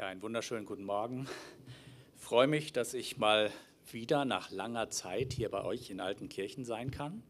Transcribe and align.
Ja, 0.00 0.06
einen 0.06 0.22
wunderschönen 0.22 0.64
guten 0.64 0.84
Morgen. 0.84 1.28
Ich 2.16 2.22
freue 2.22 2.46
mich, 2.46 2.72
dass 2.72 2.94
ich 2.94 3.18
mal 3.18 3.50
wieder 3.92 4.24
nach 4.24 4.50
langer 4.50 4.88
Zeit 4.88 5.34
hier 5.34 5.50
bei 5.50 5.62
euch 5.62 5.90
in 5.90 6.00
Altenkirchen 6.00 6.64
sein 6.64 6.90
kann. 6.90 7.22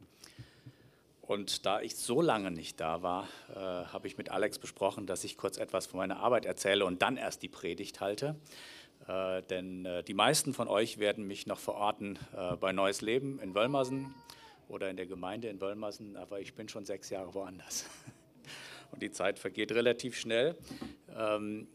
Und 1.21 1.67
da 1.67 1.81
ich 1.81 1.97
so 1.97 2.23
lange 2.23 2.53
nicht 2.53 2.79
da 2.79 3.03
war, 3.03 3.27
äh, 3.49 3.57
habe 3.57 4.07
ich 4.07 4.19
mit 4.19 4.31
Alex 4.31 4.61
besprochen, 4.61 5.09
dass 5.09 5.25
ich 5.25 5.37
kurz 5.37 5.57
etwas 5.57 5.87
von 5.87 5.99
meiner 5.99 6.21
Arbeit 6.21 6.47
erzähle 6.47 6.85
und 6.85 7.03
dann 7.03 7.17
erst 7.17 7.43
die 7.43 7.49
Predigt 7.49 8.01
halte. 8.01 8.37
Äh, 9.09 9.43
denn 9.51 9.85
äh, 9.85 10.05
die 10.05 10.15
meisten 10.15 10.55
von 10.55 10.69
euch 10.69 10.99
werden 10.99 11.27
mich 11.27 11.49
noch 11.49 11.59
verorten 11.59 12.21
äh, 12.37 12.55
bei 12.55 12.71
Neues 12.71 13.01
Leben 13.01 13.41
in 13.41 13.53
Wölmersen 13.57 14.15
oder 14.69 14.91
in 14.91 14.97
der 14.97 15.07
Gemeinde 15.07 15.49
in 15.49 15.61
Wölmersen, 15.61 16.17
aber 16.17 16.39
ich 16.39 16.55
bin 16.55 16.69
schon 16.69 16.85
sechs 16.85 17.11
Jahre 17.11 17.35
woanders. 17.35 17.87
Und 18.93 19.03
die 19.03 19.11
Zeit 19.11 19.41
vergeht 19.41 19.73
relativ 19.73 20.17
schnell. 20.17 20.57
Ähm, 21.17 21.67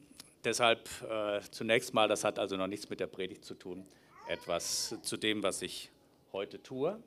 Deshalb 0.45 0.87
äh, 1.01 1.41
zunächst 1.49 1.95
mal, 1.95 2.07
das 2.07 2.23
hat 2.23 2.37
also 2.37 2.55
noch 2.55 2.67
nichts 2.67 2.87
mit 2.91 2.99
der 2.99 3.07
Predigt 3.07 3.43
zu 3.43 3.55
tun, 3.55 3.83
etwas 4.27 4.95
zu 5.01 5.17
dem, 5.17 5.41
was 5.41 5.63
ich 5.63 5.89
heute 6.33 6.61
tue. 6.61 7.01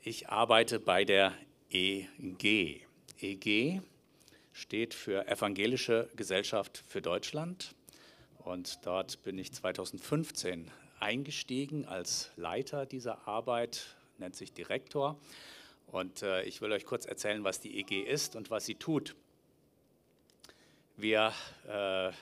Ich 0.00 0.28
arbeite 0.28 0.80
bei 0.80 1.04
der 1.04 1.32
EG. 1.70 2.80
EG 3.20 3.80
steht 4.52 4.92
für 4.92 5.28
Evangelische 5.28 6.10
Gesellschaft 6.16 6.82
für 6.88 7.00
Deutschland 7.00 7.76
und 8.38 8.84
dort 8.84 9.22
bin 9.22 9.38
ich 9.38 9.52
2015 9.52 10.68
eingestiegen 10.98 11.84
als 11.84 12.32
Leiter 12.34 12.86
dieser 12.86 13.28
Arbeit, 13.28 13.94
nennt 14.18 14.34
sich 14.34 14.52
Direktor. 14.52 15.16
Und 15.86 16.22
äh, 16.22 16.42
ich 16.42 16.60
will 16.60 16.72
euch 16.72 16.86
kurz 16.86 17.06
erzählen, 17.06 17.44
was 17.44 17.60
die 17.60 17.78
EG 17.78 18.00
ist 18.02 18.34
und 18.34 18.50
was 18.50 18.66
sie 18.66 18.74
tut. 18.74 19.14
Wir 20.96 21.32
äh, 21.68 22.12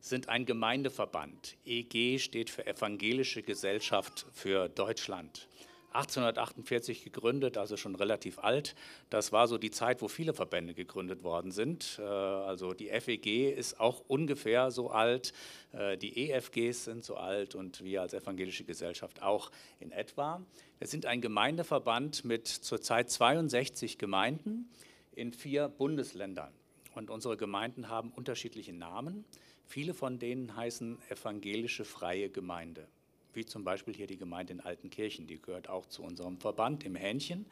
sind 0.00 0.28
ein 0.28 0.46
Gemeindeverband. 0.46 1.56
EG 1.64 2.18
steht 2.18 2.50
für 2.50 2.66
Evangelische 2.66 3.42
Gesellschaft 3.42 4.26
für 4.32 4.68
Deutschland. 4.68 5.48
1848 5.96 7.04
gegründet, 7.04 7.56
also 7.56 7.76
schon 7.76 7.94
relativ 7.94 8.38
alt. 8.38 8.74
Das 9.10 9.32
war 9.32 9.48
so 9.48 9.56
die 9.58 9.70
Zeit, 9.70 10.02
wo 10.02 10.08
viele 10.08 10.34
Verbände 10.34 10.74
gegründet 10.74 11.22
worden 11.22 11.52
sind. 11.52 11.98
Äh, 11.98 12.02
also 12.02 12.74
die 12.74 12.88
FEG 12.88 13.52
ist 13.56 13.80
auch 13.80 14.02
ungefähr 14.06 14.70
so 14.70 14.90
alt, 14.90 15.32
äh, 15.72 15.96
die 15.96 16.30
EFGs 16.30 16.84
sind 16.84 17.04
so 17.04 17.16
alt 17.16 17.54
und 17.54 17.82
wir 17.82 18.02
als 18.02 18.12
evangelische 18.12 18.64
Gesellschaft 18.64 19.22
auch 19.22 19.50
in 19.80 19.92
etwa. 19.92 20.44
Wir 20.78 20.88
sind 20.88 21.06
ein 21.06 21.20
Gemeindeverband 21.20 22.24
mit 22.24 22.46
zurzeit 22.48 23.10
62 23.10 23.98
Gemeinden 23.98 24.68
in 25.12 25.32
vier 25.32 25.68
Bundesländern. 25.68 26.52
Und 26.96 27.10
unsere 27.10 27.36
Gemeinden 27.36 27.90
haben 27.90 28.10
unterschiedliche 28.10 28.72
Namen. 28.72 29.26
Viele 29.66 29.92
von 29.92 30.18
denen 30.18 30.56
heißen 30.56 30.96
evangelische 31.10 31.84
freie 31.84 32.30
Gemeinde, 32.30 32.88
wie 33.34 33.44
zum 33.44 33.64
Beispiel 33.64 33.94
hier 33.94 34.06
die 34.06 34.16
Gemeinde 34.16 34.54
in 34.54 34.60
Altenkirchen, 34.60 35.26
die 35.26 35.40
gehört 35.40 35.68
auch 35.68 35.84
zu 35.84 36.02
unserem 36.02 36.38
Verband 36.38 36.84
im 36.84 36.94
Hähnchen. 36.94 37.44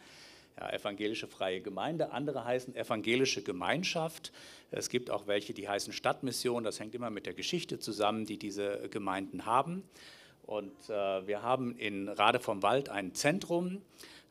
Ja, 0.59 0.73
evangelische 0.73 1.27
freie 1.27 1.61
Gemeinde, 1.61 2.13
andere 2.13 2.47
heißen 2.47 2.75
evangelische 2.75 3.43
Gemeinschaft. 3.43 4.33
Es 4.71 4.89
gibt 4.89 5.11
auch 5.11 5.27
welche, 5.27 5.53
die 5.53 5.69
heißen 5.69 5.93
Stadtmission, 5.93 6.65
das 6.65 6.81
hängt 6.81 6.95
immer 6.95 7.11
mit 7.11 7.27
der 7.27 7.35
Geschichte 7.35 7.79
zusammen, 7.79 8.25
die 8.25 8.39
diese 8.39 8.89
Gemeinden 8.89 9.45
haben. 9.45 9.83
Und 10.47 10.89
äh, 10.89 11.27
wir 11.27 11.43
haben 11.43 11.77
in 11.77 12.09
Rade 12.09 12.41
vom 12.41 12.63
Wald 12.63 12.89
ein 12.89 13.15
Zentrum, 13.15 13.83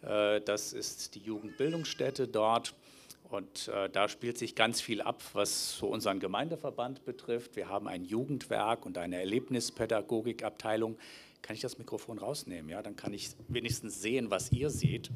äh, 0.01 0.41
das 0.41 0.73
ist 0.73 1.13
die 1.13 1.19
Jugendbildungsstätte 1.19 2.27
dort. 2.27 2.73
Und 3.33 3.67
äh, 3.69 3.89
da 3.89 4.07
spielt 4.09 4.37
sich 4.37 4.53
ganz 4.53 4.79
viel 4.79 5.01
ab, 5.01 5.23
was 5.33 5.77
so 5.79 5.87
unseren 5.87 6.19
Gemeindeverband 6.19 7.03
betrifft. 7.03 7.55
Wir 7.55 7.67
haben 7.67 7.87
ein 7.87 8.05
Jugendwerk 8.05 8.85
und 8.85 8.99
eine 8.99 9.17
Erlebnispädagogikabteilung. 9.17 10.99
Kann 11.41 11.55
ich 11.55 11.61
das 11.63 11.79
Mikrofon 11.79 12.19
rausnehmen? 12.19 12.69
Ja, 12.69 12.83
dann 12.83 12.95
kann 12.95 13.11
ich 13.11 13.31
wenigstens 13.47 13.99
sehen, 14.03 14.29
was 14.29 14.51
ihr 14.51 14.69
seht. 14.69 15.09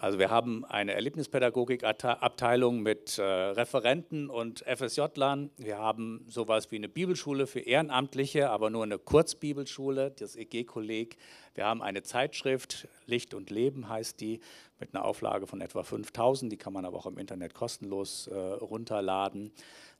Also 0.00 0.20
wir 0.20 0.30
haben 0.30 0.64
eine 0.64 0.92
Erlebnispädagogikabteilung 0.94 2.82
mit 2.82 3.18
äh, 3.18 3.22
Referenten 3.22 4.30
und 4.30 4.60
FSJ-Lern. 4.60 5.50
Wir 5.56 5.78
haben 5.78 6.24
sowas 6.28 6.70
wie 6.70 6.76
eine 6.76 6.88
Bibelschule 6.88 7.48
für 7.48 7.58
Ehrenamtliche, 7.58 8.48
aber 8.50 8.70
nur 8.70 8.84
eine 8.84 9.00
Kurzbibelschule, 9.00 10.12
das 10.12 10.36
EG-Kolleg. 10.36 11.16
Wir 11.56 11.66
haben 11.66 11.82
eine 11.82 12.04
Zeitschrift, 12.04 12.86
Licht 13.06 13.34
und 13.34 13.50
Leben 13.50 13.88
heißt 13.88 14.20
die, 14.20 14.38
mit 14.78 14.94
einer 14.94 15.04
Auflage 15.04 15.48
von 15.48 15.60
etwa 15.60 15.82
5000. 15.82 16.52
Die 16.52 16.58
kann 16.58 16.72
man 16.72 16.84
aber 16.84 16.96
auch 16.98 17.06
im 17.06 17.18
Internet 17.18 17.54
kostenlos 17.54 18.28
äh, 18.28 18.36
runterladen. 18.36 19.50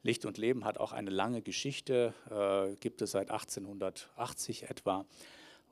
Licht 0.05 0.25
und 0.25 0.39
Leben 0.39 0.65
hat 0.65 0.79
auch 0.79 0.93
eine 0.93 1.11
lange 1.11 1.43
Geschichte, 1.43 2.15
äh, 2.31 2.77
gibt 2.77 3.03
es 3.03 3.11
seit 3.11 3.33
1880 3.33 4.71
etwa. 4.71 5.07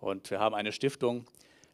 Und 0.01 0.33
wir 0.33 0.41
haben 0.41 0.57
eine 0.57 0.73
Stiftung, 0.73 1.27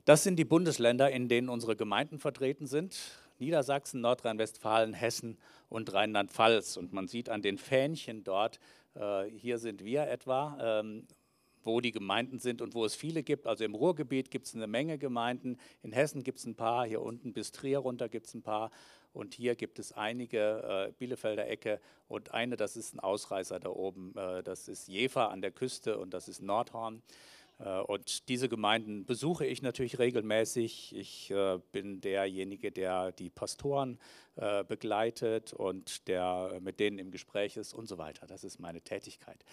das 0.04 0.24
sind 0.24 0.36
die 0.36 0.44
Bundesländer, 0.44 1.10
in 1.10 1.28
denen 1.28 1.48
unsere 1.48 1.76
Gemeinden 1.76 2.18
vertreten 2.18 2.66
sind. 2.66 2.98
Niedersachsen, 3.38 4.00
Nordrhein-Westfalen, 4.00 4.94
Hessen 4.94 5.38
und 5.68 5.92
Rheinland-Pfalz. 5.92 6.76
Und 6.76 6.92
man 6.92 7.08
sieht 7.08 7.28
an 7.28 7.42
den 7.42 7.58
Fähnchen 7.58 8.24
dort, 8.24 8.58
äh, 8.94 9.24
hier 9.24 9.58
sind 9.58 9.84
wir 9.84 10.08
etwa, 10.08 10.80
ähm, 10.80 11.06
wo 11.64 11.80
die 11.80 11.92
Gemeinden 11.92 12.38
sind 12.38 12.60
und 12.60 12.74
wo 12.74 12.84
es 12.84 12.94
viele 12.94 13.22
gibt. 13.22 13.46
Also 13.46 13.64
im 13.64 13.74
Ruhrgebiet 13.74 14.30
gibt 14.30 14.46
es 14.46 14.54
eine 14.54 14.66
Menge 14.66 14.98
Gemeinden, 14.98 15.58
in 15.82 15.92
Hessen 15.92 16.22
gibt 16.22 16.38
es 16.38 16.46
ein 16.46 16.56
paar, 16.56 16.86
hier 16.86 17.02
unten 17.02 17.32
bis 17.32 17.52
Trier 17.52 17.78
runter 17.78 18.08
gibt 18.08 18.26
es 18.26 18.34
ein 18.34 18.42
paar 18.42 18.70
und 19.12 19.34
hier 19.34 19.54
gibt 19.54 19.78
es 19.78 19.92
einige, 19.92 20.88
äh, 20.88 20.92
Bielefelder 20.98 21.48
Ecke 21.48 21.80
und 22.08 22.32
eine, 22.32 22.56
das 22.56 22.76
ist 22.76 22.94
ein 22.94 23.00
Ausreißer 23.00 23.60
da 23.60 23.70
oben, 23.70 24.14
äh, 24.16 24.42
das 24.42 24.69
ist 24.69 24.88
Jever 24.88 25.30
an 25.30 25.40
der 25.40 25.52
Küste 25.52 25.98
und 25.98 26.14
das 26.14 26.28
ist 26.28 26.42
Nordhorn. 26.42 27.02
Äh, 27.62 27.81
und 27.81 28.28
diese 28.28 28.49
Gemeinden 28.49 29.05
besuche 29.05 29.47
ich 29.47 29.62
natürlich 29.62 29.99
regelmäßig. 29.99 30.95
Ich 30.97 31.31
äh, 31.31 31.59
bin 31.73 32.00
derjenige, 32.00 32.73
der 32.73 33.12
die 33.12 33.31
Pastoren 33.31 33.99
äh, 34.37 34.65
begleitet 34.65 35.53
und 35.53 36.09
der 36.09 36.59
mit 36.61 36.81
denen 36.81 36.99
im 36.99 37.11
Gespräch 37.11 37.56
ist 37.56 37.75
und 37.75 37.89
so 37.89 37.99
weiter. 37.99 38.27
Das 38.27 38.45
ist 38.45 38.59
meine 38.59 38.81
Tätigkeit. 38.81 39.45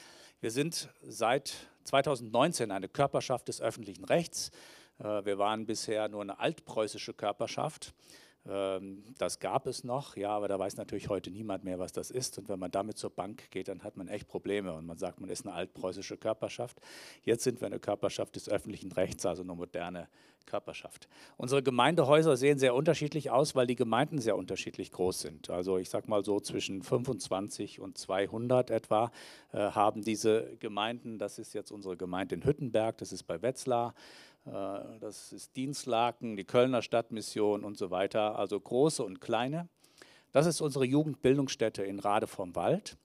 Wir 0.42 0.52
sind 0.52 0.90
seit 1.02 1.54
2019 1.84 2.72
eine 2.72 2.88
Körperschaft 2.88 3.48
des 3.48 3.62
öffentlichen 3.62 4.06
Rechts. 4.06 4.52
Wir 4.98 5.38
waren 5.38 5.66
bisher 5.66 6.10
nur 6.10 6.22
eine 6.22 6.40
altpreußische 6.40 7.14
Körperschaft. 7.14 7.94
Ähm, 8.50 9.04
das 9.18 9.40
gab 9.40 9.68
es 9.68 9.84
noch, 9.84 10.18
ja, 10.18 10.32
aber 10.32 10.48
da 10.48 10.58
weiß 10.58 10.78
natürlich 10.78 11.10
heute 11.10 11.30
niemand 11.30 11.64
mehr, 11.64 11.78
was 11.78 11.92
das 11.92 12.10
ist. 12.10 12.38
Und 12.40 12.50
wenn 12.50 12.60
man 12.60 12.72
damit 12.72 12.98
zur 12.98 13.12
Bank 13.12 13.52
geht, 13.52 13.68
dann 13.68 13.84
hat 13.84 13.96
man 13.96 14.08
echt 14.08 14.28
Probleme 14.28 14.74
und 14.74 14.86
man 14.86 14.98
sagt, 14.98 15.22
man 15.22 15.30
ist 15.30 15.46
eine 15.46 15.56
altpreußische 15.56 16.18
Körperschaft. 16.18 16.82
Jetzt 17.24 17.44
sind 17.44 17.62
wir 17.62 17.68
eine 17.68 17.80
Körperschaft 17.80 18.36
des 18.36 18.50
öffentlichen 18.50 18.92
Rechts, 18.92 19.26
also 19.26 19.44
eine 19.44 19.54
moderne 19.54 20.08
Körperschaft. 20.46 21.08
Unsere 21.38 21.62
Gemeindehäuser 21.62 22.36
sehen 22.36 22.58
sehr 22.58 22.74
unterschiedlich 22.74 23.30
aus, 23.30 23.56
weil 23.56 23.68
die 23.68 23.76
Gemeinden 23.76 24.20
sehr 24.20 24.36
unterschiedlich 24.36 24.92
groß 24.92 25.22
sind. 25.22 25.50
Also 25.50 25.78
ich 25.78 25.90
sage 25.90 26.10
mal 26.10 26.26
so 26.26 26.40
zwischen 26.40 26.82
25 26.82 27.80
und 27.80 27.98
200 27.98 28.72
etwa 28.72 29.12
äh, 29.52 29.58
haben 29.58 30.02
diese 30.02 30.58
Gemeinden. 30.60 31.20
Das 31.20 31.38
ist 31.38 31.54
jetzt 31.54 31.72
unsere 31.72 31.98
Gemeinde 31.98 32.36
in 32.36 32.44
Hüttenberg, 32.44 32.98
das 32.98 33.12
ist 33.12 33.24
bei 33.24 33.42
Wetzlar. 33.42 33.94
Äh, 34.46 35.00
das 35.00 35.32
ist 35.32 35.56
Dienstlaken, 35.56 36.36
die 36.38 36.46
Kölner 36.46 36.82
Stadtmission 36.82 37.64
und 37.64 37.78
so 37.78 37.92
weiter, 37.92 38.38
also 38.38 38.60
große 38.60 39.04
und 39.04 39.22
kleine. 39.22 39.68
Das 40.32 40.46
ist 40.46 40.62
unsere 40.62 40.86
Jugendbildungsstätte 40.86 41.84
in 41.84 42.00
Rade 42.00 42.28
vom 42.28 42.56
Wald, 42.56 42.98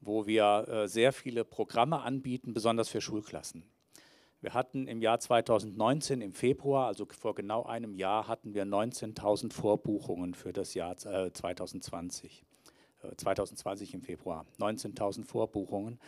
wo 0.00 0.26
wir 0.26 0.68
äh, 0.68 0.88
sehr 0.88 1.12
viele 1.12 1.44
Programme 1.44 2.00
anbieten, 2.02 2.54
besonders 2.54 2.88
für 2.88 3.00
Schulklassen. 3.00 3.64
Wir 4.42 4.54
hatten 4.54 4.86
im 4.86 5.02
Jahr 5.02 5.20
2019 5.20 6.22
im 6.22 6.32
Februar, 6.32 6.86
also 6.86 7.06
vor 7.10 7.34
genau 7.34 7.64
einem 7.64 7.94
Jahr, 7.94 8.26
hatten 8.26 8.54
wir 8.54 8.64
19.000 8.64 9.52
Vorbuchungen 9.52 10.32
für 10.34 10.54
das 10.54 10.72
Jahr 10.72 10.96
2020. 10.96 12.44
2020 13.16 13.92
äh, 13.92 13.96
im 13.96 14.02
Februar, 14.02 14.46
19.000 14.58 15.24
Vorbuchungen. 15.24 15.98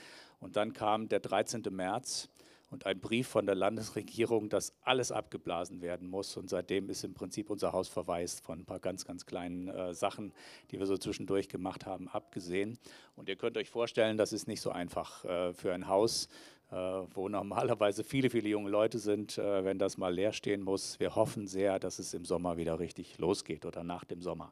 Und 0.41 0.57
dann 0.57 0.73
kam 0.73 1.09
der 1.09 1.21
13. 1.21 1.63
März 1.71 2.31
und 2.73 2.87
ein 2.87 2.99
Brief 3.01 3.29
von 3.29 3.45
der 3.45 3.55
Landesregierung, 3.55 4.49
dass 4.49 4.73
alles 4.83 5.13
abgeblasen 5.13 5.83
werden 5.83 6.09
muss. 6.09 6.39
Und 6.39 6.49
seitdem 6.49 6.89
ist 6.89 7.05
im 7.05 7.13
Prinzip 7.13 7.51
unser 7.51 7.73
Haus 7.73 7.89
verwaist 7.89 8.41
von 8.41 8.61
ein 8.61 8.65
paar 8.65 8.81
ganz, 8.81 9.05
ganz 9.05 9.27
kleinen 9.27 9.69
äh, 9.69 9.93
Sachen, 9.93 10.33
die 10.71 10.79
wir 10.79 10.87
so 10.87 10.97
zwischendurch 10.97 11.51
gemacht 11.51 11.85
haben, 11.85 12.09
abgesehen. 12.09 12.79
Und 13.15 13.29
ihr 13.29 13.37
könnt 13.37 13.59
euch 13.59 13.69
vorstellen, 13.69 14.17
das 14.17 14.33
ist 14.33 14.49
nicht 14.49 14.63
so 14.63 14.71
einfach 14.71 15.23
äh, 15.27 15.53
für 15.53 15.75
ein 15.75 15.87
Haus, 15.87 16.29
äh, 16.71 16.75
wo 16.75 17.29
normalerweise 17.29 18.05
viele, 18.05 18.31
viele 18.31 18.49
junge 18.49 18.71
Leute 18.71 18.99
sind, 18.99 19.37
äh, 19.37 19.65
wenn 19.65 19.79
das 19.79 19.99
mal 19.99 20.13
leer 20.13 20.33
stehen 20.33 20.63
muss. 20.63 20.99
Wir 20.99 21.15
hoffen 21.15 21.47
sehr, 21.47 21.79
dass 21.79 21.99
es 21.99 22.15
im 22.15 22.25
Sommer 22.25 22.57
wieder 22.57 22.79
richtig 22.79 23.19
losgeht 23.19 23.67
oder 23.67 23.85
nach 23.85 24.05
dem 24.05 24.23
Sommer. 24.23 24.51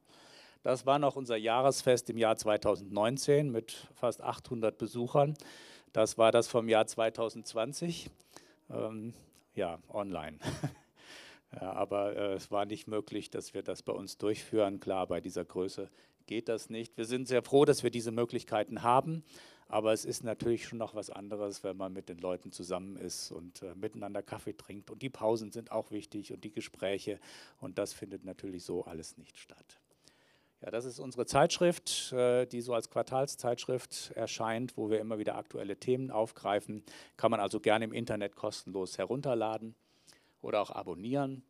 Das 0.63 0.85
war 0.85 0.99
noch 0.99 1.17
unser 1.17 1.37
Jahresfest 1.37 2.11
im 2.11 2.19
Jahr 2.19 2.37
2019 2.37 3.51
mit 3.51 3.89
fast 3.95 4.21
800 4.21 4.77
Besuchern. 4.77 5.33
Das 5.93 6.19
war 6.19 6.31
das 6.33 6.49
vom 6.49 6.69
Jahr 6.69 6.87
2020. 6.87 8.11
Ähm, 8.71 9.15
ja, 9.55 9.79
online. 9.89 10.39
Ja, 11.53 11.73
aber 11.73 12.15
äh, 12.15 12.35
es 12.35 12.53
war 12.53 12.65
nicht 12.65 12.87
möglich, 12.87 13.29
dass 13.31 13.55
wir 13.55 13.63
das 13.63 13.83
bei 13.83 13.93
uns 13.93 14.19
durchführen. 14.19 14.79
Klar, 14.79 15.09
bei 15.09 15.21
dieser 15.21 15.45
Größe 15.45 15.91
geht 16.27 16.49
das 16.49 16.71
nicht. 16.71 16.97
Wir 16.97 17.07
sind 17.07 17.27
sehr 17.27 17.43
froh, 17.43 17.65
dass 17.65 17.83
wir 17.83 17.91
diese 17.91 18.13
Möglichkeiten 18.13 18.85
haben, 18.85 19.25
aber 19.67 19.93
es 19.93 20.05
ist 20.05 20.23
natürlich 20.23 20.67
schon 20.67 20.79
noch 20.79 20.95
was 20.95 21.11
anderes, 21.11 21.65
wenn 21.65 21.77
man 21.77 21.93
mit 21.93 22.09
den 22.09 22.19
Leuten 22.19 22.53
zusammen 22.53 22.97
ist 22.97 23.33
und 23.33 23.63
äh, 23.63 23.75
miteinander 23.75 24.23
Kaffee 24.23 24.57
trinkt. 24.57 24.91
Und 24.91 25.03
die 25.03 25.11
Pausen 25.11 25.51
sind 25.51 25.73
auch 25.73 25.91
wichtig 25.91 26.33
und 26.33 26.45
die 26.45 26.53
Gespräche. 26.53 27.19
Und 27.61 27.79
das 27.79 27.93
findet 27.93 28.25
natürlich 28.25 28.65
so 28.65 28.85
alles 28.85 29.19
nicht 29.19 29.37
statt. 29.37 29.81
Ja, 30.62 30.71
das 30.71 30.85
ist 30.85 30.99
unsere 30.99 31.25
Zeitschrift, 31.25 32.12
äh, 32.12 32.45
die 32.45 32.61
so 32.61 32.75
als 32.75 32.91
Quartalszeitschrift 32.91 34.12
erscheint, 34.15 34.77
wo 34.77 34.91
wir 34.91 35.01
immer 35.01 35.19
wieder 35.19 35.37
aktuelle 35.37 35.79
Themen 35.79 36.11
aufgreifen. 36.11 36.85
Kann 37.17 37.31
man 37.31 37.41
also 37.41 37.61
gerne 37.61 37.87
im 37.87 37.93
Internet 37.95 38.37
kostenlos 38.37 38.99
herunterladen 38.99 39.75
oder 40.43 40.61
auch 40.61 40.71
abonnieren. 40.71 41.45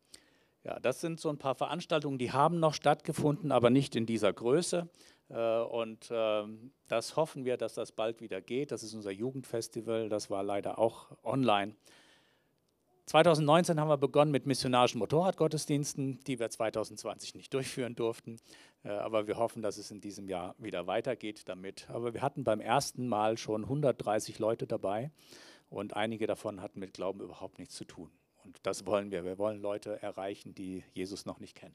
Ja, 0.63 0.79
das 0.79 1.01
sind 1.01 1.19
so 1.19 1.29
ein 1.29 1.39
paar 1.39 1.57
Veranstaltungen, 1.57 2.19
die 2.19 2.31
haben 2.31 2.61
noch 2.61 2.75
stattgefunden, 2.75 3.51
aber 3.51 3.71
nicht 3.71 3.97
in 3.97 4.07
dieser 4.07 4.33
Größe. 4.33 4.89
Äh, 5.29 5.61
und 5.63 6.09
ähm, 6.13 6.73
das 6.87 7.17
hoffen 7.17 7.45
wir, 7.45 7.57
dass 7.57 7.75
das 7.75 7.91
bald 7.91 8.21
wieder 8.21 8.41
geht. 8.41 8.71
Das 8.71 8.85
ist 8.85 8.95
unser 8.95 9.11
Jugendfestival, 9.11 10.09
das 10.09 10.31
war 10.31 10.45
leider 10.45 10.79
auch 10.79 11.17
online. 11.25 11.75
2019 13.11 13.81
haben 13.81 13.89
wir 13.89 13.97
begonnen 13.97 14.31
mit 14.31 14.47
missionarischen 14.47 15.01
Motorradgottesdiensten, 15.01 16.21
die 16.29 16.39
wir 16.39 16.49
2020 16.49 17.35
nicht 17.35 17.53
durchführen 17.53 17.97
durften. 17.97 18.37
Äh, 18.85 18.91
aber 18.91 19.27
wir 19.27 19.37
hoffen, 19.37 19.63
dass 19.63 19.79
es 19.79 19.91
in 19.91 20.01
diesem 20.01 20.29
Jahr 20.29 20.55
wieder 20.59 20.87
weitergeht 20.87 21.49
damit. 21.49 21.91
Aber 21.91 22.15
wir 22.15 22.23
hatten 22.23 22.45
beim 22.45 22.61
ersten 22.61 23.09
Mal 23.09 23.37
schon 23.37 23.65
130 23.65 24.39
Leute 24.39 24.69
dabei 24.69 25.11
und 25.71 25.97
einige 25.97 26.29
davon 26.29 26.63
hatten 26.63 26.79
mit 26.79 26.95
Glauben 26.95 27.21
überhaupt 27.21 27.59
nichts 27.59 27.75
zu 27.75 27.85
tun. 27.85 28.13
Und 28.45 28.61
das 28.63 28.87
wollen 28.87 29.11
wir. 29.11 29.25
Wir 29.25 29.39
wollen 29.39 29.61
Leute 29.61 30.01
erreichen, 30.01 30.55
die 30.55 30.85
Jesus 30.93 31.27
noch 31.27 31.41
nicht 31.41 31.57
kennen. 31.57 31.75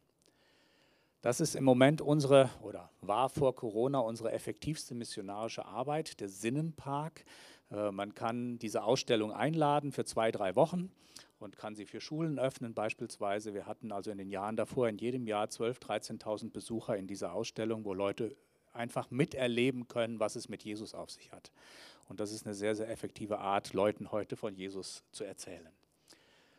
Das 1.22 1.42
ist 1.42 1.56
im 1.56 1.66
Moment 1.66 2.00
unsere, 2.00 2.50
oder 2.62 2.90
war 3.02 3.28
vor 3.28 3.56
Corona 3.56 4.00
unsere 4.00 4.32
effektivste 4.32 4.96
missionarische 4.96 5.66
Arbeit, 5.66 6.22
der 6.22 6.30
Sinnenpark. 6.30 7.26
Äh, 7.72 7.92
man 7.92 8.16
kann 8.16 8.58
diese 8.58 8.84
Ausstellung 8.84 9.34
einladen 9.34 9.92
für 9.92 10.06
zwei, 10.06 10.32
drei 10.32 10.56
Wochen 10.56 10.94
und 11.40 11.58
kann 11.58 11.76
sie 11.76 11.86
für 11.86 12.02
Schulen 12.02 12.40
öffnen 12.40 12.74
beispielsweise. 12.74 13.54
Wir 13.54 13.66
hatten 13.66 13.92
also 13.92 14.12
in 14.12 14.18
den 14.18 14.30
Jahren 14.30 14.56
davor 14.56 14.88
in 14.88 14.98
jedem 14.98 15.28
Jahr 15.28 15.46
12.000, 15.46 16.20
13.000 16.22 16.52
Besucher 16.52 16.98
in 16.98 17.08
dieser 17.08 17.34
Ausstellung, 17.34 17.86
wo 17.86 17.94
Leute 17.94 18.36
einfach 18.74 19.12
miterleben 19.12 19.88
können, 19.88 20.20
was 20.20 20.36
es 20.36 20.50
mit 20.50 20.64
Jesus 20.64 20.94
auf 20.94 21.10
sich 21.10 21.32
hat. 21.32 21.52
Und 22.08 22.20
das 22.20 22.32
ist 22.32 22.46
eine 22.46 22.54
sehr, 22.54 22.76
sehr 22.76 22.90
effektive 22.90 23.40
Art, 23.40 23.74
Leuten 23.74 24.12
heute 24.12 24.36
von 24.36 24.56
Jesus 24.56 25.04
zu 25.12 25.24
erzählen. 25.24 25.70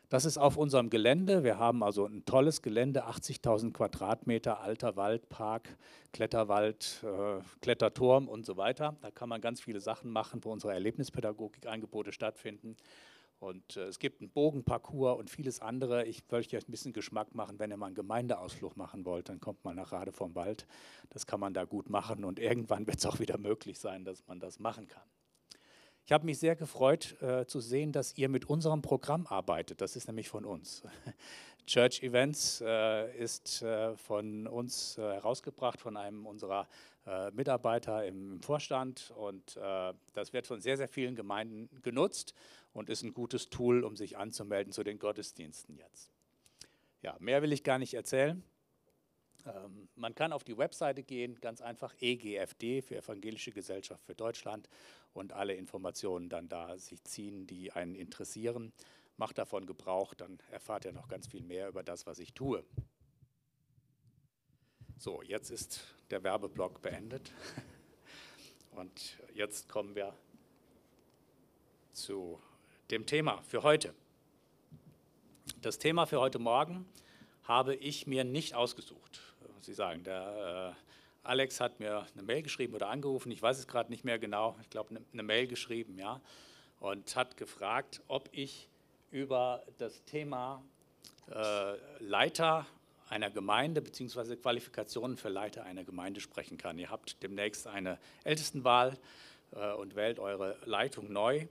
Das 0.09 0.23
ist 0.23 0.37
auf 0.37 0.55
unserem 0.55 0.89
Gelände. 0.89 1.43
Wir 1.43 1.59
haben 1.59 1.83
also 1.83 2.05
ein 2.05 2.23
tolles 2.23 2.61
Gelände, 2.61 3.07
80.000 3.07 3.73
Quadratmeter, 3.73 4.61
alter 4.61 4.95
Waldpark, 4.95 5.77
Kletterwald, 6.13 7.03
äh, 7.03 7.41
Kletterturm 7.61 8.29
und 8.29 8.45
so 8.45 8.55
weiter. 8.55 8.95
Da 9.01 9.11
kann 9.11 9.27
man 9.27 9.41
ganz 9.41 9.59
viele 9.59 9.81
Sachen 9.81 10.09
machen, 10.09 10.39
wo 10.45 10.51
unsere 10.53 10.71
Erlebnispädagogik-Angebote 10.73 12.13
stattfinden. 12.13 12.77
Und 13.39 13.77
äh, 13.77 13.85
es 13.85 13.99
gibt 13.99 14.21
einen 14.21 14.31
Bogenparcours 14.31 15.19
und 15.19 15.29
vieles 15.29 15.61
andere. 15.61 16.05
Ich 16.05 16.23
möchte 16.31 16.57
euch 16.57 16.67
ein 16.67 16.71
bisschen 16.71 16.93
Geschmack 16.93 17.35
machen, 17.35 17.59
wenn 17.59 17.69
ihr 17.69 17.77
mal 17.77 17.87
einen 17.87 17.95
Gemeindeausflug 17.95 18.75
machen 18.77 19.05
wollt, 19.05 19.29
dann 19.29 19.39
kommt 19.39 19.63
mal 19.63 19.75
nach 19.75 19.91
Rade 19.91 20.11
vom 20.11 20.33
Wald. 20.35 20.65
Das 21.09 21.27
kann 21.27 21.39
man 21.39 21.53
da 21.53 21.65
gut 21.65 21.89
machen 21.89 22.23
und 22.23 22.39
irgendwann 22.39 22.87
wird 22.87 22.97
es 22.97 23.05
auch 23.05 23.19
wieder 23.19 23.37
möglich 23.37 23.79
sein, 23.79 24.05
dass 24.05 24.25
man 24.27 24.39
das 24.39 24.59
machen 24.59 24.87
kann. 24.87 25.03
Ich 26.05 26.13
habe 26.13 26.25
mich 26.25 26.39
sehr 26.39 26.55
gefreut 26.55 27.21
äh, 27.21 27.45
zu 27.45 27.59
sehen, 27.59 27.91
dass 27.91 28.17
ihr 28.17 28.29
mit 28.29 28.45
unserem 28.45 28.81
Programm 28.81 29.27
arbeitet. 29.27 29.81
Das 29.81 29.97
ist 29.97 30.07
nämlich 30.07 30.29
von 30.29 30.45
uns. 30.45 30.81
Church 31.67 32.01
Events 32.01 32.61
äh, 32.61 33.13
ist 33.17 33.61
äh, 33.61 33.95
von 33.97 34.47
uns 34.47 34.97
äh, 34.97 35.01
herausgebracht, 35.01 35.81
von 35.81 35.97
einem 35.97 36.25
unserer 36.25 36.67
Mitarbeiter 37.31 38.05
im, 38.05 38.41
Vorstand. 38.41 39.13
Und 39.15 39.55
das 39.55 40.33
wird 40.33 40.45
von 40.45 40.59
sehr, 40.59 40.75
sehr 40.75 40.89
vielen 40.89 41.15
Gemeinden 41.15 41.69
genutzt 41.81 42.33
und 42.73 42.89
ist 42.89 43.01
ein 43.01 43.13
gutes 43.13 43.49
Tool, 43.49 43.85
um 43.85 43.95
sich 43.95 44.17
anzumelden 44.17 44.73
zu 44.73 44.83
den 44.83 44.99
Gottesdiensten 44.99 45.77
jetzt. 45.77 46.11
Ja, 47.01 47.15
mehr 47.19 47.41
will 47.41 47.53
ich 47.53 47.63
gar 47.63 47.79
nicht 47.79 47.93
erzählen. 47.93 48.43
Ähm, 49.45 49.87
man 49.95 50.15
kann 50.15 50.33
auf 50.33 50.43
die 50.43 50.57
Webseite 50.57 51.03
gehen, 51.03 51.39
ganz 51.39 51.61
einfach 51.61 51.95
EGFD 52.01 52.81
für 52.81 52.97
Evangelische 52.97 53.51
Gesellschaft 53.51 54.03
für 54.03 54.15
Deutschland 54.15 54.67
und 55.13 55.33
alle 55.33 55.53
Informationen 55.53 56.27
dann 56.27 56.49
da 56.49 56.77
sich 56.77 57.03
ziehen, 57.03 57.47
die 57.47 57.71
einen 57.71 57.95
interessieren. 57.95 58.73
Macht 59.17 59.37
davon 59.37 59.65
Gebrauch, 59.65 60.13
dann 60.13 60.39
erfahrt 60.51 60.85
ihr 60.85 60.93
noch 60.93 61.07
ganz 61.07 61.27
viel 61.27 61.43
mehr 61.43 61.69
über 61.69 61.83
das, 61.83 62.05
was 62.05 62.19
ich 62.19 62.33
tue. 62.33 62.63
So, 64.99 65.21
jetzt 65.23 65.49
ist 65.49 65.81
der 66.11 66.23
Werbeblock 66.23 66.81
beendet. 66.81 67.31
Und 68.71 69.17
jetzt 69.33 69.69
kommen 69.69 69.95
wir 69.95 70.13
zu 71.93 72.39
dem 72.91 73.05
Thema 73.07 73.41
für 73.41 73.63
heute. 73.63 73.93
Das 75.61 75.79
Thema 75.79 76.05
für 76.05 76.19
heute 76.19 76.37
Morgen 76.37 76.87
habe 77.43 77.73
ich 77.75 78.05
mir 78.05 78.23
nicht 78.23 78.53
ausgesucht. 78.53 79.21
Sie 79.61 79.73
sagen, 79.73 80.03
der 80.03 80.75
äh, 80.75 81.27
Alex 81.27 81.59
hat 81.59 81.79
mir 81.79 82.05
eine 82.13 82.23
Mail 82.23 82.43
geschrieben 82.43 82.75
oder 82.75 82.89
angerufen, 82.89 83.31
ich 83.31 83.41
weiß 83.41 83.57
es 83.57 83.67
gerade 83.67 83.89
nicht 83.89 84.05
mehr 84.05 84.19
genau, 84.19 84.55
ich 84.61 84.69
glaube 84.69 84.91
eine, 84.91 85.01
eine 85.11 85.23
Mail 85.23 85.47
geschrieben, 85.47 85.97
ja, 85.97 86.21
und 86.79 87.15
hat 87.15 87.35
gefragt, 87.35 88.01
ob 88.07 88.29
ich 88.31 88.69
über 89.11 89.63
das 89.77 90.03
Thema 90.05 90.63
äh, 91.31 91.75
Leiter 91.99 92.65
einer 93.09 93.29
Gemeinde 93.29 93.81
bzw. 93.81 94.35
Qualifikationen 94.35 95.17
für 95.17 95.29
Leiter 95.29 95.63
einer 95.63 95.83
Gemeinde 95.83 96.19
sprechen 96.19 96.57
kann. 96.57 96.77
Ihr 96.77 96.89
habt 96.89 97.21
demnächst 97.23 97.67
eine 97.67 97.99
Ältestenwahl 98.23 98.97
äh, 99.51 99.71
und 99.73 99.95
wählt 99.95 100.19
eure 100.19 100.57
Leitung 100.65 101.11
neu. 101.11 101.47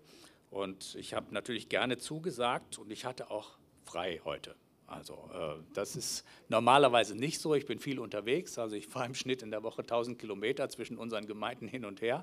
Und 0.50 0.94
ich 0.96 1.14
habe 1.14 1.32
natürlich 1.32 1.68
gerne 1.68 1.98
zugesagt 1.98 2.78
und 2.78 2.90
ich 2.90 3.04
hatte 3.04 3.30
auch 3.30 3.58
frei 3.84 4.20
heute. 4.24 4.54
Also 4.86 5.28
äh, 5.34 5.62
das 5.74 5.96
ist 5.96 6.24
normalerweise 6.48 7.16
nicht 7.16 7.40
so. 7.40 7.54
Ich 7.54 7.66
bin 7.66 7.78
viel 7.78 7.98
unterwegs. 7.98 8.58
Also 8.58 8.76
ich 8.76 8.86
fahre 8.86 9.06
im 9.06 9.14
Schnitt 9.14 9.42
in 9.42 9.50
der 9.50 9.62
Woche 9.62 9.82
1000 9.82 10.18
Kilometer 10.18 10.68
zwischen 10.68 10.96
unseren 10.96 11.26
Gemeinden 11.26 11.66
hin 11.66 11.84
und 11.84 12.00
her. 12.00 12.22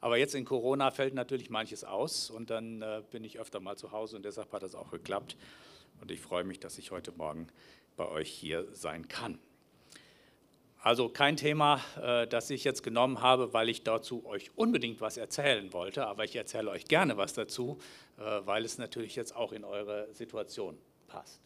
Aber 0.00 0.16
jetzt 0.16 0.34
in 0.34 0.44
Corona 0.44 0.90
fällt 0.90 1.14
natürlich 1.14 1.50
manches 1.50 1.82
aus 1.82 2.30
und 2.30 2.50
dann 2.50 2.82
äh, 2.82 3.02
bin 3.10 3.24
ich 3.24 3.40
öfter 3.40 3.60
mal 3.60 3.76
zu 3.76 3.92
Hause 3.92 4.16
und 4.16 4.24
deshalb 4.24 4.52
hat 4.52 4.62
das 4.62 4.74
auch 4.74 4.90
geklappt. 4.90 5.36
Und 6.00 6.10
ich 6.10 6.20
freue 6.20 6.44
mich, 6.44 6.60
dass 6.60 6.78
ich 6.78 6.90
heute 6.90 7.12
Morgen 7.12 7.48
bei 7.96 8.08
euch 8.08 8.30
hier 8.30 8.66
sein 8.72 9.08
kann. 9.08 9.38
Also 10.84 11.08
kein 11.08 11.36
Thema, 11.36 11.80
äh, 12.00 12.26
das 12.26 12.50
ich 12.50 12.62
jetzt 12.62 12.82
genommen 12.82 13.22
habe, 13.22 13.54
weil 13.54 13.70
ich 13.70 13.84
dazu 13.84 14.24
euch 14.26 14.50
unbedingt 14.54 15.00
was 15.00 15.16
erzählen 15.16 15.72
wollte, 15.72 16.06
aber 16.06 16.24
ich 16.24 16.36
erzähle 16.36 16.70
euch 16.70 16.84
gerne 16.84 17.16
was 17.16 17.32
dazu, 17.32 17.78
äh, 18.18 18.22
weil 18.44 18.64
es 18.66 18.76
natürlich 18.76 19.16
jetzt 19.16 19.34
auch 19.34 19.52
in 19.52 19.64
eure 19.64 20.12
Situation 20.12 20.76
passt. 21.06 21.40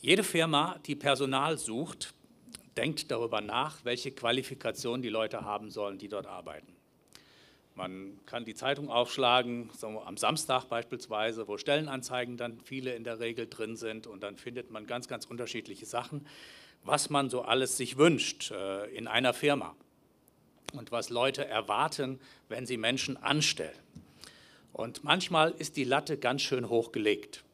Jede 0.00 0.22
Firma, 0.22 0.78
die 0.86 0.94
Personal 0.94 1.56
sucht, 1.58 2.12
denkt 2.76 3.10
darüber 3.10 3.40
nach, 3.40 3.84
welche 3.84 4.12
Qualifikation 4.12 5.00
die 5.00 5.08
Leute 5.08 5.42
haben 5.42 5.70
sollen, 5.70 5.98
die 5.98 6.08
dort 6.08 6.26
arbeiten. 6.26 6.76
Man 7.74 8.18
kann 8.26 8.44
die 8.44 8.54
Zeitung 8.54 8.90
aufschlagen, 8.90 9.70
so 9.76 10.00
am 10.00 10.16
Samstag 10.16 10.64
beispielsweise, 10.68 11.48
wo 11.48 11.58
Stellenanzeigen 11.58 12.36
dann 12.36 12.60
viele 12.60 12.94
in 12.94 13.04
der 13.04 13.20
Regel 13.20 13.46
drin 13.48 13.76
sind 13.76 14.06
und 14.06 14.22
dann 14.22 14.36
findet 14.36 14.70
man 14.70 14.86
ganz, 14.86 15.08
ganz 15.08 15.24
unterschiedliche 15.26 15.86
Sachen, 15.86 16.26
was 16.84 17.10
man 17.10 17.28
so 17.28 17.42
alles 17.42 17.76
sich 17.76 17.96
wünscht 17.98 18.50
äh, 18.50 18.86
in 18.94 19.06
einer 19.06 19.34
Firma 19.34 19.74
und 20.72 20.92
was 20.92 21.10
Leute 21.10 21.46
erwarten, 21.46 22.20
wenn 22.48 22.66
sie 22.66 22.76
Menschen 22.76 23.16
anstellen. 23.16 23.78
Und 24.72 25.04
manchmal 25.04 25.52
ist 25.52 25.76
die 25.76 25.84
Latte 25.84 26.18
ganz 26.18 26.42
schön 26.42 26.68
hoch 26.68 26.92
gelegt. 26.92 27.44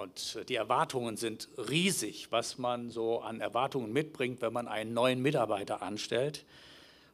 Und 0.00 0.48
die 0.48 0.54
Erwartungen 0.54 1.18
sind 1.18 1.48
riesig, 1.68 2.28
was 2.32 2.56
man 2.56 2.88
so 2.88 3.20
an 3.20 3.42
Erwartungen 3.42 3.92
mitbringt, 3.92 4.40
wenn 4.40 4.50
man 4.50 4.66
einen 4.66 4.94
neuen 4.94 5.20
Mitarbeiter 5.20 5.82
anstellt. 5.82 6.46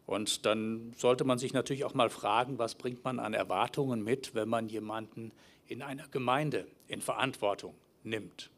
Und 0.06 0.46
dann 0.46 0.94
sollte 0.96 1.24
man 1.24 1.36
sich 1.36 1.52
natürlich 1.52 1.84
auch 1.84 1.94
mal 1.94 2.10
fragen, 2.10 2.60
was 2.60 2.76
bringt 2.76 3.02
man 3.02 3.18
an 3.18 3.34
Erwartungen 3.34 4.04
mit, 4.04 4.36
wenn 4.36 4.48
man 4.48 4.68
jemanden 4.68 5.32
in 5.66 5.82
einer 5.82 6.06
Gemeinde 6.12 6.68
in 6.86 7.00
Verantwortung 7.00 7.74
nimmt. 8.04 8.50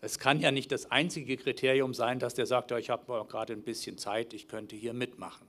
Es 0.00 0.18
kann 0.18 0.40
ja 0.40 0.50
nicht 0.50 0.72
das 0.72 0.90
einzige 0.90 1.36
Kriterium 1.36 1.92
sein, 1.92 2.18
dass 2.18 2.32
der 2.32 2.46
sagt, 2.46 2.70
ich 2.70 2.88
habe 2.88 3.26
gerade 3.28 3.52
ein 3.52 3.64
bisschen 3.64 3.98
Zeit, 3.98 4.32
ich 4.32 4.48
könnte 4.48 4.76
hier 4.76 4.94
mitmachen. 4.94 5.46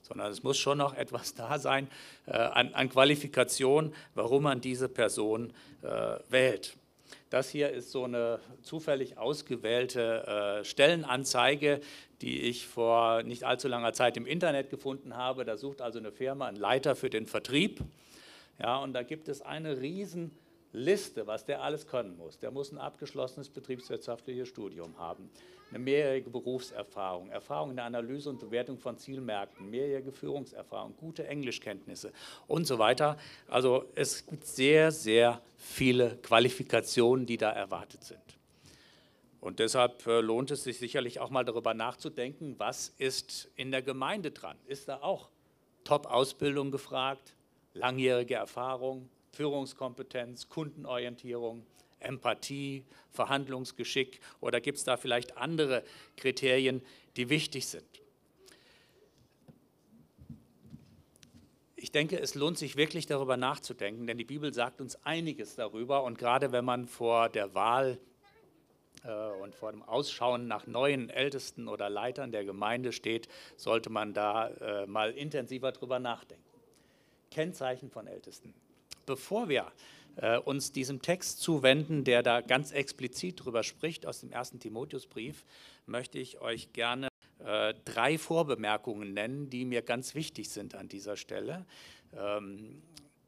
Sondern 0.00 0.32
es 0.32 0.42
muss 0.42 0.56
schon 0.56 0.78
noch 0.78 0.94
etwas 0.94 1.34
da 1.34 1.58
sein 1.58 1.86
äh, 2.24 2.32
an, 2.32 2.72
an, 2.72 2.88
Qualifikation, 2.88 3.92
warum 4.14 4.44
man 4.44 4.62
diese 4.62 4.88
Person 4.88 5.52
äh, 5.82 6.16
wählt. 6.30 6.77
Das 7.30 7.50
hier 7.50 7.70
ist 7.70 7.90
so 7.90 8.04
eine 8.04 8.40
zufällig 8.62 9.18
ausgewählte 9.18 10.60
äh, 10.60 10.64
Stellenanzeige, 10.64 11.80
die 12.22 12.40
ich 12.42 12.66
vor 12.66 13.22
nicht 13.22 13.44
allzu 13.44 13.68
langer 13.68 13.92
Zeit 13.92 14.16
im 14.16 14.26
Internet 14.26 14.70
gefunden 14.70 15.16
habe. 15.16 15.44
Da 15.44 15.58
sucht 15.58 15.82
also 15.82 15.98
eine 15.98 16.10
Firma 16.10 16.46
einen 16.46 16.56
Leiter 16.56 16.96
für 16.96 17.10
den 17.10 17.26
Vertrieb. 17.26 17.80
Ja, 18.58 18.78
und 18.78 18.94
da 18.94 19.02
gibt 19.02 19.28
es 19.28 19.42
eine 19.42 19.80
riesen 19.80 20.30
Liste, 20.72 21.26
was 21.26 21.44
der 21.44 21.62
alles 21.62 21.86
können 21.86 22.16
muss. 22.16 22.38
Der 22.38 22.50
muss 22.50 22.72
ein 22.72 22.78
abgeschlossenes 22.78 23.48
betriebswirtschaftliches 23.48 24.48
Studium 24.48 24.98
haben, 24.98 25.30
eine 25.70 25.78
mehrjährige 25.78 26.30
Berufserfahrung, 26.30 27.30
Erfahrung 27.30 27.70
in 27.70 27.76
der 27.76 27.86
Analyse 27.86 28.30
und 28.30 28.40
Bewertung 28.40 28.78
von 28.78 28.98
Zielmärkten, 28.98 29.70
mehrjährige 29.70 30.12
Führungserfahrung, 30.12 30.96
gute 30.96 31.26
Englischkenntnisse 31.26 32.12
und 32.46 32.66
so 32.66 32.78
weiter. 32.78 33.16
Also 33.48 33.84
es 33.94 34.26
gibt 34.26 34.46
sehr, 34.46 34.92
sehr 34.92 35.40
viele 35.56 36.16
Qualifikationen, 36.18 37.26
die 37.26 37.36
da 37.36 37.50
erwartet 37.50 38.04
sind. 38.04 38.20
Und 39.40 39.60
deshalb 39.60 40.06
äh, 40.06 40.20
lohnt 40.20 40.50
es 40.50 40.64
sich 40.64 40.78
sicherlich 40.78 41.20
auch 41.20 41.30
mal 41.30 41.44
darüber 41.44 41.72
nachzudenken, 41.72 42.56
was 42.58 42.88
ist 42.98 43.48
in 43.54 43.70
der 43.70 43.82
Gemeinde 43.82 44.32
dran? 44.32 44.56
Ist 44.66 44.88
da 44.88 45.00
auch 45.00 45.28
Top-Ausbildung 45.84 46.70
gefragt, 46.70 47.34
langjährige 47.72 48.34
Erfahrung, 48.34 49.08
Führungskompetenz, 49.32 50.48
Kundenorientierung, 50.48 51.66
Empathie, 52.00 52.84
Verhandlungsgeschick 53.10 54.20
oder 54.40 54.60
gibt 54.60 54.78
es 54.78 54.84
da 54.84 54.96
vielleicht 54.96 55.36
andere 55.36 55.82
Kriterien, 56.16 56.82
die 57.16 57.28
wichtig 57.28 57.66
sind? 57.66 57.84
Ich 61.80 61.92
denke, 61.92 62.18
es 62.18 62.34
lohnt 62.34 62.58
sich 62.58 62.76
wirklich 62.76 63.06
darüber 63.06 63.36
nachzudenken, 63.36 64.06
denn 64.06 64.18
die 64.18 64.24
Bibel 64.24 64.52
sagt 64.52 64.80
uns 64.80 64.96
einiges 65.04 65.54
darüber 65.54 66.02
und 66.02 66.18
gerade 66.18 66.52
wenn 66.52 66.64
man 66.64 66.86
vor 66.86 67.28
der 67.28 67.54
Wahl 67.54 67.98
äh, 69.04 69.30
und 69.40 69.54
vor 69.54 69.70
dem 69.70 69.82
Ausschauen 69.82 70.48
nach 70.48 70.66
neuen 70.66 71.08
Ältesten 71.08 71.68
oder 71.68 71.88
Leitern 71.88 72.32
der 72.32 72.44
Gemeinde 72.44 72.92
steht, 72.92 73.28
sollte 73.56 73.90
man 73.90 74.12
da 74.12 74.48
äh, 74.48 74.86
mal 74.86 75.12
intensiver 75.12 75.70
drüber 75.70 75.98
nachdenken. 76.00 76.44
Kennzeichen 77.30 77.90
von 77.90 78.06
Ältesten. 78.06 78.54
Bevor 79.08 79.48
wir 79.48 79.72
äh, 80.16 80.36
uns 80.36 80.70
diesem 80.70 81.00
Text 81.00 81.40
zuwenden, 81.40 82.04
der 82.04 82.22
da 82.22 82.42
ganz 82.42 82.72
explizit 82.72 83.42
drüber 83.42 83.62
spricht 83.62 84.04
aus 84.04 84.20
dem 84.20 84.30
ersten 84.30 84.60
Timotheusbrief, 84.60 85.46
möchte 85.86 86.18
ich 86.18 86.42
euch 86.42 86.74
gerne 86.74 87.08
äh, 87.42 87.72
drei 87.86 88.18
Vorbemerkungen 88.18 89.14
nennen, 89.14 89.48
die 89.48 89.64
mir 89.64 89.80
ganz 89.80 90.14
wichtig 90.14 90.50
sind 90.50 90.74
an 90.74 90.90
dieser 90.90 91.16
Stelle. 91.16 91.64
Ähm, 92.14 92.82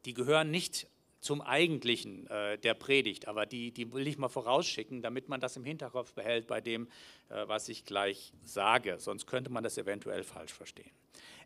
die 0.05 0.13
gehören 0.13 0.51
nicht 0.51 0.85
zum 1.19 1.41
Eigentlichen 1.41 2.27
äh, 2.27 2.59
der 2.59 2.75
Predigt, 2.75 3.27
aber 3.27 3.47
die, 3.47 3.71
die 3.71 3.91
will 3.91 4.05
ich 4.05 4.19
mal 4.19 4.29
vorausschicken, 4.29 5.01
damit 5.01 5.29
man 5.29 5.39
das 5.39 5.57
im 5.57 5.63
Hinterkopf 5.63 6.13
behält 6.13 6.45
bei 6.45 6.61
dem, 6.61 6.89
äh, 7.29 7.47
was 7.47 7.69
ich 7.69 7.85
gleich 7.85 8.33
sage. 8.43 8.97
Sonst 8.99 9.25
könnte 9.25 9.51
man 9.51 9.63
das 9.63 9.79
eventuell 9.79 10.23
falsch 10.23 10.53
verstehen. 10.53 10.91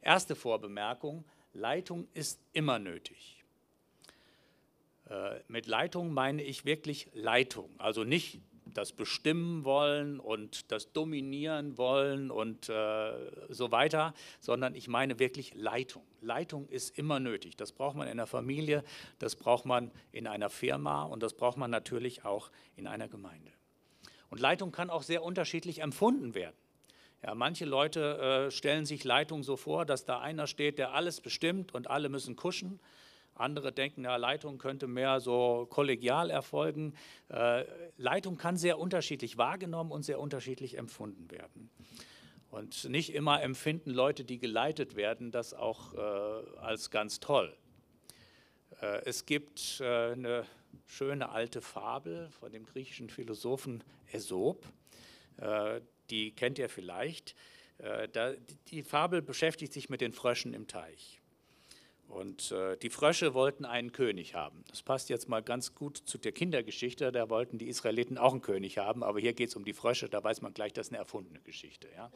Erste 0.01 0.35
Vorbemerkung, 0.35 1.23
Leitung 1.53 2.09
ist 2.13 2.41
immer 2.51 2.79
nötig. 2.79 3.44
Äh, 5.09 5.39
mit 5.47 5.67
Leitung 5.67 6.13
meine 6.13 6.43
ich 6.43 6.65
wirklich 6.65 7.09
Leitung, 7.13 7.69
also 7.77 8.03
nicht 8.03 8.41
das 8.65 8.91
bestimmen 8.91 9.63
wollen 9.63 10.19
und 10.19 10.71
das 10.71 10.91
dominieren 10.91 11.77
wollen 11.77 12.29
und 12.29 12.67
äh, 12.69 13.13
so 13.49 13.71
weiter, 13.71 14.13
sondern 14.39 14.75
ich 14.75 14.87
meine 14.87 15.17
wirklich 15.17 15.53
Leitung. 15.53 16.03
Leitung 16.21 16.67
ist 16.67 16.97
immer 16.97 17.19
nötig. 17.19 17.55
Das 17.55 17.71
braucht 17.71 17.95
man 17.95 18.07
in 18.07 18.17
der 18.17 18.27
Familie, 18.27 18.83
das 19.19 19.35
braucht 19.35 19.65
man 19.65 19.91
in 20.11 20.27
einer 20.27 20.49
Firma 20.49 21.03
und 21.03 21.23
das 21.23 21.33
braucht 21.33 21.57
man 21.57 21.71
natürlich 21.71 22.25
auch 22.25 22.51
in 22.75 22.87
einer 22.87 23.07
Gemeinde. 23.07 23.51
Und 24.29 24.39
Leitung 24.41 24.71
kann 24.71 24.89
auch 24.89 25.03
sehr 25.03 25.23
unterschiedlich 25.23 25.81
empfunden 25.81 26.35
werden. 26.35 26.55
Ja, 27.23 27.33
manche 27.33 27.65
Leute 27.65 28.47
äh, 28.47 28.51
stellen 28.51 28.85
sich 28.85 29.03
Leitung 29.03 29.43
so 29.43 29.55
vor, 29.55 29.85
dass 29.85 30.05
da 30.05 30.19
einer 30.19 30.47
steht, 30.47 30.77
der 30.77 30.93
alles 30.93 31.21
bestimmt 31.21 31.73
und 31.73 31.89
alle 31.89 32.09
müssen 32.09 32.35
kuschen. 32.35 32.79
Andere 33.35 33.73
denken, 33.73 34.05
ja, 34.05 34.15
Leitung 34.15 34.57
könnte 34.57 34.87
mehr 34.87 35.19
so 35.19 35.67
kollegial 35.69 36.29
erfolgen. 36.29 36.93
Äh, 37.27 37.65
Leitung 37.97 38.37
kann 38.37 38.55
sehr 38.55 38.79
unterschiedlich 38.79 39.37
wahrgenommen 39.37 39.91
und 39.91 40.03
sehr 40.03 40.19
unterschiedlich 40.19 40.77
empfunden 40.77 41.29
werden. 41.29 41.69
Und 42.49 42.85
nicht 42.89 43.13
immer 43.13 43.43
empfinden 43.43 43.89
Leute, 43.91 44.23
die 44.23 44.39
geleitet 44.39 44.95
werden, 44.95 45.31
das 45.31 45.53
auch 45.53 45.93
äh, 45.93 45.97
als 46.59 46.89
ganz 46.91 47.19
toll. 47.19 47.53
Äh, 48.81 49.01
es 49.03 49.25
gibt 49.25 49.81
eine 49.81 50.45
schöne 50.85 51.29
alte 51.29 51.61
Fabel 51.61 52.29
von 52.39 52.53
dem 52.53 52.65
griechischen 52.65 53.09
Philosophen 53.09 53.83
Aesop, 54.13 54.65
die 56.09 56.31
kennt 56.31 56.59
ihr 56.59 56.69
vielleicht. 56.69 57.35
Die 58.67 58.83
Fabel 58.83 59.21
beschäftigt 59.21 59.73
sich 59.73 59.89
mit 59.89 60.01
den 60.01 60.13
Fröschen 60.13 60.53
im 60.53 60.67
Teich. 60.67 61.21
Und 62.07 62.51
äh, 62.51 62.77
die 62.77 62.89
Frösche 62.89 63.33
wollten 63.33 63.65
einen 63.65 63.91
König 63.91 64.35
haben. 64.35 64.63
Das 64.69 64.81
passt 64.83 65.09
jetzt 65.09 65.27
mal 65.27 65.41
ganz 65.41 65.75
gut 65.75 65.97
zu 65.97 66.17
der 66.17 66.31
Kindergeschichte. 66.31 67.11
Da 67.11 67.29
wollten 67.29 67.57
die 67.57 67.67
Israeliten 67.67 68.17
auch 68.17 68.31
einen 68.31 68.41
König 68.41 68.77
haben, 68.77 69.03
aber 69.03 69.19
hier 69.19 69.33
geht 69.33 69.49
es 69.49 69.55
um 69.55 69.65
die 69.65 69.73
Frösche. 69.73 70.07
Da 70.07 70.23
weiß 70.23 70.41
man 70.41 70.53
gleich, 70.53 70.71
das 70.71 70.87
ist 70.87 70.93
eine 70.93 70.99
erfundene 70.99 71.41
Geschichte. 71.41 71.89
Ja? 71.95 72.11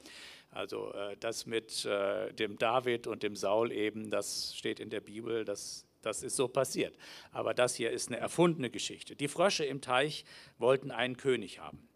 Also 0.51 0.93
äh, 0.93 1.17
das 1.19 1.45
mit 1.45 1.85
äh, 1.85 2.31
dem 2.33 2.57
David 2.57 3.07
und 3.07 3.23
dem 3.23 3.35
Saul 3.35 3.71
eben, 3.71 4.09
das 4.09 4.55
steht 4.55 4.79
in 4.79 4.89
der 4.89 5.01
Bibel. 5.01 5.43
Das, 5.43 5.85
das 6.01 6.23
ist 6.23 6.35
so 6.35 6.47
passiert. 6.47 6.95
Aber 7.31 7.53
das 7.53 7.75
hier 7.75 7.91
ist 7.91 8.09
eine 8.09 8.17
erfundene 8.17 8.69
Geschichte. 8.69 9.15
Die 9.15 9.27
Frösche 9.27 9.65
im 9.65 9.81
Teich 9.81 10.23
wollten 10.59 10.91
einen 10.91 11.17
König 11.17 11.59
haben. 11.59 11.87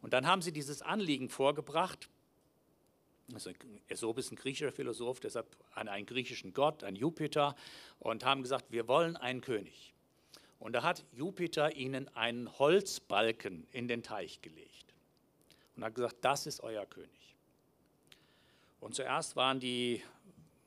Und 0.00 0.12
dann 0.12 0.26
haben 0.26 0.42
sie 0.42 0.52
dieses 0.52 0.82
Anliegen 0.82 1.28
vorgebracht 1.28 2.08
also 3.32 3.50
Aesop 3.88 4.18
ist 4.18 4.32
ein 4.32 4.36
griechischer 4.36 4.72
Philosoph, 4.72 5.20
deshalb 5.20 5.46
an 5.74 5.88
einen 5.88 6.06
griechischen 6.06 6.52
Gott, 6.54 6.82
an 6.82 6.96
Jupiter, 6.96 7.54
und 7.98 8.24
haben 8.24 8.42
gesagt, 8.42 8.66
wir 8.70 8.88
wollen 8.88 9.16
einen 9.16 9.40
König. 9.40 9.94
Und 10.58 10.72
da 10.72 10.82
hat 10.82 11.04
Jupiter 11.12 11.76
ihnen 11.76 12.08
einen 12.16 12.58
Holzbalken 12.58 13.66
in 13.70 13.86
den 13.86 14.02
Teich 14.02 14.40
gelegt 14.42 14.94
und 15.76 15.84
hat 15.84 15.94
gesagt, 15.94 16.16
das 16.22 16.46
ist 16.46 16.60
euer 16.60 16.86
König. 16.86 17.36
Und 18.80 18.94
zuerst 18.94 19.36
waren 19.36 19.60
die 19.60 20.02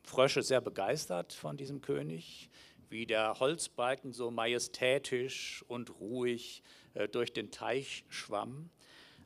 Frösche 0.03 0.43
sehr 0.43 0.61
begeistert 0.61 1.33
von 1.33 1.57
diesem 1.57 1.81
König, 1.81 2.49
wie 2.89 3.05
der 3.05 3.39
Holzbalken 3.39 4.11
so 4.13 4.31
majestätisch 4.31 5.63
und 5.67 5.99
ruhig 5.99 6.61
äh, 6.93 7.07
durch 7.07 7.31
den 7.31 7.51
Teich 7.51 8.03
schwamm. 8.09 8.69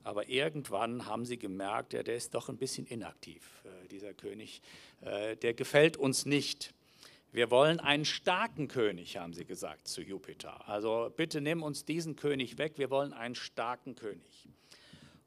Aber 0.06 0.30
irgendwann 0.30 1.08
haben 1.08 1.26
sie 1.26 1.40
gemerkt, 1.40 1.94
ja, 1.94 2.04
der 2.04 2.16
ist 2.16 2.36
doch 2.36 2.48
ein 2.48 2.58
bisschen 2.58 2.86
inaktiv, 2.86 3.50
äh, 3.64 3.88
dieser 3.88 4.14
König. 4.14 4.62
Äh, 5.02 5.36
der 5.36 5.56
gefällt 5.56 5.98
uns 5.98 6.28
nicht. 6.28 6.76
Wir 7.32 7.50
wollen 7.50 7.80
einen 7.80 8.06
starken 8.06 8.68
König, 8.68 9.18
haben 9.18 9.34
sie 9.34 9.46
gesagt 9.46 9.88
zu 9.88 10.04
Jupiter. 10.04 10.70
Also 10.70 11.12
bitte 11.18 11.42
nimm 11.42 11.64
uns 11.64 11.86
diesen 11.86 12.16
König 12.16 12.60
weg, 12.60 12.74
wir 12.78 12.92
wollen 12.92 13.14
einen 13.14 13.34
starken 13.34 13.96
König. 13.96 14.48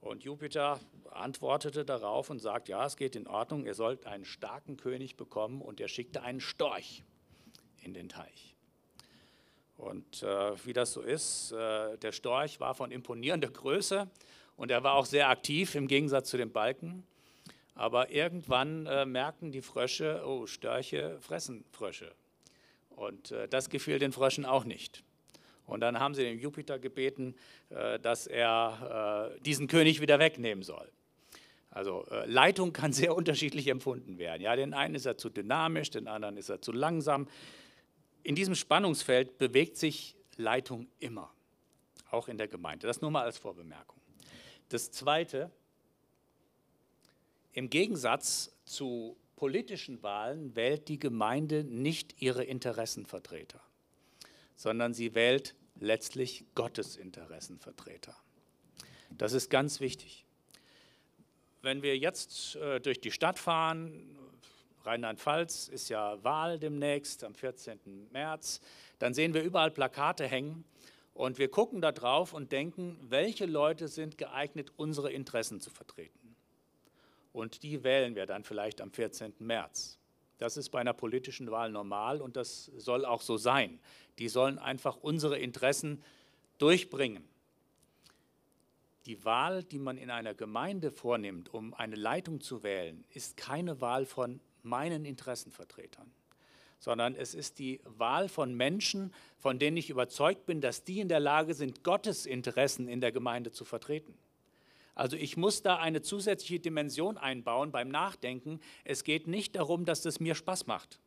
Und 0.00 0.23
Jupiter 0.23 0.78
antwortete 1.11 1.85
darauf 1.85 2.30
und 2.30 2.38
sagt, 2.38 2.68
ja, 2.68 2.87
es 2.87 2.97
geht 2.97 3.16
in 3.16 3.26
Ordnung, 3.26 3.66
ihr 3.66 3.75
sollt 3.75 4.06
einen 4.06 4.25
starken 4.25 4.76
König 4.76 5.16
bekommen 5.16 5.61
und 5.61 5.80
er 5.80 5.88
schickte 5.88 6.23
einen 6.23 6.40
Storch 6.40 7.02
in 7.82 7.94
den 7.94 8.08
Teich. 8.08 8.54
Und 9.76 10.23
äh, 10.23 10.64
wie 10.64 10.73
das 10.73 10.92
so 10.92 11.02
ist, 11.02 11.50
äh, 11.50 11.99
der 11.99 12.12
Storch 12.12 12.61
war 12.61 12.76
von 12.76 12.92
imponierender 12.92 13.50
Größe 13.50 14.08
und 14.58 14.72
er 14.72 14.82
war 14.82 14.94
auch 14.94 15.06
sehr 15.06 15.30
aktiv 15.30 15.76
im 15.76 15.86
Gegensatz 15.86 16.28
zu 16.28 16.36
den 16.36 16.50
Balken. 16.50 17.04
Aber 17.76 18.10
irgendwann 18.10 18.86
äh, 18.86 19.06
merkten 19.06 19.52
die 19.52 19.62
Frösche, 19.62 20.24
oh, 20.26 20.46
Störche 20.46 21.16
fressen 21.20 21.64
Frösche. 21.70 22.12
Und 22.90 23.30
äh, 23.30 23.46
das 23.46 23.70
gefiel 23.70 24.00
den 24.00 24.10
Fröschen 24.10 24.44
auch 24.44 24.64
nicht. 24.64 25.04
Und 25.64 25.78
dann 25.80 26.00
haben 26.00 26.12
sie 26.12 26.24
den 26.24 26.40
Jupiter 26.40 26.80
gebeten, 26.80 27.36
äh, 27.70 28.00
dass 28.00 28.26
er 28.26 29.30
äh, 29.36 29.40
diesen 29.42 29.68
König 29.68 30.00
wieder 30.00 30.18
wegnehmen 30.18 30.64
soll. 30.64 30.90
Also 31.70 32.04
äh, 32.10 32.26
Leitung 32.26 32.72
kann 32.72 32.92
sehr 32.92 33.14
unterschiedlich 33.16 33.68
empfunden 33.68 34.18
werden. 34.18 34.42
Ja, 34.42 34.56
den 34.56 34.74
einen 34.74 34.96
ist 34.96 35.06
er 35.06 35.16
zu 35.16 35.30
dynamisch, 35.30 35.90
den 35.90 36.08
anderen 36.08 36.36
ist 36.36 36.48
er 36.48 36.60
zu 36.60 36.72
langsam. 36.72 37.28
In 38.24 38.34
diesem 38.34 38.56
Spannungsfeld 38.56 39.38
bewegt 39.38 39.76
sich 39.76 40.16
Leitung 40.34 40.88
immer, 40.98 41.32
auch 42.10 42.26
in 42.26 42.38
der 42.38 42.48
Gemeinde. 42.48 42.88
Das 42.88 43.00
nur 43.00 43.12
mal 43.12 43.22
als 43.22 43.38
Vorbemerkung. 43.38 43.98
Das 44.68 44.90
Zweite, 44.90 45.50
im 47.52 47.70
Gegensatz 47.70 48.52
zu 48.64 49.16
politischen 49.37 50.02
Wahlen 50.02 50.54
wählt 50.56 50.88
die 50.88 50.98
Gemeinde 50.98 51.64
nicht 51.64 52.20
ihre 52.20 52.44
Interessenvertreter, 52.44 53.60
sondern 54.56 54.92
sie 54.92 55.14
wählt 55.14 55.54
letztlich 55.80 56.44
Gottes 56.54 56.96
Interessenvertreter. 56.96 58.14
Das 59.10 59.32
ist 59.32 59.48
ganz 59.48 59.80
wichtig. 59.80 60.26
Wenn 61.62 61.82
wir 61.82 61.96
jetzt 61.96 62.56
äh, 62.56 62.80
durch 62.80 63.00
die 63.00 63.10
Stadt 63.10 63.38
fahren, 63.38 64.16
Rheinland-Pfalz 64.84 65.68
ist 65.68 65.88
ja 65.88 66.22
Wahl 66.22 66.58
demnächst 66.58 67.25
am 67.25 67.34
14. 67.34 68.08
März, 68.10 68.60
dann 68.98 69.14
sehen 69.14 69.34
wir 69.34 69.42
überall 69.42 69.70
Plakate 69.70 70.26
hängen 70.26 70.64
und 71.18 71.38
wir 71.38 71.50
gucken 71.50 71.80
da 71.80 71.90
drauf 71.90 72.32
und 72.32 72.52
denken, 72.52 72.96
welche 73.00 73.44
Leute 73.44 73.88
sind 73.88 74.18
geeignet, 74.18 74.72
unsere 74.76 75.10
Interessen 75.10 75.60
zu 75.60 75.68
vertreten. 75.68 76.37
Und 77.32 77.64
die 77.64 77.82
wählen 77.82 78.14
wir 78.14 78.25
dann 78.25 78.44
vielleicht 78.44 78.80
am 78.80 78.92
14. 78.92 79.34
März. 79.40 79.98
Das 80.38 80.56
ist 80.56 80.70
bei 80.70 80.78
einer 80.78 80.92
politischen 80.92 81.50
Wahl 81.50 81.72
normal 81.72 82.22
und 82.22 82.37
das 82.37 82.66
soll 82.76 83.04
auch 83.04 83.20
so 83.20 83.37
sein. 83.37 83.80
Die 84.20 84.28
sollen 84.28 84.60
einfach 84.60 84.96
unsere 84.98 85.40
Interessen 85.40 86.04
durchbringen. 86.58 87.28
Die 89.06 89.25
Wahl, 89.25 89.64
die 89.64 89.80
man 89.80 89.98
in 89.98 90.12
einer 90.12 90.34
Gemeinde 90.34 90.92
vornimmt, 90.92 91.52
um 91.52 91.75
eine 91.75 91.96
Leitung 91.96 92.40
zu 92.40 92.62
wählen, 92.62 93.04
ist 93.12 93.37
keine 93.37 93.80
Wahl 93.80 94.06
von 94.06 94.38
meinen 94.62 95.04
Interessenvertretern, 95.04 96.12
sondern 96.78 97.14
es 97.14 97.35
ist 97.35 97.58
die 97.58 97.80
Wahl 97.85 98.28
von 98.28 98.54
Menschen, 98.54 99.12
von 99.37 99.58
denen 99.58 99.76
ich 99.76 99.90
überzeugt 99.90 100.47
bin, 100.47 100.61
dass 100.61 100.85
die 100.85 101.00
in 101.00 101.08
der 101.08 101.20
Lage 101.20 101.54
sind, 101.54 101.82
Gottes 101.85 102.26
Interessen 102.26 102.88
in 102.88 103.00
der 103.00 103.12
Gemeinde 103.12 103.50
zu 103.50 103.64
vertreten. 103.64 104.14
Also 104.94 105.16
ich 105.16 105.37
muss 105.37 105.62
da 105.62 105.76
eine 105.76 106.02
zusätzliche 106.02 106.58
Dimension 106.58 107.18
einbauen 107.18 107.70
beim 107.70 107.88
Nachdenken. 107.88 108.61
Es 108.85 109.04
geht 109.04 109.28
nicht 109.28 109.54
darum, 109.54 109.85
dass 109.85 110.04
es 110.04 110.18
mir 110.18 110.35
Spaß 110.35 110.66
macht 110.66 110.99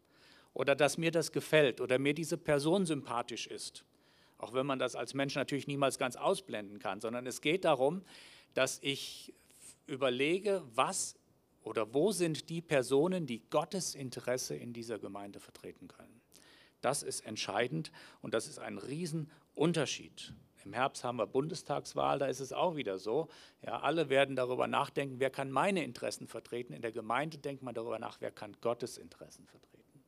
oder 0.54 0.76
dass 0.76 0.98
mir 0.98 1.12
das 1.12 1.32
gefällt 1.32 1.82
oder 1.82 2.00
mir 2.00 2.14
diese 2.14 2.38
Person 2.38 2.86
sympathisch 2.86 3.48
ist. 3.48 3.84
Auch 4.38 4.54
wenn 4.54 4.66
man 4.66 4.80
das 4.80 4.96
als 4.96 5.14
Mensch 5.14 5.36
natürlich 5.36 5.68
niemals 5.68 5.98
ganz 5.98 6.16
ausblenden 6.16 6.80
kann, 6.80 7.02
sondern 7.02 7.28
es 7.28 7.42
geht 7.42 7.66
darum, 7.66 8.02
dass 8.54 8.80
ich 8.82 9.34
überlege, 9.88 10.64
was 10.74 11.16
oder 11.64 11.94
wo 11.94 12.12
sind 12.12 12.50
die 12.50 12.62
Personen, 12.62 13.26
die 13.26 13.42
Gottes 13.50 13.96
Interesse 13.96 14.56
in 14.56 14.74
dieser 14.74 15.00
Gemeinde 15.00 15.40
vertreten 15.40 15.88
können. 15.88 16.22
Das 16.82 17.04
ist 17.04 17.22
entscheidend 17.22 17.92
und 18.22 18.34
das 18.34 18.48
ist 18.48 18.60
ein 18.60 18.78
Riesenunterschied. 18.78 20.34
Im 20.66 20.74
Herbst 20.74 21.04
haben 21.04 21.18
wir 21.18 21.28
Bundestagswahl, 21.28 22.20
da 22.20 22.28
ist 22.28 22.40
es 22.40 22.54
auch 22.54 22.76
wieder 22.76 23.00
so. 23.00 23.30
Ja, 23.66 23.80
alle 23.82 24.10
werden 24.10 24.36
darüber 24.36 24.68
nachdenken, 24.68 25.20
wer 25.20 25.30
kann 25.30 25.50
meine 25.50 25.84
Interessen 25.84 26.28
vertreten. 26.28 26.74
In 26.74 26.82
der 26.82 26.92
Gemeinde 26.92 27.38
denkt 27.38 27.64
man 27.64 27.74
darüber 27.74 28.00
nach, 28.00 28.22
wer 28.22 28.32
kann 28.32 28.56
Gottes 28.62 28.98
Interessen 28.98 29.46
vertreten. 29.48 30.04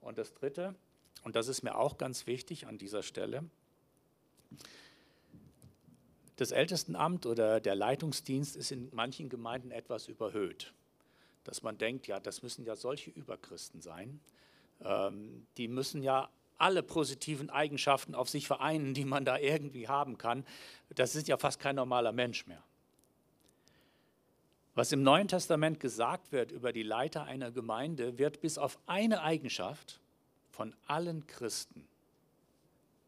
Und 0.00 0.18
das 0.18 0.34
Dritte, 0.34 0.74
und 1.22 1.36
das 1.36 1.48
ist 1.48 1.62
mir 1.62 1.76
auch 1.76 1.96
ganz 1.96 2.26
wichtig 2.26 2.66
an 2.66 2.78
dieser 2.78 3.02
Stelle, 3.02 3.44
das 6.36 6.50
Ältestenamt 6.50 7.26
oder 7.26 7.60
der 7.60 7.74
Leitungsdienst 7.74 8.56
ist 8.56 8.72
in 8.72 8.88
manchen 8.92 9.28
Gemeinden 9.28 9.70
etwas 9.70 10.08
überhöht. 10.08 10.72
Dass 11.44 11.62
man 11.62 11.76
denkt, 11.76 12.06
ja, 12.06 12.20
das 12.20 12.42
müssen 12.42 12.64
ja 12.64 12.76
solche 12.76 13.10
Überchristen 13.10 13.80
sein. 13.80 14.20
Ähm, 14.82 15.46
die 15.56 15.68
müssen 15.68 16.02
ja 16.02 16.30
alle 16.58 16.82
positiven 16.82 17.50
Eigenschaften 17.50 18.14
auf 18.14 18.28
sich 18.28 18.46
vereinen, 18.46 18.94
die 18.94 19.04
man 19.04 19.24
da 19.24 19.36
irgendwie 19.36 19.88
haben 19.88 20.16
kann. 20.16 20.44
Das 20.94 21.14
ist 21.16 21.28
ja 21.28 21.36
fast 21.36 21.58
kein 21.58 21.76
normaler 21.76 22.12
Mensch 22.12 22.46
mehr. 22.46 22.62
Was 24.74 24.92
im 24.92 25.02
Neuen 25.02 25.28
Testament 25.28 25.80
gesagt 25.80 26.32
wird 26.32 26.50
über 26.50 26.72
die 26.72 26.84
Leiter 26.84 27.24
einer 27.24 27.50
Gemeinde, 27.50 28.16
wird 28.16 28.40
bis 28.40 28.56
auf 28.56 28.78
eine 28.86 29.22
Eigenschaft 29.22 30.00
von 30.50 30.74
allen 30.86 31.26
Christen 31.26 31.86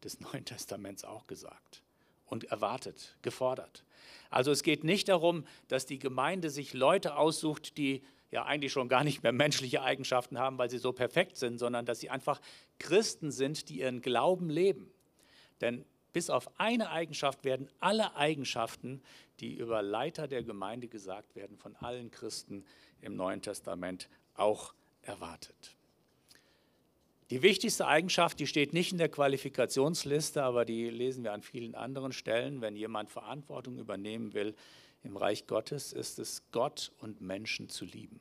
des 0.03 0.19
Neuen 0.19 0.45
Testaments 0.45 1.03
auch 1.03 1.25
gesagt 1.25 1.81
und 2.25 2.45
erwartet, 2.45 3.17
gefordert. 3.21 3.83
Also 4.29 4.51
es 4.51 4.63
geht 4.63 4.83
nicht 4.83 5.07
darum, 5.09 5.45
dass 5.67 5.85
die 5.85 5.99
Gemeinde 5.99 6.49
sich 6.49 6.73
Leute 6.73 7.15
aussucht, 7.17 7.77
die 7.77 8.03
ja 8.31 8.45
eigentlich 8.45 8.71
schon 8.71 8.89
gar 8.89 9.03
nicht 9.03 9.23
mehr 9.23 9.31
menschliche 9.33 9.81
Eigenschaften 9.81 10.37
haben, 10.37 10.57
weil 10.57 10.69
sie 10.69 10.77
so 10.77 10.91
perfekt 10.91 11.37
sind, 11.37 11.57
sondern 11.57 11.85
dass 11.85 11.99
sie 11.99 12.09
einfach 12.09 12.41
Christen 12.79 13.31
sind, 13.31 13.69
die 13.69 13.79
ihren 13.79 14.01
Glauben 14.01 14.49
leben. 14.49 14.91
Denn 15.61 15.85
bis 16.11 16.29
auf 16.29 16.49
eine 16.59 16.91
Eigenschaft 16.91 17.43
werden 17.43 17.69
alle 17.79 18.15
Eigenschaften, 18.15 19.01
die 19.39 19.53
über 19.53 19.81
Leiter 19.81 20.27
der 20.27 20.43
Gemeinde 20.43 20.87
gesagt 20.87 21.35
werden, 21.35 21.57
von 21.57 21.75
allen 21.75 22.09
Christen 22.09 22.65
im 23.01 23.15
Neuen 23.15 23.41
Testament 23.41 24.09
auch 24.35 24.73
erwartet. 25.01 25.74
Die 27.31 27.41
wichtigste 27.41 27.87
Eigenschaft, 27.87 28.39
die 28.39 28.45
steht 28.45 28.73
nicht 28.73 28.91
in 28.91 28.99
der 28.99 29.09
Qualifikationsliste, 29.09 30.43
aber 30.43 30.63
die 30.63 30.91
lesen 30.91 31.23
wir 31.23 31.33
an 31.33 31.41
vielen 31.41 31.73
anderen 31.73 32.11
Stellen. 32.11 32.61
Wenn 32.61 32.75
jemand 32.75 33.09
Verantwortung 33.09 33.79
übernehmen 33.79 34.35
will 34.35 34.53
im 35.03 35.17
Reich 35.17 35.47
Gottes, 35.47 35.91
ist 35.91 36.19
es, 36.19 36.43
Gott 36.51 36.91
und 36.99 37.21
Menschen 37.21 37.67
zu 37.67 37.85
lieben. 37.85 38.19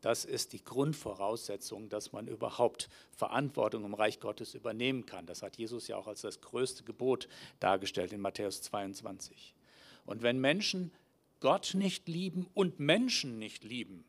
Das 0.00 0.24
ist 0.24 0.54
die 0.54 0.64
Grundvoraussetzung, 0.64 1.90
dass 1.90 2.12
man 2.12 2.28
überhaupt 2.28 2.88
Verantwortung 3.12 3.84
im 3.84 3.94
Reich 3.94 4.20
Gottes 4.20 4.54
übernehmen 4.54 5.04
kann. 5.04 5.26
Das 5.26 5.42
hat 5.42 5.56
Jesus 5.56 5.86
ja 5.86 5.96
auch 5.96 6.06
als 6.06 6.22
das 6.22 6.40
größte 6.40 6.82
Gebot 6.82 7.28
dargestellt 7.60 8.12
in 8.12 8.20
Matthäus 8.22 8.62
22. 8.62 9.54
Und 10.06 10.22
wenn 10.22 10.40
Menschen 10.40 10.92
Gott 11.40 11.74
nicht 11.74 12.08
lieben 12.08 12.46
und 12.54 12.80
Menschen 12.80 13.38
nicht 13.38 13.64
lieben, 13.64 14.04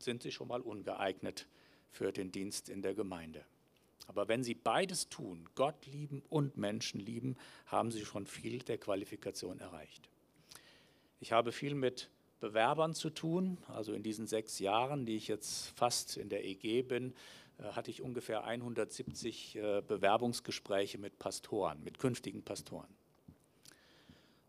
sind 0.00 0.24
sie 0.24 0.32
schon 0.32 0.48
mal 0.48 0.60
ungeeignet 0.60 1.46
für 1.92 2.12
den 2.12 2.32
Dienst 2.32 2.68
in 2.68 2.82
der 2.82 2.94
Gemeinde. 2.94 3.44
Aber 4.08 4.26
wenn 4.28 4.42
sie 4.42 4.54
beides 4.54 5.08
tun, 5.08 5.48
Gott 5.54 5.86
lieben 5.86 6.22
und 6.28 6.56
Menschen 6.56 6.98
lieben, 6.98 7.36
haben 7.66 7.92
sie 7.92 8.04
schon 8.04 8.26
viel 8.26 8.58
der 8.58 8.78
Qualifikation 8.78 9.60
erreicht. 9.60 10.08
Ich 11.20 11.30
habe 11.30 11.52
viel 11.52 11.74
mit 11.74 12.10
Bewerbern 12.40 12.94
zu 12.94 13.10
tun. 13.10 13.58
Also 13.68 13.92
in 13.92 14.02
diesen 14.02 14.26
sechs 14.26 14.58
Jahren, 14.58 15.06
die 15.06 15.16
ich 15.16 15.28
jetzt 15.28 15.68
fast 15.76 16.16
in 16.16 16.28
der 16.28 16.44
EG 16.44 16.82
bin, 16.82 17.14
äh, 17.58 17.64
hatte 17.64 17.90
ich 17.90 18.02
ungefähr 18.02 18.44
170 18.44 19.56
äh, 19.56 19.82
Bewerbungsgespräche 19.86 20.98
mit 20.98 21.18
Pastoren, 21.18 21.82
mit 21.84 21.98
künftigen 21.98 22.42
Pastoren. 22.42 22.88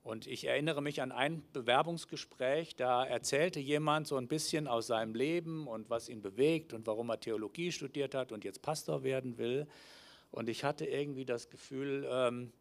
Und 0.03 0.27
ich 0.27 0.45
erinnere 0.45 0.81
mich 0.81 1.01
an 1.01 1.13
ein 1.13 1.43
Bewerbungsgespräch, 1.53 2.75
da 2.75 3.05
erzählte 3.05 3.61
jemand 3.61 4.05
so 4.05 4.17
ein 4.17 4.27
bisschen 4.27 4.67
aus 4.67 4.87
seinem 4.87 5.15
Leben 5.15 5.65
und 5.65 5.89
was 5.89 6.09
ihn 6.09 6.21
bewegt 6.21 6.73
und 6.73 6.85
warum 6.87 7.09
er 7.09 7.21
Theologie 7.21 7.71
studiert 7.71 8.13
hat 8.13 8.33
und 8.33 8.43
jetzt 8.43 8.61
Pastor 8.61 9.03
werden 9.03 9.37
will. 9.37 9.65
Und 10.29 10.49
ich 10.49 10.65
hatte 10.65 10.85
irgendwie 10.85 11.23
das 11.23 11.49
Gefühl, 11.49 12.05
ähm, 12.11 12.51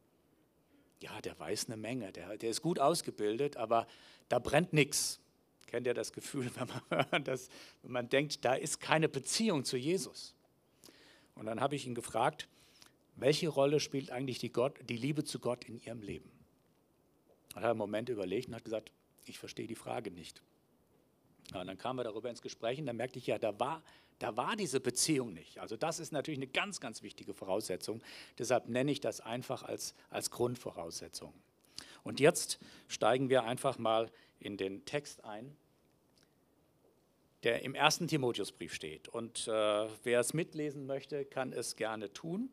ja, 1.01 1.21
der 1.21 1.37
weiß 1.37 1.67
eine 1.67 1.77
Menge, 1.77 2.13
der, 2.13 2.39
der 2.39 2.49
ist 2.49 2.63
gut 2.63 2.79
ausgebildet, 2.79 3.57
aber 3.57 3.89
da 4.29 4.39
brennt 4.39 4.73
nichts. 4.73 5.19
Kennt 5.67 5.89
ihr 5.89 5.95
das 5.95 6.13
Gefühl, 6.13 6.49
wenn 6.91 7.09
man, 7.11 7.25
das, 7.25 7.49
wenn 7.83 7.91
man 7.91 8.09
denkt, 8.09 8.45
da 8.45 8.55
ist 8.55 8.79
keine 8.79 9.09
Beziehung 9.09 9.65
zu 9.65 9.77
Jesus? 9.77 10.37
Und 11.35 11.47
dann 11.47 11.61
habe 11.61 11.75
ich 11.75 11.89
ihn 11.89 11.97
gefragt, 11.97 12.47
welche 13.17 13.49
Rolle 13.49 13.81
spielt 13.81 14.13
eigentlich 14.13 14.39
die, 14.39 14.53
Gott, 14.53 14.79
die 14.89 14.97
Liebe 14.97 15.25
zu 15.25 15.41
Gott 15.41 15.65
in 15.65 15.81
ihrem 15.81 16.03
Leben? 16.03 16.31
Hat 17.55 17.65
einen 17.65 17.79
Moment 17.79 18.09
überlegt 18.09 18.49
und 18.49 18.55
hat 18.55 18.65
gesagt, 18.65 18.93
ich 19.27 19.38
verstehe 19.38 19.67
die 19.67 19.75
Frage 19.75 20.11
nicht. 20.11 20.43
Und 21.55 21.67
dann 21.67 21.79
kamen 21.79 21.99
wir 21.99 22.05
darüber 22.05 22.31
ins 22.31 22.43
Gespräch 22.43 22.79
und 22.79 22.87
dann 22.87 22.97
merkte 22.97 23.19
ich 23.19 23.27
ja, 23.27 23.38
da 23.38 23.59
war, 23.59 23.83
da 24.19 24.37
war 24.37 24.57
diese 24.57 24.81
Beziehung 24.81 25.33
nicht. 25.33 25.59
Also 25.59 25.77
das 25.77 25.99
ist 25.99 26.12
natürlich 26.12 26.38
eine 26.38 26.47
ganz, 26.47 26.81
ganz 26.81 27.03
wichtige 27.03 27.35
Voraussetzung. 27.35 28.03
Deshalb 28.38 28.69
nenne 28.69 28.91
ich 28.91 29.01
das 29.01 29.21
einfach 29.21 29.62
als, 29.62 29.95
als 30.11 30.31
Grundvoraussetzung. 30.31 31.35
Und 32.05 32.21
jetzt 32.21 32.59
steigen 32.88 33.29
wir 33.29 33.45
einfach 33.45 33.79
mal 33.79 34.11
in 34.41 34.57
den 34.57 34.85
Text 34.85 35.25
ein 35.25 35.57
der 37.43 37.62
im 37.62 37.75
ersten 37.75 38.07
Timotheusbrief 38.07 38.73
steht. 38.75 39.09
Und 39.09 39.49
äh, 39.49 39.51
wer 39.51 40.21
es 40.21 40.33
mitlesen 40.33 40.87
möchte, 40.87 41.25
kann 41.25 41.53
es 41.53 41.77
gerne 41.77 42.12
tun. 42.12 42.51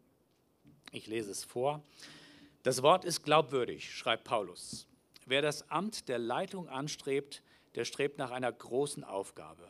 Ich 0.91 1.07
lese 1.07 1.31
es 1.31 1.43
vor. 1.43 1.83
Das 2.69 2.83
Wort 2.83 3.03
ist 3.03 3.23
glaubwürdig, 3.23 3.91
schreibt 3.95 4.25
Paulus. 4.25 4.85
Wer 5.25 5.41
das 5.41 5.71
Amt 5.71 6.07
der 6.07 6.19
Leitung 6.19 6.69
anstrebt, 6.69 7.41
der 7.73 7.83
strebt 7.83 8.19
nach 8.19 8.29
einer 8.29 8.51
großen 8.51 9.03
Aufgabe. 9.03 9.67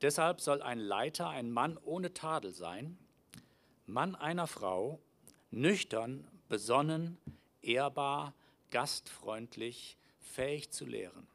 Deshalb 0.00 0.40
soll 0.40 0.62
ein 0.62 0.78
Leiter 0.78 1.28
ein 1.28 1.50
Mann 1.50 1.76
ohne 1.76 2.14
Tadel 2.14 2.52
sein, 2.52 2.96
Mann 3.86 4.14
einer 4.14 4.46
Frau, 4.46 5.00
nüchtern, 5.50 6.24
besonnen, 6.48 7.18
ehrbar, 7.62 8.32
gastfreundlich, 8.70 9.96
fähig 10.20 10.70
zu 10.70 10.84
lehren. 10.84 11.26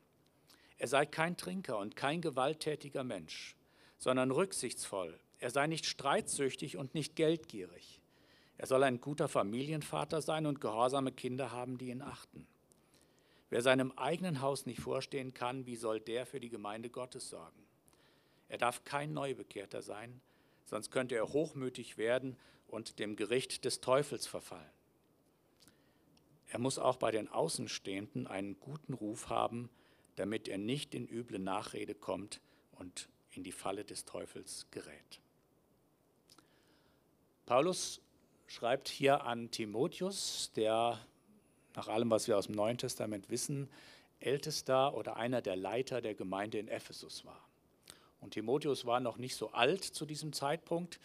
Er 0.77 0.87
sei 0.87 1.05
kein 1.05 1.35
Trinker 1.35 1.77
und 1.77 1.97
kein 1.97 2.21
gewalttätiger 2.21 3.03
Mensch, 3.03 3.57
sondern 3.97 4.31
rücksichtsvoll. 4.31 5.19
Er 5.39 5.49
sei 5.49 5.67
nicht 5.67 5.85
streitsüchtig 5.85 6.77
und 6.77 6.93
nicht 6.93 7.17
geldgierig. 7.17 7.98
Er 8.59 8.67
soll 8.67 8.83
ein 8.83 8.99
guter 8.99 9.29
Familienvater 9.29 10.21
sein 10.21 10.45
und 10.45 10.59
gehorsame 10.59 11.13
Kinder 11.13 11.53
haben, 11.53 11.77
die 11.77 11.91
ihn 11.91 12.01
achten. 12.01 12.45
Wer 13.49 13.61
seinem 13.61 13.93
eigenen 13.93 14.41
Haus 14.41 14.65
nicht 14.65 14.81
vorstehen 14.81 15.33
kann, 15.33 15.65
wie 15.65 15.77
soll 15.77 16.01
der 16.01 16.25
für 16.25 16.41
die 16.41 16.49
Gemeinde 16.49 16.89
Gottes 16.89 17.29
sorgen? 17.29 17.63
Er 18.49 18.57
darf 18.57 18.83
kein 18.83 19.13
Neubekehrter 19.13 19.81
sein, 19.81 20.19
sonst 20.65 20.91
könnte 20.91 21.15
er 21.15 21.29
hochmütig 21.29 21.97
werden 21.97 22.35
und 22.67 22.99
dem 22.99 23.15
Gericht 23.15 23.63
des 23.63 23.79
Teufels 23.79 24.27
verfallen. 24.27 24.73
Er 26.47 26.59
muss 26.59 26.79
auch 26.79 26.97
bei 26.97 27.11
den 27.11 27.29
Außenstehenden 27.29 28.27
einen 28.27 28.59
guten 28.59 28.91
Ruf 28.91 29.29
haben, 29.29 29.69
damit 30.17 30.49
er 30.49 30.57
nicht 30.57 30.93
in 30.93 31.07
üble 31.07 31.39
Nachrede 31.39 31.95
kommt 31.95 32.41
und 32.73 33.07
in 33.31 33.45
die 33.45 33.53
Falle 33.53 33.85
des 33.85 34.03
Teufels 34.03 34.67
gerät. 34.69 35.21
Paulus 37.45 38.01
schreibt 38.49 38.89
hier 38.89 39.25
an 39.25 39.51
Timotheus, 39.51 40.51
der 40.55 40.99
nach 41.75 41.87
allem, 41.87 42.09
was 42.09 42.27
wir 42.27 42.37
aus 42.37 42.47
dem 42.47 42.55
Neuen 42.55 42.79
Testament 42.79 43.29
wissen, 43.29 43.69
ältester 44.19 44.95
oder 44.95 45.17
einer 45.17 45.41
der 45.41 45.55
Leiter 45.55 46.01
der 46.01 46.15
Gemeinde 46.15 46.57
in 46.57 46.67
Ephesus 46.67 47.23
war. 47.25 47.39
Und 48.19 48.31
Timotheus 48.31 48.85
war 48.85 48.99
noch 48.99 49.17
nicht 49.17 49.35
so 49.35 49.51
alt 49.51 49.83
zu 49.83 50.05
diesem 50.05 50.33
Zeitpunkt. 50.33 50.99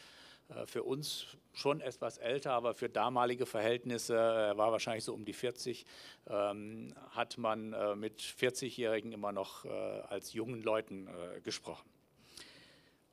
Äh, 0.49 0.67
für 0.67 0.83
uns 0.83 1.27
schon 1.53 1.83
etwas 1.83 2.17
älter, 2.17 2.53
aber 2.53 2.75
für 2.75 2.89
damalige 2.89 3.47
Verhältnisse, 3.47 4.17
er 4.17 4.57
war 4.57 4.73
wahrscheinlich 4.73 5.05
so 5.05 5.13
um 5.13 5.27
die 5.27 5.35
40, 5.35 5.85
ähm, 6.27 6.95
hat 7.11 7.37
man 7.37 7.75
äh, 7.75 7.95
mit 7.95 8.23
40-Jährigen 8.23 9.13
immer 9.13 9.33
noch 9.33 9.67
äh, 9.67 9.69
als 9.69 10.33
jungen 10.33 10.63
Leuten 10.63 11.09
gesprochen. 11.45 11.94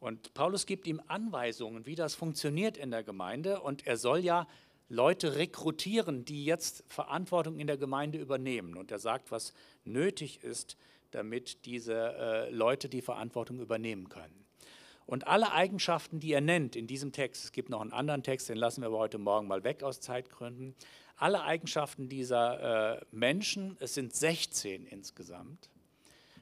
Und 0.01 0.33
Paulus 0.33 0.65
gibt 0.65 0.87
ihm 0.87 0.99
Anweisungen, 1.07 1.85
wie 1.85 1.93
das 1.93 2.15
funktioniert 2.15 2.75
in 2.75 2.89
der 2.89 3.03
Gemeinde. 3.03 3.61
Und 3.61 3.85
er 3.85 3.97
soll 3.97 4.17
ja 4.19 4.47
Leute 4.89 5.35
rekrutieren, 5.35 6.25
die 6.25 6.43
jetzt 6.43 6.83
Verantwortung 6.87 7.59
in 7.59 7.67
der 7.67 7.77
Gemeinde 7.77 8.17
übernehmen. 8.17 8.77
Und 8.77 8.89
er 8.91 8.97
sagt, 8.97 9.31
was 9.31 9.53
nötig 9.85 10.43
ist, 10.43 10.75
damit 11.11 11.65
diese 11.65 11.93
äh, 11.93 12.49
Leute 12.49 12.89
die 12.89 13.03
Verantwortung 13.03 13.59
übernehmen 13.59 14.09
können. 14.09 14.43
Und 15.05 15.27
alle 15.27 15.51
Eigenschaften, 15.51 16.19
die 16.19 16.33
er 16.33 16.41
nennt 16.41 16.75
in 16.75 16.87
diesem 16.87 17.11
Text, 17.11 17.43
es 17.45 17.51
gibt 17.51 17.69
noch 17.69 17.81
einen 17.81 17.93
anderen 17.93 18.23
Text, 18.23 18.49
den 18.49 18.57
lassen 18.57 18.81
wir 18.81 18.87
aber 18.87 18.97
heute 18.97 19.19
Morgen 19.19 19.47
mal 19.47 19.63
weg 19.63 19.83
aus 19.83 20.01
Zeitgründen, 20.01 20.73
alle 21.15 21.43
Eigenschaften 21.43 22.09
dieser 22.09 22.97
äh, 22.97 23.05
Menschen, 23.11 23.77
es 23.79 23.93
sind 23.93 24.15
16 24.15 24.87
insgesamt, 24.87 25.69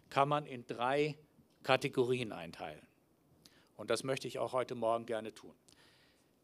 kann 0.10 0.30
man 0.30 0.46
in 0.46 0.66
drei 0.66 1.18
Kategorien 1.64 2.32
einteilen. 2.32 2.89
Und 3.80 3.90
das 3.90 4.04
möchte 4.04 4.28
ich 4.28 4.40
auch 4.40 4.52
heute 4.52 4.76
Morgen 4.76 5.06
gerne 5.06 5.34
tun. 5.34 5.54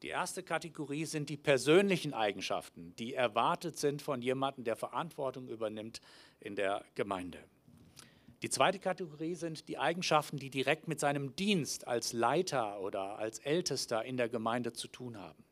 Die 0.04 0.08
erste 0.08 0.42
Kategorie 0.42 1.04
sind 1.04 1.28
die 1.28 1.36
persönlichen 1.36 2.14
Eigenschaften, 2.14 2.96
die 2.96 3.14
erwartet 3.14 3.78
sind 3.78 4.02
von 4.02 4.22
jemandem, 4.22 4.64
der 4.64 4.78
Verantwortung 4.78 5.50
übernimmt 5.50 6.00
in 6.40 6.56
der 6.56 6.86
Gemeinde. 6.96 7.44
Die 8.42 8.50
zweite 8.50 8.80
Kategorie 8.80 9.36
sind 9.36 9.68
die 9.68 9.78
Eigenschaften, 9.78 10.38
die 10.38 10.50
direkt 10.50 10.88
mit 10.88 11.02
seinem 11.02 11.36
Dienst 11.36 11.90
als 11.90 12.14
Leiter 12.14 12.80
oder 12.80 13.20
als 13.20 13.40
Ältester 13.40 14.06
in 14.06 14.16
der 14.16 14.30
Gemeinde 14.30 14.72
zu 14.72 14.88
tun 14.88 15.18
haben. 15.18 15.44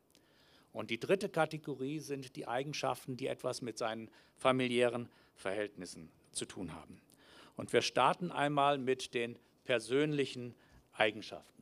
Und 0.71 0.89
die 0.89 1.01
dritte 1.01 1.27
Kategorie 1.27 1.99
sind 1.99 2.37
die 2.37 2.47
Eigenschaften, 2.47 3.17
die 3.17 3.27
etwas 3.27 3.61
mit 3.61 3.77
seinen 3.77 4.09
familiären 4.37 5.09
Verhältnissen 5.35 6.09
zu 6.31 6.45
tun 6.45 6.73
haben. 6.73 7.01
Und 7.57 7.73
wir 7.73 7.81
starten 7.81 8.31
einmal 8.31 8.77
mit 8.77 9.13
den 9.13 9.37
persönlichen 9.65 10.55
Eigenschaften 10.93 11.52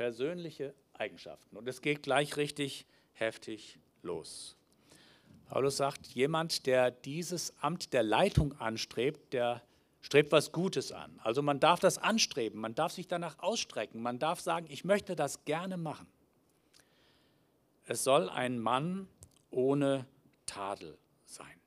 persönliche 0.00 0.72
Eigenschaften. 0.94 1.58
Und 1.58 1.68
es 1.68 1.82
geht 1.82 2.02
gleich 2.02 2.38
richtig 2.38 2.86
heftig 3.12 3.78
los. 4.00 4.56
Paulus 5.44 5.76
sagt, 5.76 6.06
jemand, 6.06 6.64
der 6.64 6.90
dieses 6.90 7.52
Amt 7.62 7.92
der 7.92 8.02
Leitung 8.02 8.54
anstrebt, 8.54 9.34
der 9.34 9.62
strebt 10.00 10.32
was 10.32 10.52
Gutes 10.52 10.90
an. 10.90 11.20
Also 11.22 11.42
man 11.42 11.60
darf 11.60 11.80
das 11.80 11.98
anstreben, 11.98 12.62
man 12.62 12.74
darf 12.74 12.92
sich 12.92 13.08
danach 13.08 13.40
ausstrecken, 13.40 14.00
man 14.00 14.18
darf 14.18 14.40
sagen, 14.40 14.64
ich 14.70 14.86
möchte 14.86 15.16
das 15.16 15.44
gerne 15.44 15.76
machen. 15.76 16.06
Es 17.84 18.02
soll 18.02 18.30
ein 18.30 18.58
Mann 18.58 19.06
ohne 19.50 20.06
Tadel 20.46 20.96
sein. 21.26 21.60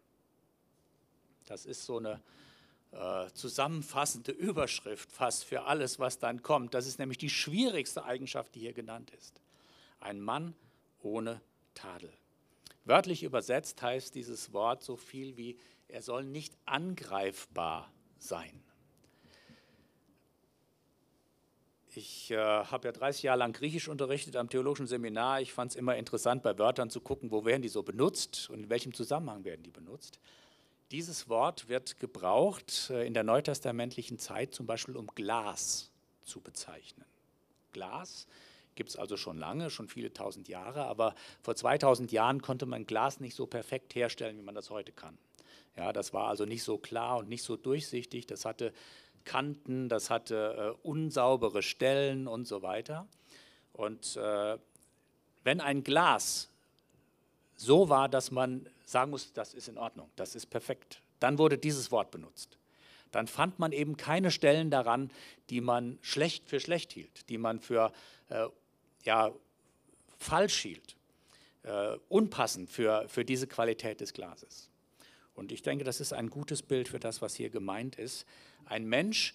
Das 1.45 1.67
ist 1.67 1.85
so 1.85 1.99
eine 1.99 2.19
äh, 2.93 3.31
zusammenfassende 3.33 4.31
Überschrift 4.31 5.11
fast 5.11 5.45
für 5.45 5.63
alles, 5.63 5.99
was 5.99 6.19
dann 6.19 6.43
kommt. 6.43 6.73
Das 6.73 6.85
ist 6.85 6.99
nämlich 6.99 7.17
die 7.17 7.29
schwierigste 7.29 8.05
Eigenschaft, 8.05 8.53
die 8.53 8.59
hier 8.59 8.73
genannt 8.73 9.11
ist. 9.17 9.41
Ein 9.99 10.21
Mann 10.21 10.55
ohne 11.01 11.41
Tadel. 11.73 12.13
Wörtlich 12.85 13.23
übersetzt 13.23 13.81
heißt 13.81 14.13
dieses 14.13 14.53
Wort 14.53 14.83
so 14.83 14.95
viel 14.95 15.37
wie, 15.37 15.57
er 15.87 16.01
soll 16.01 16.23
nicht 16.23 16.55
angreifbar 16.65 17.91
sein. 18.19 18.63
Ich 21.95 22.31
äh, 22.31 22.37
habe 22.37 22.87
ja 22.87 22.91
30 22.91 23.23
Jahre 23.23 23.39
lang 23.39 23.53
Griechisch 23.53 23.87
unterrichtet 23.87 24.35
am 24.35 24.49
theologischen 24.49 24.87
Seminar. 24.87 25.41
Ich 25.41 25.53
fand 25.53 25.71
es 25.71 25.77
immer 25.77 25.95
interessant, 25.95 26.43
bei 26.43 26.57
Wörtern 26.57 26.89
zu 26.89 27.01
gucken, 27.01 27.31
wo 27.31 27.45
werden 27.45 27.61
die 27.61 27.69
so 27.69 27.83
benutzt 27.83 28.49
und 28.49 28.63
in 28.63 28.69
welchem 28.69 28.93
Zusammenhang 28.93 29.43
werden 29.43 29.63
die 29.63 29.71
benutzt. 29.71 30.19
Dieses 30.93 31.27
Wort 31.27 31.69
wird 31.69 31.99
gebraucht 31.99 32.91
äh, 32.91 33.07
in 33.07 33.15
der 33.15 33.23
neutestamentlichen 33.23 34.19
Zeit 34.19 34.53
zum 34.53 34.67
Beispiel, 34.67 34.95
um 34.95 35.07
Glas 35.07 35.89
zu 36.21 36.39
bezeichnen. 36.39 37.07
Glas 37.71 38.27
gibt 38.75 38.91
es 38.91 38.95
also 38.95 39.17
schon 39.17 39.39
lange, 39.39 39.71
schon 39.71 39.87
viele 39.87 40.13
tausend 40.13 40.47
Jahre, 40.49 40.85
aber 40.85 41.15
vor 41.41 41.55
2000 41.55 42.11
Jahren 42.11 42.43
konnte 42.43 42.67
man 42.67 42.85
Glas 42.85 43.19
nicht 43.19 43.35
so 43.35 43.47
perfekt 43.47 43.95
herstellen, 43.95 44.37
wie 44.37 44.43
man 44.43 44.53
das 44.53 44.69
heute 44.69 44.91
kann. 44.91 45.17
Ja, 45.75 45.93
das 45.93 46.13
war 46.13 46.27
also 46.27 46.45
nicht 46.45 46.61
so 46.61 46.77
klar 46.77 47.17
und 47.17 47.27
nicht 47.27 47.41
so 47.41 47.57
durchsichtig, 47.57 48.27
das 48.27 48.45
hatte 48.45 48.71
Kanten, 49.25 49.89
das 49.89 50.11
hatte 50.11 50.75
äh, 50.83 50.87
unsaubere 50.87 51.63
Stellen 51.63 52.27
und 52.27 52.47
so 52.47 52.61
weiter. 52.61 53.07
Und 53.71 54.15
äh, 54.15 54.59
wenn 55.43 55.59
ein 55.59 55.83
Glas 55.83 56.51
so 57.55 57.89
war, 57.89 58.09
dass 58.09 58.29
man 58.29 58.67
sagen 58.93 59.11
muss, 59.11 59.33
das 59.33 59.53
ist 59.53 59.67
in 59.67 59.77
Ordnung, 59.77 60.09
das 60.15 60.35
ist 60.35 60.45
perfekt. 60.45 61.01
Dann 61.19 61.37
wurde 61.37 61.57
dieses 61.57 61.91
Wort 61.91 62.11
benutzt. 62.11 62.57
Dann 63.11 63.27
fand 63.27 63.59
man 63.59 63.71
eben 63.73 63.97
keine 63.97 64.31
Stellen 64.31 64.71
daran, 64.71 65.11
die 65.49 65.61
man 65.61 65.99
schlecht 66.01 66.47
für 66.47 66.59
schlecht 66.59 66.93
hielt, 66.93 67.29
die 67.29 67.37
man 67.37 67.59
für 67.59 67.91
äh, 68.29 68.47
ja, 69.03 69.31
falsch 70.17 70.61
hielt, 70.61 70.95
äh, 71.63 71.97
unpassend 72.09 72.69
für, 72.69 73.07
für 73.07 73.23
diese 73.23 73.47
Qualität 73.47 74.01
des 74.01 74.13
Glases. 74.13 74.69
Und 75.35 75.51
ich 75.51 75.61
denke, 75.61 75.83
das 75.83 75.99
ist 75.99 76.13
ein 76.13 76.29
gutes 76.29 76.61
Bild 76.61 76.87
für 76.87 76.99
das, 76.99 77.21
was 77.21 77.35
hier 77.35 77.49
gemeint 77.49 77.97
ist. 77.97 78.25
Ein 78.65 78.85
Mensch, 78.85 79.33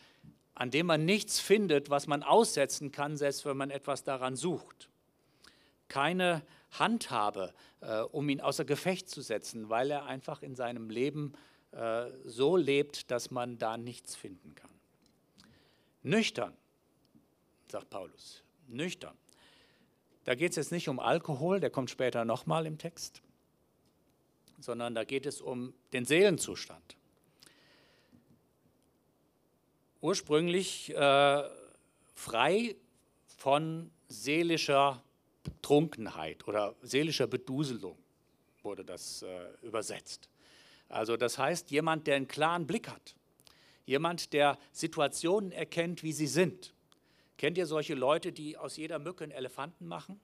an 0.55 0.71
dem 0.71 0.87
man 0.87 1.05
nichts 1.05 1.39
findet, 1.39 1.91
was 1.91 2.07
man 2.07 2.23
aussetzen 2.23 2.91
kann, 2.91 3.17
selbst 3.17 3.45
wenn 3.45 3.57
man 3.57 3.71
etwas 3.71 4.03
daran 4.03 4.35
sucht. 4.35 4.89
Keine 5.89 6.43
Handhabe, 6.73 7.55
äh, 7.81 8.01
um 8.01 8.29
ihn 8.29 8.41
außer 8.41 8.65
Gefecht 8.65 9.09
zu 9.09 9.23
setzen, 9.23 9.69
weil 9.69 9.91
er 9.91 10.07
einfach 10.07 10.43
in 10.43 10.55
seinem 10.55 10.91
Leben 10.91 11.33
äh, 11.73 12.07
so 12.25 12.57
lebt, 12.57 13.11
dass 13.11 13.31
man 13.31 13.59
da 13.59 13.77
nichts 13.77 14.17
finden 14.17 14.55
kann. 14.55 14.71
Nüchtern, 16.03 16.57
sagt 17.71 17.91
Paulus, 17.91 18.43
nüchtern. 18.67 19.17
Da 20.25 20.35
geht 20.35 20.51
es 20.51 20.57
jetzt 20.57 20.73
nicht 20.73 20.89
um 20.89 21.01
Alkohol, 21.01 21.61
der 21.61 21.71
kommt 21.71 21.91
später 21.91 22.25
nochmal 22.25 22.67
im 22.67 22.79
Text, 22.79 23.23
sondern 24.61 24.95
da 24.95 25.05
geht 25.05 25.27
es 25.27 25.41
um 25.41 25.73
den 25.93 26.05
Seelenzustand. 26.05 26.97
Ursprünglich 30.01 30.95
äh, 30.95 31.43
frei 32.15 32.77
von 33.37 33.91
seelischer 34.09 35.03
Trunkenheit 35.63 36.47
oder 36.47 36.75
seelischer 36.83 37.27
Beduselung 37.27 37.97
wurde 38.63 38.85
das 38.85 39.23
äh, 39.23 39.27
übersetzt. 39.63 40.29
Also 40.89 41.17
das 41.17 41.39
heißt, 41.39 41.71
jemand, 41.71 42.07
der 42.07 42.17
einen 42.17 42.29
klaren 42.29 42.67
Blick 42.67 42.89
hat, 42.89 43.15
jemand, 43.85 44.33
der 44.33 44.59
Situationen 44.73 45.53
erkennt, 45.53 46.03
wie 46.03 46.13
sie 46.13 46.27
sind. 46.27 46.75
Kennt 47.37 47.57
ihr 47.57 47.67
solche 47.67 47.95
Leute, 47.95 48.33
die 48.33 48.57
aus 48.57 48.77
jeder 48.77 48.99
Mücke 48.99 49.25
einen 49.25 49.33
Elefanten 49.33 49.87
machen? 49.87 50.21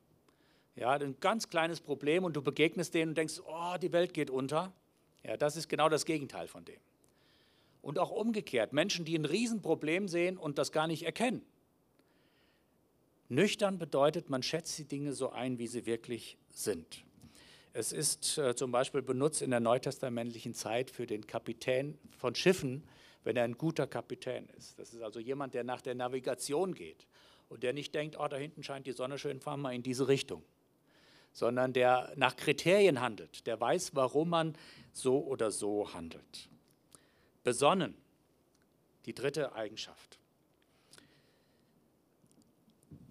Ja, 0.76 0.90
ein 0.90 1.16
ganz 1.20 1.48
kleines 1.48 1.80
Problem 1.80 2.24
und 2.24 2.34
du 2.34 2.42
begegnest 2.42 2.94
denen 2.94 3.10
und 3.10 3.18
denkst, 3.18 3.40
oh, 3.46 3.76
die 3.80 3.92
Welt 3.92 4.12
geht 4.12 4.30
unter. 4.30 4.72
Ja, 5.22 5.36
das 5.36 5.56
ist 5.56 5.68
genau 5.68 5.88
das 5.88 6.04
Gegenteil 6.04 6.48
von 6.48 6.64
dem. 6.64 6.80
Und 7.80 7.98
auch 7.98 8.10
umgekehrt, 8.10 8.72
Menschen, 8.72 9.04
die 9.04 9.16
ein 9.16 9.24
Riesenproblem 9.24 10.08
sehen 10.08 10.36
und 10.36 10.58
das 10.58 10.72
gar 10.72 10.86
nicht 10.86 11.04
erkennen. 11.04 11.42
Nüchtern 13.28 13.78
bedeutet, 13.78 14.28
man 14.30 14.42
schätzt 14.42 14.78
die 14.78 14.84
Dinge 14.84 15.12
so 15.12 15.30
ein, 15.30 15.58
wie 15.58 15.66
sie 15.66 15.86
wirklich 15.86 16.36
sind. 16.50 17.04
Es 17.72 17.92
ist 17.92 18.38
äh, 18.38 18.54
zum 18.54 18.70
Beispiel 18.70 19.02
benutzt 19.02 19.42
in 19.42 19.50
der 19.50 19.60
neutestamentlichen 19.60 20.54
Zeit 20.54 20.90
für 20.90 21.06
den 21.06 21.26
Kapitän 21.26 21.98
von 22.16 22.34
Schiffen, 22.34 22.84
wenn 23.24 23.36
er 23.36 23.44
ein 23.44 23.58
guter 23.58 23.86
Kapitän 23.86 24.48
ist. 24.56 24.78
Das 24.78 24.94
ist 24.94 25.02
also 25.02 25.18
jemand, 25.18 25.54
der 25.54 25.64
nach 25.64 25.80
der 25.80 25.94
Navigation 25.94 26.74
geht 26.74 27.06
und 27.48 27.62
der 27.62 27.72
nicht 27.72 27.94
denkt, 27.94 28.16
oh, 28.18 28.28
da 28.28 28.36
hinten 28.36 28.62
scheint 28.62 28.86
die 28.86 28.92
Sonne 28.92 29.18
schön, 29.18 29.40
fahren 29.40 29.62
wir 29.62 29.72
in 29.72 29.82
diese 29.82 30.06
Richtung, 30.06 30.44
sondern 31.32 31.72
der 31.72 32.12
nach 32.16 32.36
Kriterien 32.36 33.00
handelt, 33.00 33.46
der 33.46 33.60
weiß, 33.60 33.94
warum 33.94 34.28
man 34.28 34.56
so 34.92 35.24
oder 35.24 35.50
so 35.50 35.92
handelt. 35.94 36.48
Besonnen, 37.42 37.96
die 39.06 39.14
dritte 39.14 39.54
Eigenschaft. 39.54 40.18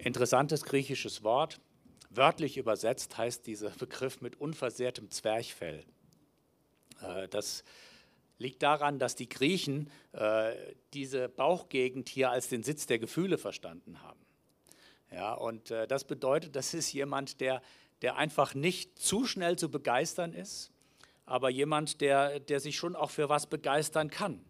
Interessantes 0.03 0.63
griechisches 0.63 1.23
Wort. 1.23 1.61
Wörtlich 2.09 2.57
übersetzt 2.57 3.17
heißt 3.17 3.47
dieser 3.47 3.69
Begriff 3.69 4.19
mit 4.19 4.35
unversehrtem 4.35 5.09
Zwerchfell. 5.09 5.85
Äh, 7.01 7.29
das 7.29 7.63
liegt 8.37 8.61
daran, 8.63 8.99
dass 8.99 9.15
die 9.15 9.29
Griechen 9.29 9.89
äh, 10.11 10.53
diese 10.93 11.29
Bauchgegend 11.29 12.09
hier 12.09 12.31
als 12.31 12.49
den 12.49 12.63
Sitz 12.63 12.85
der 12.85 12.99
Gefühle 12.99 13.37
verstanden 13.37 14.01
haben. 14.01 14.19
Ja, 15.09 15.33
und 15.35 15.71
äh, 15.71 15.87
das 15.87 16.03
bedeutet, 16.03 16.55
das 16.55 16.73
ist 16.73 16.91
jemand, 16.91 17.39
der, 17.39 17.61
der 18.01 18.17
einfach 18.17 18.55
nicht 18.55 18.99
zu 18.99 19.25
schnell 19.25 19.57
zu 19.57 19.71
begeistern 19.71 20.33
ist, 20.33 20.71
aber 21.25 21.49
jemand, 21.49 22.01
der, 22.01 22.41
der 22.41 22.59
sich 22.59 22.75
schon 22.75 22.97
auch 22.97 23.09
für 23.09 23.29
was 23.29 23.47
begeistern 23.47 24.09
kann. 24.09 24.43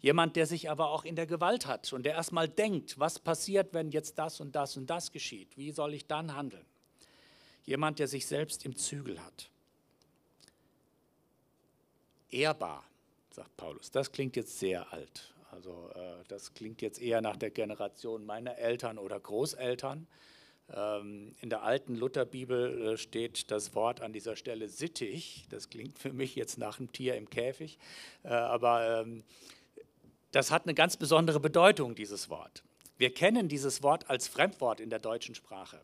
Jemand, 0.00 0.36
der 0.36 0.46
sich 0.46 0.70
aber 0.70 0.90
auch 0.90 1.04
in 1.04 1.14
der 1.14 1.26
Gewalt 1.26 1.66
hat 1.66 1.92
und 1.92 2.04
der 2.04 2.14
erstmal 2.14 2.48
denkt, 2.48 2.98
was 2.98 3.18
passiert, 3.18 3.74
wenn 3.74 3.90
jetzt 3.90 4.18
das 4.18 4.40
und 4.40 4.56
das 4.56 4.76
und 4.76 4.88
das 4.88 5.12
geschieht? 5.12 5.56
Wie 5.56 5.72
soll 5.72 5.94
ich 5.94 6.06
dann 6.06 6.34
handeln? 6.34 6.64
Jemand, 7.64 7.98
der 7.98 8.08
sich 8.08 8.26
selbst 8.26 8.64
im 8.64 8.76
Zügel 8.76 9.22
hat. 9.22 9.50
Ehrbar, 12.30 12.84
sagt 13.30 13.54
Paulus. 13.56 13.90
Das 13.90 14.10
klingt 14.10 14.36
jetzt 14.36 14.58
sehr 14.58 14.90
alt. 14.92 15.34
Also 15.50 15.90
äh, 15.94 16.24
das 16.28 16.54
klingt 16.54 16.80
jetzt 16.80 17.00
eher 17.00 17.20
nach 17.20 17.36
der 17.36 17.50
Generation 17.50 18.24
meiner 18.24 18.56
Eltern 18.56 18.98
oder 18.98 19.20
Großeltern. 19.20 20.06
Ähm, 20.72 21.34
in 21.40 21.50
der 21.50 21.62
alten 21.62 21.96
Lutherbibel 21.96 22.92
äh, 22.92 22.96
steht 22.96 23.50
das 23.50 23.74
Wort 23.74 24.00
an 24.00 24.12
dieser 24.12 24.36
Stelle 24.36 24.68
sittig. 24.68 25.46
Das 25.50 25.68
klingt 25.68 25.98
für 25.98 26.12
mich 26.12 26.36
jetzt 26.36 26.58
nach 26.58 26.78
einem 26.78 26.92
Tier 26.92 27.16
im 27.16 27.28
Käfig, 27.28 27.78
äh, 28.22 28.28
aber 28.28 29.02
ähm, 29.02 29.24
das 30.32 30.50
hat 30.50 30.64
eine 30.64 30.74
ganz 30.74 30.96
besondere 30.96 31.40
Bedeutung, 31.40 31.94
dieses 31.94 32.30
Wort. 32.30 32.62
Wir 32.96 33.12
kennen 33.12 33.48
dieses 33.48 33.82
Wort 33.82 34.08
als 34.10 34.28
Fremdwort 34.28 34.80
in 34.80 34.90
der 34.90 34.98
deutschen 34.98 35.34
Sprache. 35.34 35.80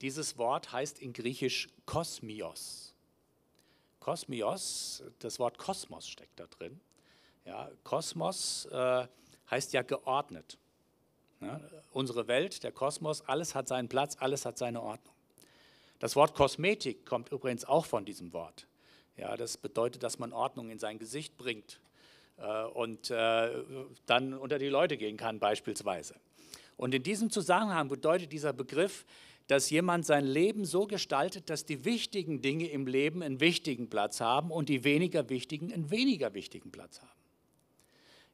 Dieses 0.00 0.38
Wort 0.38 0.72
heißt 0.72 1.00
in 1.00 1.12
Griechisch 1.12 1.68
Kosmios. 1.86 2.94
Kosmios, 4.00 5.02
das 5.20 5.38
Wort 5.38 5.58
Kosmos 5.58 6.06
steckt 6.06 6.38
da 6.38 6.46
drin. 6.46 6.80
Ja, 7.46 7.70
Kosmos 7.82 8.66
äh, 8.66 9.06
heißt 9.50 9.72
ja 9.72 9.82
geordnet. 9.82 10.58
Ja, 11.40 11.60
unsere 11.90 12.28
Welt, 12.28 12.62
der 12.62 12.72
Kosmos, 12.72 13.22
alles 13.22 13.54
hat 13.54 13.68
seinen 13.68 13.88
Platz, 13.88 14.16
alles 14.18 14.46
hat 14.46 14.56
seine 14.56 14.82
Ordnung. 14.82 15.14
Das 15.98 16.16
Wort 16.16 16.34
Kosmetik 16.34 17.04
kommt 17.06 17.32
übrigens 17.32 17.64
auch 17.64 17.86
von 17.86 18.04
diesem 18.04 18.32
Wort. 18.32 18.66
Ja, 19.16 19.36
das 19.36 19.56
bedeutet, 19.56 20.02
dass 20.02 20.18
man 20.18 20.32
Ordnung 20.32 20.70
in 20.70 20.78
sein 20.78 20.98
Gesicht 20.98 21.36
bringt 21.36 21.80
und 22.74 23.10
äh, 23.10 23.50
dann 24.06 24.34
unter 24.34 24.58
die 24.58 24.68
Leute 24.68 24.96
gehen 24.96 25.16
kann 25.16 25.38
beispielsweise. 25.38 26.14
Und 26.76 26.94
in 26.94 27.02
diesem 27.02 27.30
Zusammenhang 27.30 27.88
bedeutet 27.88 28.32
dieser 28.32 28.52
Begriff, 28.52 29.04
dass 29.46 29.70
jemand 29.70 30.06
sein 30.06 30.24
Leben 30.24 30.64
so 30.64 30.86
gestaltet, 30.86 31.50
dass 31.50 31.66
die 31.66 31.84
wichtigen 31.84 32.40
Dinge 32.40 32.68
im 32.68 32.86
Leben 32.86 33.22
einen 33.22 33.40
wichtigen 33.40 33.90
Platz 33.90 34.20
haben 34.20 34.50
und 34.50 34.68
die 34.68 34.84
weniger 34.84 35.28
wichtigen 35.28 35.72
einen 35.72 35.90
weniger 35.90 36.34
wichtigen 36.34 36.72
Platz 36.72 37.00
haben. 37.00 37.10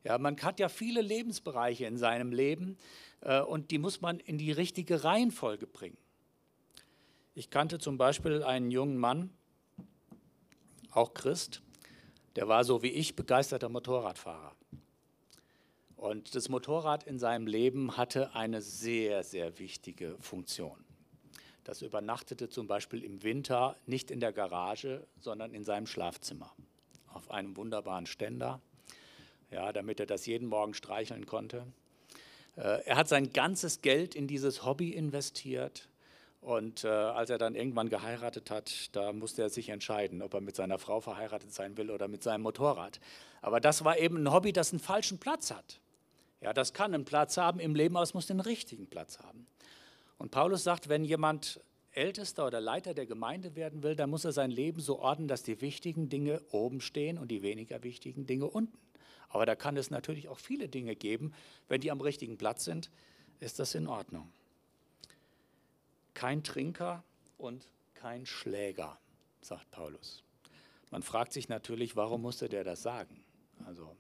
Ja, 0.05 0.17
man 0.19 0.41
hat 0.41 0.61
ja 0.61 0.69
viele 0.69 1.03
Lebensbereiche 1.03 1.85
in 1.85 1.99
seinem 1.99 2.33
Leben 2.33 2.79
äh, 3.21 3.41
und 3.41 3.71
die 3.71 3.79
muss 3.79 4.01
man 4.01 4.21
in 4.21 4.39
die 4.39 4.53
richtige 4.53 5.05
Reihenfolge 5.05 5.67
bringen. 5.67 5.99
Ich 7.35 7.51
kannte 7.51 7.79
zum 7.79 7.99
Beispiel 7.99 8.43
einen 8.43 8.71
jungen 8.71 8.97
Mann, 8.97 9.31
auch 10.91 11.13
Christ, 11.13 11.63
der 12.37 12.49
war 12.49 12.65
so 12.65 12.83
wie 12.83 12.89
ich 12.89 13.17
begeisterter 13.17 13.69
Motorradfahrer. 13.69 14.55
Und 15.97 16.35
das 16.35 16.49
Motorrad 16.49 17.05
in 17.05 17.19
seinem 17.19 17.47
Leben 17.47 17.97
hatte 17.97 18.35
eine 18.35 18.63
sehr, 18.63 19.23
sehr 19.23 19.59
wichtige 19.59 20.17
Funktion. 20.19 20.85
Das 21.65 21.83
übernachtete 21.83 22.49
zum 22.49 22.67
Beispiel 22.67 23.05
im 23.05 23.23
Winter 23.23 23.77
nicht 23.87 24.11
in 24.11 24.21
der 24.21 24.33
Garage, 24.33 25.07
sondern 25.21 25.53
in 25.53 25.65
seinem 25.65 25.87
Schlafzimmer 25.87 26.51
auf 27.13 27.31
einem 27.31 27.57
wunderbaren 27.57 28.07
Ständer 28.07 28.61
ja, 29.51 29.73
damit 29.73 30.01
er 30.01 30.07
das 30.07 30.27
jeden 30.27 30.49
Morgen 30.49 30.75
streicheln 30.75 31.27
konnte. 31.27 31.67
Äh, 32.57 32.85
er 32.85 32.97
hat 32.97 33.09
sein 33.09 33.33
ganzes 33.33 33.83
Geld 33.83 34.15
in 34.15 34.27
dieses 34.27 34.65
Hobby 34.65 34.91
investiert. 34.91 35.89
Und 36.41 36.85
äh, 36.85 36.89
als 36.89 37.29
er 37.29 37.37
dann 37.37 37.55
irgendwann 37.55 37.91
geheiratet 37.91 38.51
hat, 38.51 38.95
da 38.97 39.13
musste 39.13 39.43
er 39.43 39.51
sich 39.51 39.69
entscheiden, 39.69 40.23
ob 40.23 40.33
er 40.33 40.41
mit 40.41 40.57
seiner 40.57 40.79
Frau 40.79 41.01
verheiratet 41.01 41.53
sein 41.53 41.77
will 41.77 41.91
oder 41.91 42.09
mit 42.09 42.23
seinem 42.23 42.43
Motorrad. 42.43 42.99
Aber 43.43 43.61
das 43.61 43.85
war 43.85 43.99
eben 43.99 44.17
ein 44.17 44.33
Hobby, 44.33 44.53
das 44.53 44.73
einen 44.73 44.81
falschen 44.81 45.19
Platz 45.19 45.51
hat. 45.51 45.81
Ja, 46.41 46.55
das 46.55 46.73
kann 46.73 46.95
einen 46.95 47.05
Platz 47.05 47.37
haben 47.37 47.61
im 47.61 47.75
Leben, 47.75 47.97
aber 47.97 48.05
es 48.05 48.15
muss 48.15 48.27
den 48.27 48.41
richtigen 48.41 48.87
Platz 48.87 49.19
haben. 49.19 49.47
Und 50.17 50.31
Paulus 50.31 50.65
sagt, 50.65 50.89
wenn 50.89 51.05
jemand 51.05 51.61
Ältester 51.93 52.47
oder 52.47 52.61
Leiter 52.61 52.95
der 52.95 53.07
Gemeinde 53.07 53.57
werden 53.57 53.83
will, 53.83 53.97
dann 53.97 54.09
muss 54.09 54.25
er 54.25 54.33
sein 54.33 54.51
Leben 54.51 54.81
so 54.81 54.99
ordnen, 54.99 55.29
dass 55.29 55.43
die 55.43 55.61
wichtigen 55.61 56.09
Dinge 56.09 56.41
oben 56.51 56.81
stehen 56.81 57.19
und 57.19 57.31
die 57.31 57.43
weniger 57.43 57.83
wichtigen 57.83 58.27
Dinge 58.27 58.47
unten. 58.47 58.79
Aber 59.29 59.45
da 59.45 59.55
kann 59.55 59.77
es 59.77 59.91
natürlich 59.91 60.29
auch 60.29 60.39
viele 60.39 60.69
Dinge 60.69 60.97
geben. 60.97 61.33
Wenn 61.69 61.81
die 61.81 61.91
am 61.91 62.01
richtigen 62.01 62.39
Platz 62.39 62.65
sind, 62.65 62.91
ist 63.41 63.59
das 63.59 63.75
in 63.75 63.87
Ordnung. 63.87 64.31
Kein 66.15 66.43
Trinker 66.43 67.05
und 67.39 67.67
kein 67.95 68.27
Schläger, 68.27 68.99
sagt 69.41 69.71
Paulus. 69.71 70.23
Man 70.91 71.03
fragt 71.03 71.33
sich 71.33 71.49
natürlich, 71.49 71.97
warum 71.97 72.23
musste 72.23 72.49
der 72.49 72.65
das 72.65 72.83
sagen? 72.83 73.23
Also 73.67 73.97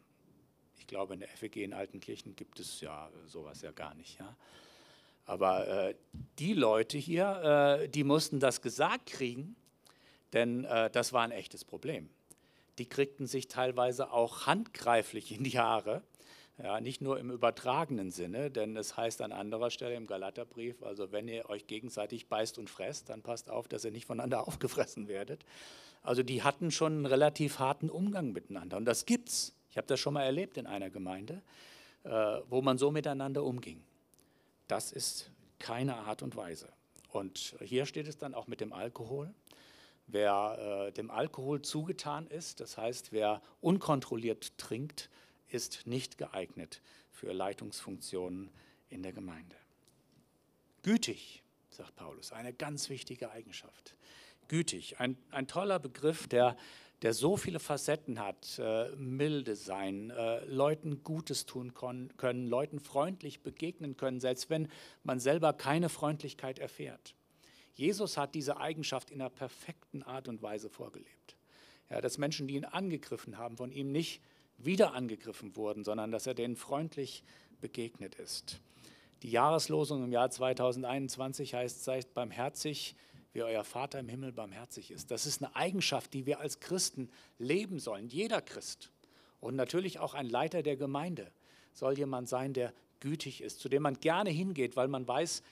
ich 0.78 0.86
glaube, 0.86 1.14
in 1.14 1.20
der 1.20 1.28
FEG 1.28 1.56
in 1.56 1.72
Altenkirchen 1.72 2.34
gibt 2.34 2.58
es 2.58 2.80
ja 2.80 3.10
sowas 3.26 3.62
ja 3.62 3.70
gar 3.70 3.94
nicht. 3.94 4.18
Ja? 4.18 4.36
Aber 5.26 5.68
äh, 5.68 5.94
die 6.38 6.54
Leute 6.54 6.98
hier, 6.98 7.78
äh, 7.82 7.88
die 7.88 8.04
mussten 8.04 8.40
das 8.40 8.62
gesagt 8.62 9.06
kriegen, 9.06 9.54
denn 10.32 10.64
äh, 10.64 10.90
das 10.90 11.12
war 11.12 11.22
ein 11.22 11.30
echtes 11.30 11.64
Problem 11.64 12.10
die 12.80 12.88
kriegten 12.88 13.26
sich 13.26 13.46
teilweise 13.46 14.10
auch 14.10 14.46
handgreiflich 14.46 15.36
in 15.36 15.44
die 15.44 15.58
Haare. 15.58 16.02
Ja, 16.62 16.78
nicht 16.80 17.00
nur 17.00 17.18
im 17.18 17.30
übertragenen 17.30 18.10
Sinne, 18.10 18.50
denn 18.50 18.76
es 18.76 18.94
heißt 18.96 19.22
an 19.22 19.32
anderer 19.32 19.70
Stelle 19.70 19.94
im 19.94 20.06
Galaterbrief, 20.06 20.82
also 20.82 21.10
wenn 21.10 21.26
ihr 21.26 21.48
euch 21.48 21.66
gegenseitig 21.66 22.28
beißt 22.28 22.58
und 22.58 22.68
fresst, 22.68 23.08
dann 23.08 23.22
passt 23.22 23.48
auf, 23.48 23.66
dass 23.66 23.84
ihr 23.84 23.92
nicht 23.92 24.04
voneinander 24.04 24.46
aufgefressen 24.48 25.08
werdet. 25.08 25.44
Also 26.02 26.22
die 26.22 26.42
hatten 26.42 26.70
schon 26.70 26.92
einen 26.92 27.06
relativ 27.06 27.58
harten 27.58 27.88
Umgang 27.88 28.32
miteinander 28.32 28.76
und 28.76 28.84
das 28.84 29.06
gibt's. 29.06 29.54
Ich 29.70 29.78
habe 29.78 29.86
das 29.86 30.00
schon 30.00 30.12
mal 30.12 30.24
erlebt 30.24 30.58
in 30.58 30.66
einer 30.66 30.90
Gemeinde, 30.90 31.40
äh, 32.04 32.10
wo 32.48 32.60
man 32.60 32.76
so 32.76 32.90
miteinander 32.90 33.42
umging. 33.42 33.82
Das 34.68 34.92
ist 34.92 35.30
keine 35.58 35.96
Art 35.96 36.22
und 36.22 36.36
Weise. 36.36 36.68
Und 37.08 37.56
hier 37.60 37.86
steht 37.86 38.06
es 38.06 38.18
dann 38.18 38.34
auch 38.34 38.48
mit 38.48 38.60
dem 38.60 38.72
Alkohol. 38.72 39.32
Wer 40.08 40.88
äh, 40.88 40.92
dem 40.92 41.10
Alkohol 41.10 41.62
zugetan 41.62 42.26
ist, 42.26 42.60
das 42.60 42.76
heißt, 42.76 43.12
wer 43.12 43.40
unkontrolliert 43.60 44.58
trinkt, 44.58 45.08
ist 45.50 45.86
nicht 45.86 46.18
geeignet 46.18 46.80
für 47.10 47.32
Leitungsfunktionen 47.32 48.50
in 48.88 49.02
der 49.02 49.12
Gemeinde. 49.12 49.56
Gütig, 50.82 51.42
sagt 51.70 51.96
Paulus, 51.96 52.32
eine 52.32 52.52
ganz 52.52 52.88
wichtige 52.88 53.30
Eigenschaft. 53.30 53.94
Gütig, 54.48 54.98
ein, 54.98 55.16
ein 55.30 55.46
toller 55.46 55.78
Begriff, 55.78 56.26
der, 56.26 56.56
der 57.02 57.14
so 57.14 57.36
viele 57.36 57.60
Facetten 57.60 58.18
hat. 58.18 58.58
Äh, 58.58 58.90
milde 58.96 59.54
sein, 59.56 60.10
äh, 60.10 60.44
Leuten 60.46 61.02
Gutes 61.04 61.46
tun 61.46 61.74
können, 61.74 62.46
Leuten 62.46 62.80
freundlich 62.80 63.42
begegnen 63.42 63.96
können, 63.96 64.20
selbst 64.20 64.50
wenn 64.50 64.68
man 65.04 65.20
selber 65.20 65.52
keine 65.52 65.88
Freundlichkeit 65.88 66.58
erfährt. 66.58 67.14
Jesus 67.74 68.16
hat 68.16 68.34
diese 68.34 68.58
Eigenschaft 68.58 69.10
in 69.10 69.20
einer 69.20 69.30
perfekten 69.30 70.02
Art 70.02 70.28
und 70.28 70.42
Weise 70.42 70.68
vorgelebt. 70.68 71.36
Ja, 71.88 72.00
dass 72.00 72.18
Menschen, 72.18 72.46
die 72.46 72.54
ihn 72.54 72.64
angegriffen 72.64 73.38
haben, 73.38 73.56
von 73.56 73.72
ihm 73.72 73.90
nicht 73.90 74.20
wieder 74.64 74.94
angegriffen 74.94 75.56
wurden, 75.56 75.84
sondern 75.84 76.10
dass 76.10 76.26
er 76.26 76.34
denen 76.34 76.56
freundlich 76.56 77.22
begegnet 77.60 78.14
ist. 78.16 78.60
Die 79.22 79.30
Jahreslosung 79.30 80.04
im 80.04 80.12
Jahr 80.12 80.30
2021 80.30 81.54
heißt, 81.54 81.84
seid 81.84 82.14
barmherzig, 82.14 82.94
wie 83.32 83.42
euer 83.42 83.64
Vater 83.64 84.00
im 84.00 84.08
Himmel 84.08 84.32
barmherzig 84.32 84.90
ist. 84.90 85.10
Das 85.10 85.26
ist 85.26 85.42
eine 85.42 85.54
Eigenschaft, 85.54 86.14
die 86.14 86.26
wir 86.26 86.40
als 86.40 86.60
Christen 86.60 87.10
leben 87.38 87.78
sollen, 87.78 88.08
jeder 88.08 88.40
Christ. 88.40 88.90
Und 89.40 89.56
natürlich 89.56 89.98
auch 89.98 90.14
ein 90.14 90.28
Leiter 90.28 90.62
der 90.62 90.76
Gemeinde 90.76 91.30
soll 91.74 91.96
jemand 91.96 92.28
sein, 92.28 92.52
der 92.52 92.72
gütig 92.98 93.40
ist, 93.42 93.60
zu 93.60 93.68
dem 93.68 93.82
man 93.82 94.00
gerne 94.00 94.30
hingeht, 94.30 94.76
weil 94.76 94.88
man 94.88 95.06
weiß, 95.06 95.42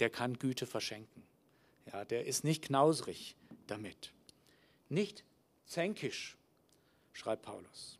der 0.00 0.10
kann 0.10 0.38
Güte 0.38 0.66
verschenken. 0.66 1.22
Ja, 1.92 2.04
der 2.04 2.26
ist 2.26 2.44
nicht 2.44 2.64
knausrig 2.64 3.36
damit. 3.66 4.12
Nicht 4.88 5.24
zänkisch, 5.66 6.36
schreibt 7.12 7.42
Paulus. 7.42 7.98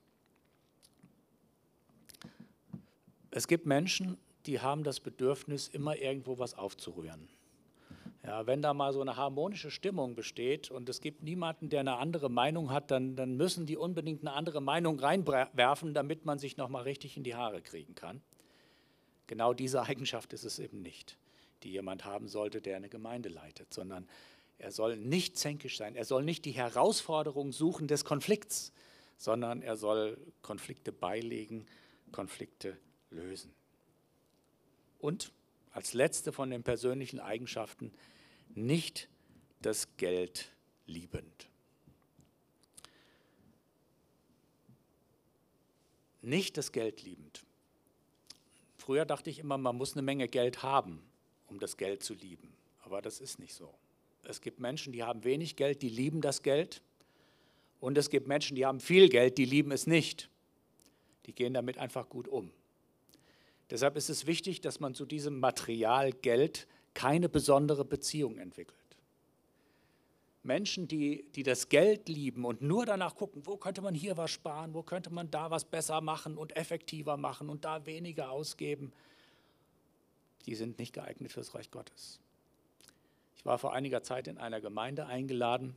Es 3.33 3.49
gibt 3.49 3.67
Menschen, 3.67 4.17
die 4.47 4.61
haben 4.61 4.85
das 4.85 5.01
Bedürfnis, 5.01 5.67
immer 5.67 5.97
irgendwo 5.97 6.39
was 6.39 6.55
aufzurühren. 6.55 7.29
Ja, 8.25 8.47
wenn 8.47 8.63
da 8.63 8.73
mal 8.73 8.93
so 8.93 9.01
eine 9.01 9.17
harmonische 9.17 9.73
Stimmung 9.73 10.15
besteht 10.15 10.71
und 10.71 10.89
es 10.89 11.01
gibt 11.01 11.25
niemanden, 11.25 11.69
der 11.69 11.81
eine 11.81 11.97
andere 11.97 12.31
Meinung 12.31 12.71
hat, 12.71 12.93
dann, 12.93 13.17
dann 13.17 13.37
müssen 13.37 13.67
die 13.67 13.77
unbedingt 13.77 14.21
eine 14.21 14.33
andere 14.33 14.61
Meinung 14.61 15.01
reinwerfen, 15.01 15.93
damit 15.93 16.25
man 16.25 16.39
sich 16.39 16.57
nochmal 16.57 16.85
richtig 16.85 17.17
in 17.17 17.25
die 17.25 17.35
Haare 17.35 17.63
kriegen 17.63 17.97
kann. 17.97 18.23
Genau 19.27 19.55
diese 19.55 19.83
Eigenschaft 19.83 20.33
ist 20.33 20.45
es 20.45 20.61
eben 20.61 20.83
nicht 20.83 21.19
die 21.63 21.71
jemand 21.71 22.05
haben 22.05 22.29
sollte, 22.29 22.61
der 22.61 22.77
eine 22.77 22.89
Gemeinde 22.89 23.29
leitet, 23.29 23.73
sondern 23.73 24.09
er 24.59 24.71
soll 24.71 24.97
nicht 24.97 25.37
zänkisch 25.39 25.77
sein, 25.77 25.97
er 25.97 26.05
soll 26.05 26.25
nicht 26.25 26.45
die 26.45 26.53
Herausforderung 26.53 27.53
suchen 27.53 27.89
des 27.89 28.05
Konflikts, 28.05 28.73
sondern 29.17 29.63
er 29.63 29.77
soll 29.77 30.19
Konflikte 30.43 30.93
beilegen, 30.93 31.67
Konflikte 32.13 32.77
lösen. 33.13 33.53
Und 34.99 35.33
als 35.73 35.95
letzte 35.95 36.33
von 36.33 36.51
den 36.51 36.63
persönlichen 36.63 37.21
Eigenschaften 37.21 37.93
nicht 38.55 39.09
das 39.63 39.97
Geld 39.97 40.51
liebend. 40.87 41.49
Nicht 46.21 46.57
das 46.57 46.73
Geld 46.73 47.03
liebend. 47.03 47.43
Früher 48.77 49.05
dachte 49.05 49.31
ich 49.31 49.39
immer, 49.39 49.59
man 49.59 49.77
muss 49.77 49.95
eine 49.95 50.03
Menge 50.03 50.29
Geld 50.29 50.63
haben, 50.63 51.03
um 51.49 51.59
das 51.59 51.77
Geld 51.77 52.03
zu 52.03 52.15
lieben. 52.15 52.53
Aber 52.83 53.03
das 53.03 53.21
ist 53.21 53.39
nicht 53.39 53.55
so. 53.55 53.73
Es 54.25 54.41
gibt 54.41 54.61
Menschen, 54.61 54.93
die 54.93 55.03
haben 55.03 55.25
wenig 55.25 55.57
Geld, 55.57 55.83
die 55.83 55.89
lieben 55.89 56.21
das 56.21 56.43
Geld. 56.43 56.83
Und 57.81 57.99
es 57.99 58.11
gibt 58.11 58.29
Menschen, 58.29 58.55
die 58.55 58.65
haben 58.65 58.79
viel 58.79 59.09
Geld, 59.09 59.39
die 59.39 59.45
lieben 59.45 59.73
es 59.73 59.87
nicht. 59.87 60.29
Die 61.27 61.33
gehen 61.33 61.55
damit 61.55 61.79
einfach 61.79 62.09
gut 62.09 62.29
um. 62.29 62.53
Deshalb 63.73 63.97
ist 63.97 64.11
es 64.11 64.27
wichtig, 64.27 64.61
dass 64.61 64.81
man 64.81 64.95
zu 64.95 65.07
diesem 65.07 65.41
Material 65.41 66.13
Geld 66.13 66.67
keine 66.93 67.31
besondere 67.31 67.87
Beziehung 67.87 68.37
entwickelt. 68.37 68.77
Menschen, 70.43 70.89
die, 70.89 71.25
die 71.35 71.43
das 71.43 71.71
Geld 71.71 72.07
lieben 72.07 72.45
und 72.45 72.61
nur 72.61 72.85
danach 72.85 73.17
gucken, 73.17 73.47
wo 73.47 73.57
könnte 73.57 73.81
man 73.81 73.95
hier 73.95 74.19
was 74.19 74.31
sparen, 74.31 74.75
wo 74.75 74.83
könnte 74.83 75.09
man 75.09 75.31
da 75.31 75.51
was 75.51 75.65
besser 75.65 76.03
machen 76.03 76.37
und 76.37 76.55
effektiver 76.55 77.17
machen 77.17 77.49
und 77.49 77.65
da 77.65 77.87
weniger 77.87 78.31
ausgeben, 78.31 78.93
die 80.45 80.55
sind 80.55 80.79
nicht 80.79 80.93
geeignet 80.93 81.33
fürs 81.33 81.55
Reich 81.55 81.71
Gottes. 81.71 82.21
Ich 83.37 83.47
war 83.47 83.57
vor 83.57 83.73
einiger 83.73 84.03
Zeit 84.03 84.29
in 84.29 84.37
einer 84.37 84.61
Gemeinde 84.61 85.07
eingeladen 85.07 85.75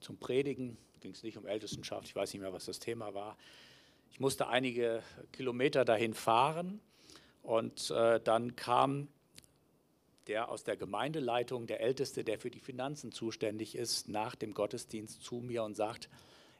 zum 0.00 0.18
Predigen. 0.18 0.76
Ging 1.00 1.12
es 1.12 1.22
nicht 1.22 1.38
um 1.38 1.46
Ältestenschaft, 1.46 2.06
ich 2.06 2.14
weiß 2.14 2.34
nicht 2.34 2.42
mehr, 2.42 2.52
was 2.52 2.66
das 2.66 2.80
Thema 2.80 3.14
war. 3.14 3.38
Ich 4.10 4.20
musste 4.20 4.48
einige 4.48 5.02
Kilometer 5.32 5.84
dahin 5.84 6.14
fahren 6.14 6.80
und 7.42 7.90
äh, 7.90 8.20
dann 8.20 8.56
kam 8.56 9.08
der 10.26 10.48
aus 10.48 10.62
der 10.62 10.76
Gemeindeleitung, 10.76 11.66
der 11.66 11.80
Älteste, 11.80 12.22
der 12.22 12.38
für 12.38 12.50
die 12.50 12.60
Finanzen 12.60 13.10
zuständig 13.10 13.74
ist, 13.74 14.08
nach 14.08 14.36
dem 14.36 14.54
Gottesdienst 14.54 15.22
zu 15.22 15.36
mir 15.36 15.64
und 15.64 15.74
sagt, 15.74 16.08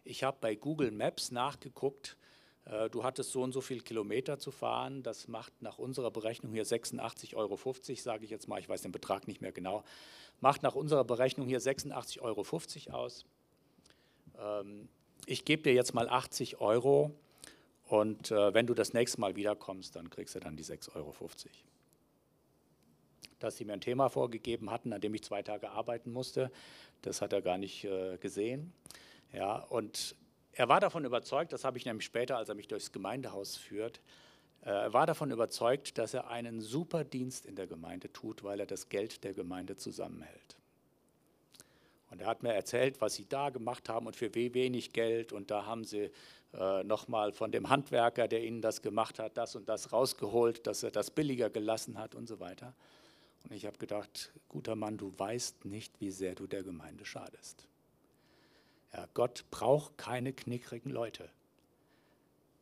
ich 0.02 0.24
habe 0.24 0.38
bei 0.40 0.54
Google 0.54 0.90
Maps 0.90 1.30
nachgeguckt, 1.30 2.16
äh, 2.64 2.90
du 2.90 3.04
hattest 3.04 3.30
so 3.30 3.42
und 3.42 3.52
so 3.52 3.60
viele 3.60 3.82
Kilometer 3.82 4.38
zu 4.38 4.50
fahren, 4.50 5.02
das 5.02 5.28
macht 5.28 5.52
nach 5.62 5.78
unserer 5.78 6.10
Berechnung 6.10 6.52
hier 6.52 6.66
86,50 6.66 7.36
Euro, 7.36 7.58
sage 7.96 8.24
ich 8.24 8.30
jetzt 8.30 8.48
mal, 8.48 8.58
ich 8.58 8.68
weiß 8.68 8.82
den 8.82 8.92
Betrag 8.92 9.28
nicht 9.28 9.40
mehr 9.40 9.52
genau, 9.52 9.84
macht 10.40 10.62
nach 10.62 10.74
unserer 10.74 11.04
Berechnung 11.04 11.46
hier 11.46 11.60
86,50 11.60 12.20
Euro 12.22 12.98
aus. 12.98 13.24
Ähm, 14.38 14.88
ich 15.26 15.44
gebe 15.44 15.62
dir 15.62 15.74
jetzt 15.74 15.94
mal 15.94 16.08
80 16.08 16.60
Euro 16.60 17.14
und 17.90 18.30
äh, 18.30 18.54
wenn 18.54 18.68
du 18.68 18.74
das 18.74 18.92
nächste 18.92 19.20
Mal 19.20 19.34
wiederkommst, 19.34 19.96
dann 19.96 20.10
kriegst 20.10 20.36
du 20.36 20.40
dann 20.40 20.56
die 20.56 20.64
6,50 20.64 20.94
Euro 20.94 21.12
dass 23.40 23.56
sie 23.56 23.64
mir 23.64 23.72
ein 23.72 23.80
Thema 23.80 24.08
vorgegeben 24.08 24.70
hatten, 24.70 24.92
an 24.92 25.00
dem 25.00 25.12
ich 25.14 25.24
zwei 25.24 25.42
Tage 25.42 25.70
arbeiten 25.70 26.12
musste. 26.12 26.52
Das 27.02 27.20
hat 27.20 27.32
er 27.32 27.42
gar 27.42 27.58
nicht 27.58 27.84
äh, 27.84 28.16
gesehen. 28.18 28.72
Ja, 29.32 29.56
und 29.56 30.14
er 30.52 30.68
war 30.68 30.78
davon 30.78 31.04
überzeugt, 31.04 31.52
das 31.52 31.64
habe 31.64 31.78
ich 31.78 31.84
nämlich 31.84 32.04
später, 32.04 32.36
als 32.36 32.48
er 32.48 32.54
mich 32.54 32.68
durchs 32.68 32.92
Gemeindehaus 32.92 33.56
führt, 33.56 34.00
äh, 34.62 34.68
er 34.68 34.92
war 34.92 35.06
davon 35.06 35.32
überzeugt, 35.32 35.98
dass 35.98 36.14
er 36.14 36.28
einen 36.28 36.60
super 36.60 37.02
Dienst 37.02 37.44
in 37.44 37.56
der 37.56 37.66
Gemeinde 37.66 38.12
tut, 38.12 38.44
weil 38.44 38.60
er 38.60 38.66
das 38.66 38.88
Geld 38.88 39.24
der 39.24 39.34
Gemeinde 39.34 39.76
zusammenhält. 39.76 40.59
Und 42.10 42.20
er 42.20 42.26
hat 42.26 42.42
mir 42.42 42.52
erzählt, 42.52 43.00
was 43.00 43.14
sie 43.14 43.26
da 43.28 43.50
gemacht 43.50 43.88
haben 43.88 44.06
und 44.06 44.16
für 44.16 44.34
wie 44.34 44.52
wenig 44.52 44.92
Geld. 44.92 45.32
Und 45.32 45.50
da 45.50 45.64
haben 45.64 45.84
sie 45.84 46.10
äh, 46.52 46.82
nochmal 46.82 47.32
von 47.32 47.52
dem 47.52 47.68
Handwerker, 47.68 48.26
der 48.26 48.42
ihnen 48.42 48.60
das 48.60 48.82
gemacht 48.82 49.18
hat, 49.18 49.36
das 49.36 49.54
und 49.54 49.68
das 49.68 49.92
rausgeholt, 49.92 50.66
dass 50.66 50.82
er 50.82 50.90
das 50.90 51.10
billiger 51.10 51.50
gelassen 51.50 51.98
hat 51.98 52.14
und 52.14 52.26
so 52.26 52.40
weiter. 52.40 52.74
Und 53.44 53.54
ich 53.54 53.64
habe 53.64 53.78
gedacht, 53.78 54.32
guter 54.48 54.74
Mann, 54.74 54.98
du 54.98 55.12
weißt 55.16 55.64
nicht, 55.64 56.00
wie 56.00 56.10
sehr 56.10 56.34
du 56.34 56.46
der 56.46 56.62
Gemeinde 56.62 57.04
schadest. 57.04 57.66
Ja, 58.92 59.06
Gott 59.14 59.44
braucht 59.50 59.96
keine 59.96 60.32
knickrigen 60.32 60.90
Leute. 60.90 61.30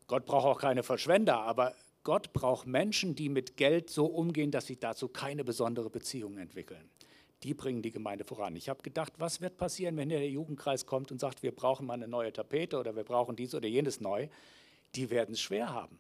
Gott 0.07 0.27
braucht 0.27 0.47
auch 0.47 0.61
keine 0.61 0.83
Verschwender, 0.83 1.39
aber 1.39 1.75
Gott 2.05 2.33
braucht 2.33 2.67
Menschen, 2.67 3.15
die 3.15 3.29
mit 3.29 3.57
Geld 3.57 3.91
so 3.91 4.07
umgehen, 4.07 4.51
dass 4.51 4.67
sie 4.67 4.79
dazu 4.79 5.09
keine 5.09 5.45
besondere 5.45 5.91
Beziehung 5.91 6.39
entwickeln. 6.39 6.89
Die 7.43 7.55
bringen 7.55 7.83
die 7.83 7.93
Gemeinde 7.93 8.25
voran. 8.25 8.57
Ich 8.57 8.69
habe 8.69 8.83
gedacht, 8.83 9.13
was 9.19 9.41
wird 9.41 9.57
passieren, 9.57 9.97
wenn 9.97 10.09
der 10.09 10.29
Jugendkreis 10.29 10.87
kommt 10.87 11.13
und 11.13 11.21
sagt, 11.21 11.43
wir 11.43 11.53
brauchen 11.53 11.87
mal 11.87 11.95
eine 11.95 12.09
neue 12.09 12.33
Tapete 12.33 12.79
oder 12.79 12.97
wir 12.97 13.05
brauchen 13.05 13.37
dies 13.37 13.55
oder 13.55 13.69
jenes 13.69 14.01
neu? 14.01 14.29
Die 14.95 15.11
werden 15.11 15.35
es 15.35 15.41
schwer 15.41 15.73
haben. 15.73 15.99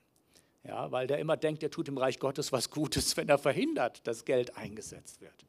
Ja, 0.64 0.90
weil 0.90 1.07
der 1.07 1.18
immer 1.18 1.37
denkt, 1.37 1.62
er 1.62 1.70
tut 1.70 1.88
im 1.88 1.96
Reich 1.96 2.18
Gottes 2.18 2.53
was 2.53 2.70
Gutes, 2.70 3.16
wenn 3.16 3.29
er 3.29 3.38
verhindert, 3.38 4.07
dass 4.07 4.24
Geld 4.24 4.57
eingesetzt 4.57 5.20
wird. 5.20 5.46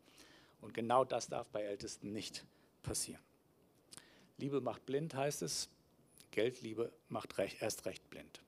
Und 0.62 0.73
genau 0.73 1.04
das 1.04 1.28
darf 1.28 1.49
bei 1.49 1.63
Ältesten 1.63 2.13
nicht 2.13 2.45
passieren. 2.84 3.21
Liebe 4.38 4.62
macht 4.62 4.86
blind, 4.86 5.15
heißt 5.15 5.41
es. 5.41 5.69
Geldliebe 6.32 6.91
macht 7.10 7.38
recht, 7.38 7.62
erst 7.62 7.86
recht 7.86 8.08
blind. 8.10 8.41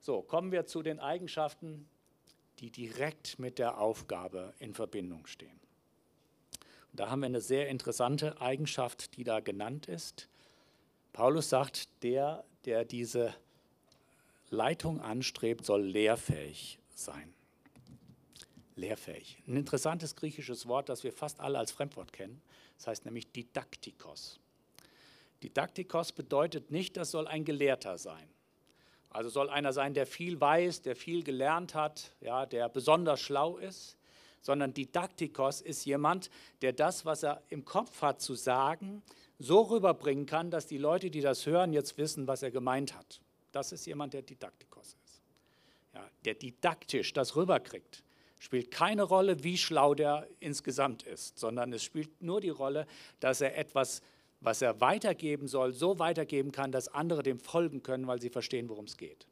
So, 0.00 0.22
kommen 0.22 0.52
wir 0.52 0.66
zu 0.66 0.82
den 0.82 1.00
Eigenschaften, 1.00 1.88
die 2.60 2.70
direkt 2.70 3.38
mit 3.38 3.58
der 3.58 3.78
Aufgabe 3.78 4.54
in 4.58 4.72
Verbindung 4.72 5.26
stehen. 5.26 5.58
Da 6.94 7.10
haben 7.10 7.20
wir 7.20 7.26
eine 7.26 7.40
sehr 7.40 7.68
interessante 7.68 8.40
Eigenschaft, 8.40 9.16
die 9.16 9.24
da 9.24 9.40
genannt 9.40 9.86
ist. 9.86 10.28
Paulus 11.12 11.48
sagt, 11.48 11.88
der, 12.04 12.44
der 12.64 12.84
diese 12.84 13.34
Leitung 14.50 15.00
anstrebt, 15.00 15.64
soll 15.64 15.82
lehrfähig 15.82 16.78
sein. 16.94 17.34
Lehrfähig. 18.76 19.42
Ein 19.48 19.56
interessantes 19.56 20.14
griechisches 20.14 20.68
Wort, 20.68 20.88
das 20.88 21.02
wir 21.02 21.12
fast 21.12 21.40
alle 21.40 21.58
als 21.58 21.72
Fremdwort 21.72 22.12
kennen. 22.12 22.40
Das 22.76 22.86
heißt 22.86 23.04
nämlich 23.04 23.30
Didaktikos. 23.32 24.38
Didaktikos 25.42 26.12
bedeutet 26.12 26.70
nicht, 26.70 26.96
das 26.96 27.10
soll 27.10 27.26
ein 27.26 27.44
Gelehrter 27.44 27.98
sein. 27.98 28.28
Also 29.10 29.30
soll 29.30 29.50
einer 29.50 29.72
sein, 29.72 29.94
der 29.94 30.06
viel 30.06 30.40
weiß, 30.40 30.82
der 30.82 30.96
viel 30.96 31.22
gelernt 31.22 31.74
hat, 31.74 32.14
ja, 32.20 32.46
der 32.46 32.68
besonders 32.68 33.20
schlau 33.20 33.58
ist, 33.58 33.96
sondern 34.44 34.74
Didaktikos 34.74 35.62
ist 35.62 35.86
jemand, 35.86 36.30
der 36.60 36.74
das, 36.74 37.06
was 37.06 37.22
er 37.22 37.42
im 37.48 37.64
Kopf 37.64 38.02
hat 38.02 38.20
zu 38.20 38.34
sagen, 38.34 39.02
so 39.38 39.62
rüberbringen 39.62 40.26
kann, 40.26 40.50
dass 40.50 40.66
die 40.66 40.76
Leute, 40.78 41.10
die 41.10 41.22
das 41.22 41.46
hören, 41.46 41.72
jetzt 41.72 41.96
wissen, 41.96 42.26
was 42.28 42.42
er 42.42 42.50
gemeint 42.50 42.94
hat. 42.94 43.20
Das 43.52 43.72
ist 43.72 43.86
jemand, 43.86 44.12
der 44.12 44.22
Didaktikos 44.22 44.96
ist. 45.04 45.22
Ja, 45.94 46.06
der 46.26 46.34
didaktisch 46.34 47.12
das 47.14 47.36
rüberkriegt. 47.36 48.04
Spielt 48.38 48.70
keine 48.70 49.04
Rolle, 49.04 49.42
wie 49.42 49.56
schlau 49.56 49.94
der 49.94 50.28
insgesamt 50.40 51.04
ist, 51.04 51.38
sondern 51.38 51.72
es 51.72 51.82
spielt 51.82 52.20
nur 52.20 52.42
die 52.42 52.50
Rolle, 52.50 52.86
dass 53.20 53.40
er 53.40 53.56
etwas, 53.56 54.02
was 54.40 54.60
er 54.60 54.82
weitergeben 54.82 55.48
soll, 55.48 55.72
so 55.72 55.98
weitergeben 55.98 56.52
kann, 56.52 56.70
dass 56.70 56.88
andere 56.88 57.22
dem 57.22 57.40
folgen 57.40 57.82
können, 57.82 58.06
weil 58.06 58.20
sie 58.20 58.28
verstehen, 58.28 58.68
worum 58.68 58.84
es 58.84 58.98
geht. 58.98 59.26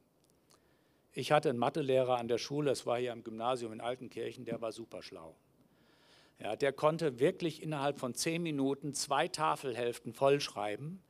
Ich 1.15 1.31
hatte 1.31 1.51
einen 1.51 1.59
Mathelehrer 1.59 2.19
an 2.19 2.29
der 2.29 2.39
Schule, 2.39 2.71
es 2.71 2.87
war 2.87 2.99
hier 2.99 3.13
im 3.13 3.23
Gymnasium 3.23 3.73
in 3.73 3.81
Altenkirchen, 3.81 4.45
der 4.47 4.61
war 4.63 4.73
super 4.73 5.03
schlau. 5.03 5.37
Ja, 6.39 6.57
der 6.57 6.73
konnte 6.73 7.19
wirklich 7.19 7.63
innerhalb 7.63 8.01
von 8.01 8.15
zehn 8.15 8.43
Minuten 8.43 8.95
zwei 8.95 9.29
Tafelhälften 9.29 10.15
vollschreiben 10.15 11.03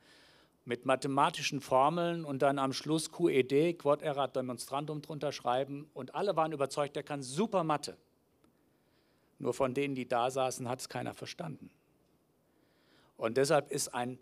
mit 0.65 0.85
mathematischen 0.85 1.61
Formeln 1.61 2.25
und 2.25 2.41
dann 2.41 2.59
am 2.59 2.73
Schluss 2.73 3.11
QED, 3.11 3.79
Quod 3.79 4.01
erat 4.01 4.35
demonstrandum 4.35 5.01
drunter 5.01 5.31
schreiben 5.31 5.89
und 5.93 6.15
alle 6.15 6.35
waren 6.35 6.51
überzeugt, 6.51 6.95
der 6.95 7.03
kann 7.03 7.21
super 7.21 7.63
Mathe. 7.63 7.97
Nur 9.39 9.53
von 9.53 9.73
denen, 9.73 9.95
die 9.95 10.07
da 10.07 10.29
saßen, 10.29 10.69
hat 10.69 10.81
es 10.81 10.89
keiner 10.89 11.13
verstanden. 11.13 11.69
Und 13.17 13.37
deshalb 13.37 13.71
ist 13.71 13.93
ein 13.93 14.19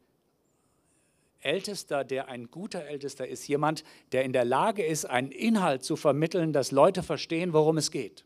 Ältester, 1.42 2.04
der 2.04 2.28
ein 2.28 2.50
guter 2.50 2.86
Ältester 2.86 3.28
ist, 3.28 3.48
jemand, 3.48 3.84
der 4.12 4.24
in 4.24 4.34
der 4.34 4.46
Lage 4.46 4.84
ist, 4.84 5.06
einen 5.06 5.32
Inhalt 5.32 5.84
zu 5.84 5.96
vermitteln, 5.96 6.54
dass 6.54 6.72
Leute 6.72 7.04
verstehen, 7.04 7.54
worum 7.54 7.78
es 7.78 7.92
geht. 7.92 8.26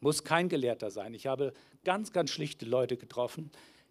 Muss 0.00 0.24
kein 0.24 0.48
Gelehrter 0.48 0.90
sein. 0.90 1.14
Ich 1.14 1.26
habe 1.26 1.52
ganz, 1.84 2.12
ganz 2.12 2.30
schlichte 2.30 2.64
Leute 2.66 2.96
getroffen, 2.96 3.50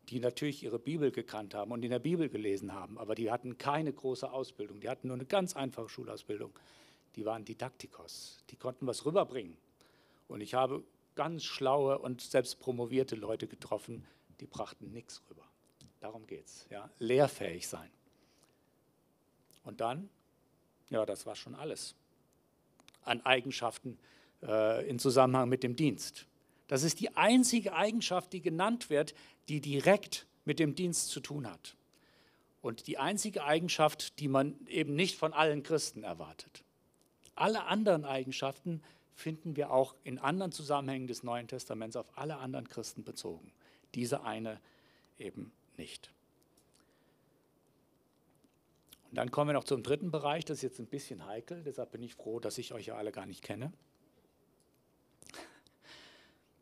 die 0.09 0.19
natürlich 0.19 0.63
ihre 0.63 0.79
Bibel 0.79 1.11
gekannt 1.11 1.53
haben 1.53 1.71
und 1.71 1.83
in 1.83 1.91
der 1.91 1.99
Bibel 1.99 2.29
gelesen 2.29 2.73
haben, 2.73 2.97
aber 2.97 3.13
die 3.15 3.31
hatten 3.31 3.57
keine 3.57 3.93
große 3.93 4.31
Ausbildung, 4.31 4.79
die 4.79 4.89
hatten 4.89 5.07
nur 5.07 5.15
eine 5.15 5.25
ganz 5.25 5.55
einfache 5.55 5.89
Schulausbildung. 5.89 6.57
Die 7.15 7.25
waren 7.25 7.45
Didaktikos, 7.45 8.43
die 8.49 8.55
konnten 8.55 8.87
was 8.87 9.05
rüberbringen. 9.05 9.57
Und 10.27 10.41
ich 10.41 10.53
habe 10.53 10.83
ganz 11.15 11.43
schlaue 11.43 11.99
und 11.99 12.21
selbst 12.21 12.59
promovierte 12.59 13.15
Leute 13.15 13.47
getroffen, 13.47 14.05
die 14.39 14.47
brachten 14.47 14.91
nichts 14.91 15.21
rüber. 15.29 15.43
Darum 15.99 16.25
geht 16.25 16.45
es, 16.45 16.67
ja? 16.69 16.89
lehrfähig 16.99 17.67
sein. 17.67 17.89
Und 19.63 19.81
dann, 19.81 20.09
ja, 20.89 21.05
das 21.05 21.25
war 21.25 21.35
schon 21.35 21.55
alles 21.55 21.95
an 23.03 23.25
Eigenschaften 23.25 23.97
äh, 24.43 24.87
in 24.87 24.99
Zusammenhang 24.99 25.49
mit 25.49 25.63
dem 25.63 25.75
Dienst. 25.75 26.25
Das 26.67 26.83
ist 26.83 26.99
die 26.99 27.15
einzige 27.17 27.73
Eigenschaft, 27.73 28.31
die 28.33 28.41
genannt 28.41 28.89
wird, 28.89 29.15
die 29.47 29.61
direkt 29.61 30.27
mit 30.45 30.59
dem 30.59 30.75
Dienst 30.75 31.09
zu 31.09 31.19
tun 31.19 31.49
hat. 31.49 31.75
Und 32.61 32.87
die 32.87 32.97
einzige 32.97 33.43
Eigenschaft, 33.43 34.19
die 34.19 34.27
man 34.27 34.55
eben 34.67 34.95
nicht 34.95 35.17
von 35.17 35.33
allen 35.33 35.63
Christen 35.63 36.03
erwartet. 36.03 36.63
Alle 37.35 37.65
anderen 37.65 38.05
Eigenschaften 38.05 38.81
finden 39.15 39.55
wir 39.55 39.71
auch 39.71 39.95
in 40.03 40.19
anderen 40.19 40.51
Zusammenhängen 40.51 41.07
des 41.07 41.23
Neuen 41.23 41.47
Testaments 41.47 41.95
auf 41.95 42.17
alle 42.17 42.37
anderen 42.37 42.67
Christen 42.67 43.03
bezogen. 43.03 43.51
Diese 43.95 44.23
eine 44.23 44.59
eben 45.17 45.51
nicht. 45.77 46.11
Und 49.09 49.17
dann 49.17 49.31
kommen 49.31 49.49
wir 49.49 49.53
noch 49.53 49.63
zum 49.63 49.81
dritten 49.81 50.11
Bereich, 50.11 50.45
das 50.45 50.57
ist 50.57 50.63
jetzt 50.63 50.79
ein 50.79 50.85
bisschen 50.85 51.25
heikel, 51.25 51.63
deshalb 51.63 51.91
bin 51.91 52.03
ich 52.03 52.13
froh, 52.13 52.39
dass 52.39 52.57
ich 52.57 52.73
euch 52.73 52.87
ja 52.87 52.95
alle 52.95 53.11
gar 53.11 53.25
nicht 53.25 53.43
kenne. 53.43 53.73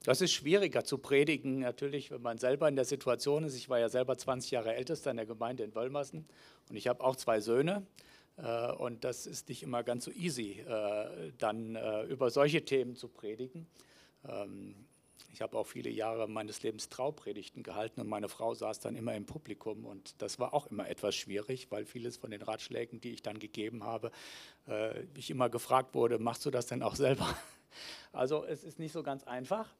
Das 0.03 0.21
ist 0.21 0.31
schwieriger 0.31 0.85
zu 0.85 0.99
predigen, 0.99 1.59
natürlich, 1.59 2.11
wenn 2.11 2.21
man 2.21 2.37
selber 2.37 2.69
in 2.69 2.77
der 2.77 2.85
Situation 2.85 3.43
ist. 3.43 3.55
Ich 3.55 3.67
war 3.67 3.79
ja 3.79 3.89
selber 3.89 4.17
20 4.17 4.51
Jahre 4.51 4.73
ältester 4.73 5.11
in 5.11 5.17
der 5.17 5.25
Gemeinde 5.25 5.63
in 5.63 5.75
Wöllmersen 5.75 6.25
und 6.69 6.77
ich 6.77 6.87
habe 6.87 7.03
auch 7.03 7.17
zwei 7.17 7.41
Söhne. 7.41 7.85
Äh, 8.37 8.71
und 8.71 9.03
das 9.03 9.27
ist 9.27 9.49
nicht 9.49 9.63
immer 9.63 9.83
ganz 9.83 10.05
so 10.05 10.11
easy, 10.11 10.61
äh, 10.61 11.33
dann 11.37 11.75
äh, 11.75 12.03
über 12.03 12.29
solche 12.29 12.63
Themen 12.63 12.95
zu 12.95 13.09
predigen. 13.09 13.67
Ähm, 14.25 14.86
ich 15.33 15.41
habe 15.41 15.57
auch 15.57 15.67
viele 15.67 15.89
Jahre 15.89 16.27
meines 16.27 16.63
Lebens 16.63 16.89
Traupredigten 16.89 17.63
gehalten 17.63 18.01
und 18.01 18.07
meine 18.07 18.29
Frau 18.29 18.53
saß 18.53 18.79
dann 18.79 18.95
immer 18.95 19.13
im 19.13 19.25
Publikum 19.25 19.85
und 19.85 20.21
das 20.21 20.39
war 20.39 20.53
auch 20.53 20.67
immer 20.67 20.89
etwas 20.89 21.15
schwierig, 21.15 21.67
weil 21.69 21.85
vieles 21.85 22.17
von 22.17 22.31
den 22.31 22.41
Ratschlägen, 22.41 23.01
die 23.01 23.11
ich 23.11 23.21
dann 23.21 23.39
gegeben 23.39 23.83
habe, 23.83 24.11
ich 25.15 25.29
immer 25.29 25.49
gefragt 25.49 25.93
wurde, 25.95 26.19
machst 26.19 26.45
du 26.45 26.51
das 26.51 26.67
denn 26.67 26.83
auch 26.83 26.95
selber? 26.95 27.27
Also 28.11 28.43
es 28.43 28.63
ist 28.63 28.79
nicht 28.79 28.91
so 28.91 29.03
ganz 29.03 29.23
einfach. 29.25 29.71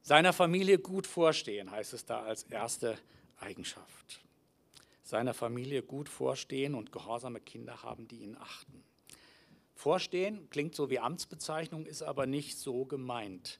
Seiner 0.00 0.32
Familie 0.32 0.78
gut 0.78 1.06
vorstehen 1.06 1.70
heißt 1.70 1.92
es 1.92 2.06
da 2.06 2.22
als 2.22 2.44
erste 2.44 2.96
Eigenschaft. 3.38 4.20
Seiner 5.02 5.34
Familie 5.34 5.82
gut 5.82 6.08
vorstehen 6.08 6.74
und 6.74 6.90
gehorsame 6.90 7.40
Kinder 7.40 7.82
haben, 7.82 8.08
die 8.08 8.22
ihn 8.22 8.36
achten. 8.36 8.82
Vorstehen 9.74 10.48
klingt 10.48 10.74
so 10.74 10.90
wie 10.90 11.00
Amtsbezeichnung, 11.00 11.86
ist 11.86 12.02
aber 12.02 12.26
nicht 12.26 12.56
so 12.56 12.84
gemeint, 12.84 13.58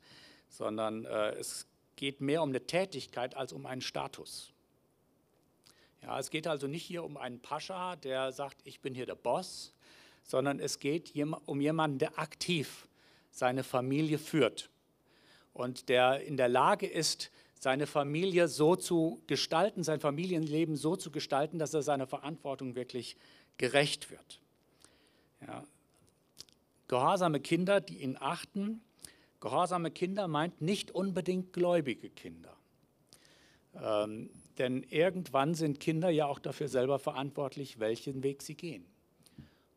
sondern 0.52 1.04
äh, 1.06 1.30
es 1.32 1.66
geht 1.96 2.20
mehr 2.20 2.42
um 2.42 2.50
eine 2.50 2.66
Tätigkeit 2.66 3.36
als 3.36 3.52
um 3.52 3.66
einen 3.66 3.80
Status. 3.80 4.52
Ja, 6.02 6.18
es 6.18 6.30
geht 6.30 6.46
also 6.46 6.66
nicht 6.66 6.84
hier 6.84 7.04
um 7.04 7.16
einen 7.16 7.40
Pascha, 7.40 7.96
der 7.96 8.32
sagt, 8.32 8.58
ich 8.64 8.80
bin 8.80 8.94
hier 8.94 9.06
der 9.06 9.14
Boss, 9.14 9.72
sondern 10.22 10.60
es 10.60 10.78
geht 10.78 11.12
um 11.46 11.60
jemanden, 11.60 11.98
der 11.98 12.18
aktiv 12.18 12.88
seine 13.30 13.64
Familie 13.64 14.18
führt 14.18 14.68
und 15.54 15.88
der 15.88 16.22
in 16.22 16.36
der 16.36 16.48
Lage 16.48 16.86
ist, 16.86 17.30
seine 17.58 17.86
Familie 17.86 18.48
so 18.48 18.74
zu 18.74 19.22
gestalten, 19.28 19.84
sein 19.84 20.00
Familienleben 20.00 20.76
so 20.76 20.96
zu 20.96 21.12
gestalten, 21.12 21.58
dass 21.58 21.72
er 21.72 21.82
seiner 21.82 22.08
Verantwortung 22.08 22.74
wirklich 22.74 23.16
gerecht 23.56 24.10
wird. 24.10 24.40
Ja. 25.46 25.64
Gehorsame 26.88 27.40
Kinder, 27.40 27.80
die 27.80 28.02
ihn 28.02 28.16
achten. 28.18 28.82
Gehorsame 29.42 29.90
Kinder 29.90 30.28
meint 30.28 30.62
nicht 30.62 30.92
unbedingt 30.92 31.52
gläubige 31.52 32.08
Kinder. 32.10 32.56
Ähm, 33.74 34.30
denn 34.56 34.84
irgendwann 34.84 35.54
sind 35.54 35.80
Kinder 35.80 36.10
ja 36.10 36.26
auch 36.26 36.38
dafür 36.38 36.68
selber 36.68 37.00
verantwortlich, 37.00 37.80
welchen 37.80 38.22
Weg 38.22 38.42
sie 38.42 38.54
gehen. 38.54 38.86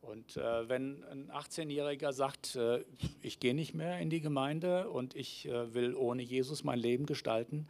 Und 0.01 0.37
äh, 0.37 0.69
wenn 0.69 1.03
ein 1.05 1.31
18-Jähriger 1.31 2.13
sagt, 2.13 2.55
äh, 2.55 2.85
ich 3.23 3.39
gehe 3.39 3.55
nicht 3.55 3.73
mehr 3.73 3.97
in 3.99 4.11
die 4.11 4.21
Gemeinde 4.21 4.87
und 4.91 5.15
ich 5.15 5.47
äh, 5.47 5.73
will 5.73 5.95
ohne 5.95 6.21
Jesus 6.21 6.63
mein 6.63 6.77
Leben 6.77 7.07
gestalten, 7.07 7.67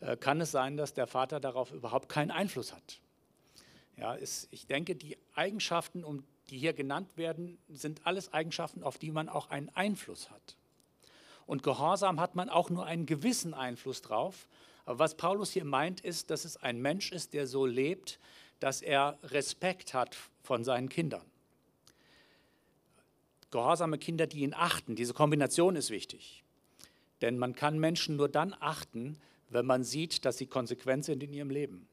äh, 0.00 0.16
kann 0.16 0.40
es 0.40 0.50
sein, 0.50 0.76
dass 0.76 0.94
der 0.94 1.06
Vater 1.06 1.38
darauf 1.38 1.70
überhaupt 1.70 2.08
keinen 2.08 2.32
Einfluss 2.32 2.72
hat. 2.72 3.00
Ja, 3.96 4.14
ist, 4.14 4.48
ich 4.50 4.66
denke, 4.66 4.96
die 4.96 5.16
Eigenschaften, 5.34 6.02
um 6.02 6.24
die 6.50 6.58
hier 6.58 6.72
genannt 6.72 7.16
werden, 7.16 7.56
sind 7.68 8.04
alles 8.04 8.32
Eigenschaften, 8.32 8.82
auf 8.82 8.98
die 8.98 9.12
man 9.12 9.28
auch 9.28 9.50
einen 9.50 9.68
Einfluss 9.68 10.28
hat. 10.28 10.56
Und 11.46 11.62
Gehorsam 11.62 12.20
hat 12.20 12.34
man 12.34 12.48
auch 12.48 12.70
nur 12.70 12.84
einen 12.86 13.06
gewissen 13.06 13.54
Einfluss 13.54 14.02
drauf. 14.02 14.48
Aber 14.84 14.98
was 14.98 15.16
Paulus 15.16 15.52
hier 15.52 15.64
meint, 15.64 16.00
ist, 16.00 16.30
dass 16.30 16.44
es 16.44 16.56
ein 16.56 16.80
Mensch 16.80 17.12
ist, 17.12 17.32
der 17.32 17.46
so 17.46 17.66
lebt, 17.66 18.18
dass 18.60 18.82
er 18.82 19.18
Respekt 19.22 19.94
hat 19.94 20.16
von 20.42 20.64
seinen 20.64 20.88
Kindern 20.88 21.24
gehorsame 23.56 23.98
Kinder, 23.98 24.26
die 24.26 24.40
ihn 24.40 24.54
achten. 24.54 24.96
Diese 24.96 25.14
Kombination 25.14 25.76
ist 25.76 25.90
wichtig. 25.90 26.44
Denn 27.22 27.38
man 27.38 27.54
kann 27.54 27.78
Menschen 27.78 28.16
nur 28.16 28.28
dann 28.28 28.54
achten, 28.60 29.16
wenn 29.48 29.64
man 29.64 29.84
sieht, 29.84 30.24
dass 30.24 30.36
sie 30.36 30.46
konsequent 30.46 31.06
sind 31.06 31.22
in 31.22 31.32
ihrem 31.32 31.50
Leben. 31.50 31.88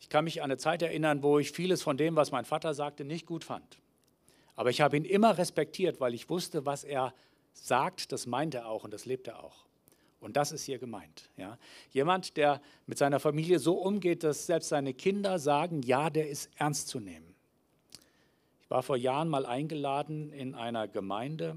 Ich 0.00 0.08
kann 0.08 0.24
mich 0.24 0.42
an 0.42 0.50
eine 0.50 0.58
Zeit 0.58 0.82
erinnern, 0.82 1.22
wo 1.22 1.38
ich 1.38 1.52
vieles 1.52 1.82
von 1.82 1.96
dem, 1.96 2.16
was 2.16 2.30
mein 2.30 2.44
Vater 2.44 2.74
sagte, 2.74 3.04
nicht 3.04 3.26
gut 3.26 3.44
fand. 3.44 3.78
Aber 4.56 4.70
ich 4.70 4.80
habe 4.80 4.96
ihn 4.96 5.04
immer 5.04 5.38
respektiert, 5.38 6.00
weil 6.00 6.14
ich 6.14 6.28
wusste, 6.28 6.66
was 6.66 6.84
er 6.84 7.14
sagt, 7.66 8.12
das 8.12 8.26
meint 8.26 8.54
er 8.54 8.68
auch 8.68 8.84
und 8.84 8.92
das 8.92 9.06
lebt 9.06 9.28
er 9.28 9.42
auch. 9.42 9.66
Und 10.20 10.36
das 10.36 10.50
ist 10.50 10.64
hier 10.64 10.78
gemeint. 10.78 11.30
Ja. 11.36 11.58
Jemand, 11.90 12.36
der 12.36 12.60
mit 12.86 12.98
seiner 12.98 13.20
Familie 13.20 13.58
so 13.58 13.74
umgeht, 13.74 14.24
dass 14.24 14.46
selbst 14.46 14.68
seine 14.68 14.92
Kinder 14.92 15.38
sagen, 15.38 15.82
ja, 15.82 16.10
der 16.10 16.28
ist 16.28 16.50
ernst 16.56 16.88
zu 16.88 16.98
nehmen. 16.98 17.34
Ich 18.62 18.70
war 18.70 18.82
vor 18.82 18.96
Jahren 18.96 19.28
mal 19.28 19.46
eingeladen 19.46 20.30
in 20.30 20.54
einer 20.54 20.88
Gemeinde 20.88 21.56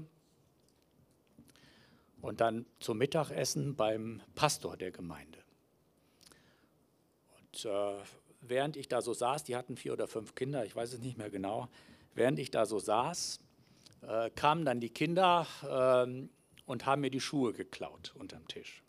und 2.20 2.40
dann 2.40 2.64
zum 2.78 2.98
Mittagessen 2.98 3.74
beim 3.74 4.22
Pastor 4.34 4.76
der 4.76 4.92
Gemeinde. 4.92 5.38
Und 7.36 7.64
äh, 7.64 7.94
während 8.40 8.76
ich 8.76 8.88
da 8.88 9.02
so 9.02 9.12
saß, 9.12 9.44
die 9.44 9.56
hatten 9.56 9.76
vier 9.76 9.92
oder 9.92 10.06
fünf 10.06 10.34
Kinder, 10.34 10.64
ich 10.64 10.74
weiß 10.74 10.92
es 10.94 11.00
nicht 11.00 11.18
mehr 11.18 11.30
genau, 11.30 11.68
während 12.14 12.38
ich 12.38 12.50
da 12.50 12.64
so 12.64 12.78
saß, 12.78 13.40
äh, 14.06 14.30
kamen 14.30 14.64
dann 14.64 14.80
die 14.80 14.90
Kinder 14.90 15.46
äh, 15.62 16.26
und 16.66 16.86
haben 16.86 17.00
mir 17.00 17.10
die 17.10 17.20
Schuhe 17.20 17.52
geklaut 17.52 18.14
unterm 18.18 18.46
Tisch. 18.48 18.82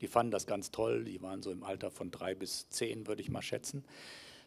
Die 0.00 0.08
fanden 0.08 0.30
das 0.30 0.46
ganz 0.46 0.70
toll, 0.70 1.04
die 1.04 1.22
waren 1.22 1.42
so 1.42 1.50
im 1.50 1.62
Alter 1.62 1.90
von 1.90 2.10
drei 2.10 2.34
bis 2.34 2.68
zehn, 2.68 3.06
würde 3.06 3.22
ich 3.22 3.30
mal 3.30 3.42
schätzen, 3.42 3.84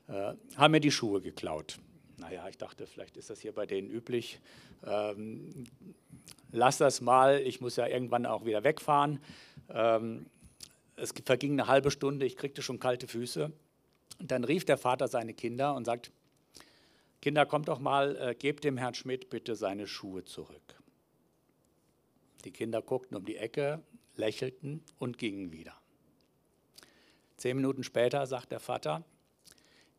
äh, 0.07 0.33
haben 0.55 0.71
mir 0.71 0.79
die 0.79 0.91
Schuhe 0.91 1.21
geklaut 1.21 1.79
naja, 2.19 2.47
ich 2.49 2.57
dachte, 2.57 2.85
vielleicht 2.85 3.17
ist 3.17 3.29
das 3.29 3.39
hier 3.39 3.53
bei 3.53 3.65
denen 3.65 3.89
üblich. 3.89 4.39
Ähm, 4.85 5.65
lass 6.51 6.77
das 6.77 7.01
mal, 7.01 7.39
ich 7.39 7.61
muss 7.61 7.75
ja 7.75 7.87
irgendwann 7.87 8.25
auch 8.25 8.45
wieder 8.45 8.63
wegfahren. 8.63 9.19
Ähm, 9.69 10.25
es 10.95 11.13
verging 11.25 11.53
eine 11.53 11.67
halbe 11.67 11.91
Stunde, 11.91 12.25
ich 12.25 12.35
kriegte 12.35 12.61
schon 12.61 12.79
kalte 12.79 13.07
Füße. 13.07 13.51
Und 14.19 14.31
dann 14.31 14.43
rief 14.43 14.65
der 14.65 14.77
Vater 14.77 15.07
seine 15.07 15.33
Kinder 15.33 15.75
und 15.75 15.85
sagt, 15.85 16.11
Kinder, 17.21 17.45
kommt 17.45 17.67
doch 17.67 17.79
mal, 17.79 18.15
äh, 18.15 18.35
gebt 18.35 18.63
dem 18.63 18.77
Herrn 18.77 18.93
Schmidt 18.93 19.29
bitte 19.29 19.55
seine 19.55 19.87
Schuhe 19.87 20.23
zurück. 20.23 20.81
Die 22.45 22.51
Kinder 22.51 22.81
guckten 22.81 23.17
um 23.17 23.25
die 23.25 23.35
Ecke, 23.35 23.83
lächelten 24.15 24.81
und 24.97 25.17
gingen 25.17 25.51
wieder. 25.51 25.75
Zehn 27.35 27.57
Minuten 27.57 27.83
später 27.83 28.25
sagt 28.27 28.51
der 28.51 28.59
Vater, 28.59 29.03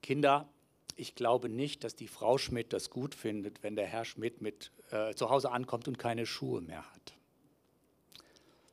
Kinder, 0.03 0.49
ich 0.97 1.15
glaube 1.15 1.49
nicht, 1.49 1.85
dass 1.85 1.95
die 1.95 2.09
Frau 2.09 2.39
Schmidt 2.39 2.73
das 2.73 2.91
gut 2.91 3.15
findet, 3.15 3.63
wenn 3.63 3.77
der 3.77 3.87
Herr 3.87 4.05
Schmidt 4.05 4.41
mit, 4.41 4.71
äh, 4.91 5.15
zu 5.15 5.31
Hause 5.31 5.51
ankommt 5.51 5.89
und 5.89 5.99
keine 5.99 6.27
Schuhe 6.27 6.61
mehr 6.61 6.91
hat. 6.91 7.15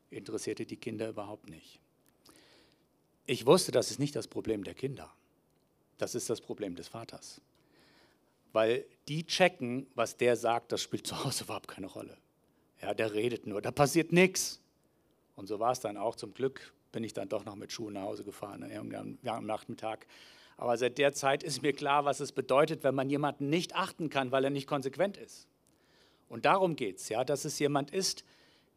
Interessierte 0.10 0.66
die 0.66 0.78
Kinder 0.78 1.10
überhaupt 1.10 1.50
nicht. 1.50 1.80
Ich 3.26 3.46
wusste, 3.46 3.72
das 3.72 3.92
ist 3.92 4.00
nicht 4.00 4.16
das 4.16 4.28
Problem 4.28 4.64
der 4.64 4.74
Kinder. 4.74 5.14
Das 5.98 6.16
ist 6.16 6.30
das 6.30 6.40
Problem 6.40 6.76
des 6.76 6.88
Vaters. 6.88 7.42
Weil 8.58 8.88
die 9.08 9.24
checken, 9.24 9.86
was 9.94 10.18
der 10.18 10.36
sagt, 10.36 10.72
das 10.72 10.82
spielt 10.82 11.06
zu 11.06 11.24
Hause 11.24 11.44
überhaupt 11.44 11.68
keine 11.68 11.86
Rolle. 11.86 12.18
Ja, 12.82 12.96
der 12.96 13.14
redet 13.14 13.46
nur, 13.46 13.62
da 13.62 13.70
passiert 13.70 14.12
nichts. 14.12 14.60
Und 15.36 15.46
so 15.46 15.60
war 15.60 15.74
es 15.74 15.80
dann 15.80 15.96
auch. 15.96 16.16
Zum 16.16 16.34
Glück 16.34 16.74
bin 16.92 17.04
ich 17.04 17.14
dann 17.14 17.30
doch 17.30 17.46
noch 17.46 17.56
mit 17.56 17.72
Schuhen 17.72 17.94
nach 17.94 18.02
Hause 18.02 18.24
gefahren, 18.24 18.68
irgendwann 18.68 19.20
am 19.28 19.46
Nachmittag. 19.46 20.08
Aber 20.58 20.76
seit 20.76 20.98
der 20.98 21.14
Zeit 21.14 21.44
ist 21.44 21.62
mir 21.62 21.72
klar, 21.72 22.06
was 22.06 22.20
es 22.20 22.32
bedeutet, 22.32 22.84
wenn 22.84 22.96
man 22.96 23.12
jemanden 23.12 23.48
nicht 23.48 23.76
achten 23.76 24.10
kann, 24.10 24.32
weil 24.32 24.44
er 24.44 24.50
nicht 24.50 24.66
konsequent 24.66 25.18
ist. 25.18 25.48
Und 26.28 26.46
darum 26.46 26.76
geht 26.76 26.98
es, 26.98 27.10
ja, 27.10 27.24
dass 27.24 27.46
es 27.46 27.60
jemand 27.60 27.92
ist, 27.92 28.24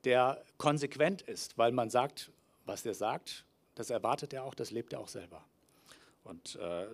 der 0.04 0.44
konsequent 0.58 1.22
ist, 1.22 1.56
weil 1.56 1.72
man 1.72 1.88
sagt, 1.88 2.30
was 2.66 2.82
der 2.82 2.92
sagt, 2.92 3.46
das 3.76 3.88
erwartet 3.88 4.34
er 4.34 4.44
auch, 4.44 4.54
das 4.54 4.72
lebt 4.72 4.92
er 4.92 5.00
auch 5.00 5.08
selber. 5.08 5.42
Und 6.22 6.56
äh, 6.56 6.88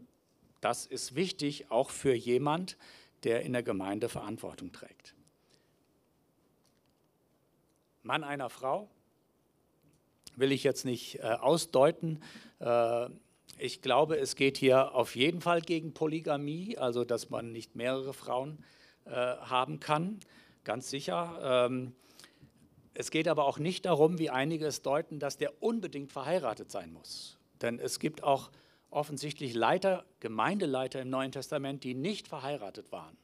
das 0.60 0.86
ist 0.86 1.14
wichtig 1.14 1.70
auch 1.70 1.90
für 1.90 2.14
jemand, 2.14 2.76
der 3.24 3.42
in 3.42 3.52
der 3.52 3.62
Gemeinde 3.62 4.08
Verantwortung 4.08 4.72
trägt. 4.72 5.14
Mann 8.02 8.24
einer 8.24 8.50
Frau 8.50 8.88
will 10.36 10.52
ich 10.52 10.62
jetzt 10.62 10.84
nicht 10.84 11.18
äh, 11.18 11.22
ausdeuten. 11.22 12.22
Äh, 12.60 13.08
ich 13.58 13.80
glaube, 13.80 14.18
es 14.18 14.36
geht 14.36 14.58
hier 14.58 14.94
auf 14.94 15.16
jeden 15.16 15.40
Fall 15.40 15.62
gegen 15.62 15.94
Polygamie, 15.94 16.76
also 16.76 17.04
dass 17.04 17.30
man 17.30 17.52
nicht 17.52 17.74
mehrere 17.74 18.12
Frauen 18.12 18.62
äh, 19.06 19.10
haben 19.10 19.80
kann, 19.80 20.20
ganz 20.62 20.90
sicher. 20.90 21.66
Ähm, 21.68 21.94
es 22.92 23.10
geht 23.10 23.28
aber 23.28 23.44
auch 23.44 23.58
nicht 23.58 23.86
darum, 23.86 24.18
wie 24.18 24.30
einige 24.30 24.66
es 24.66 24.82
deuten, 24.82 25.18
dass 25.18 25.36
der 25.36 25.62
unbedingt 25.62 26.12
verheiratet 26.12 26.70
sein 26.70 26.92
muss. 26.92 27.38
Denn 27.60 27.78
es 27.78 27.98
gibt 27.98 28.22
auch 28.22 28.50
offensichtlich 28.96 29.54
Leiter, 29.54 30.04
Gemeindeleiter 30.20 31.02
im 31.02 31.10
Neuen 31.10 31.30
Testament, 31.30 31.84
die 31.84 31.94
nicht 31.94 32.26
verheiratet 32.26 32.90
waren. 32.90 33.16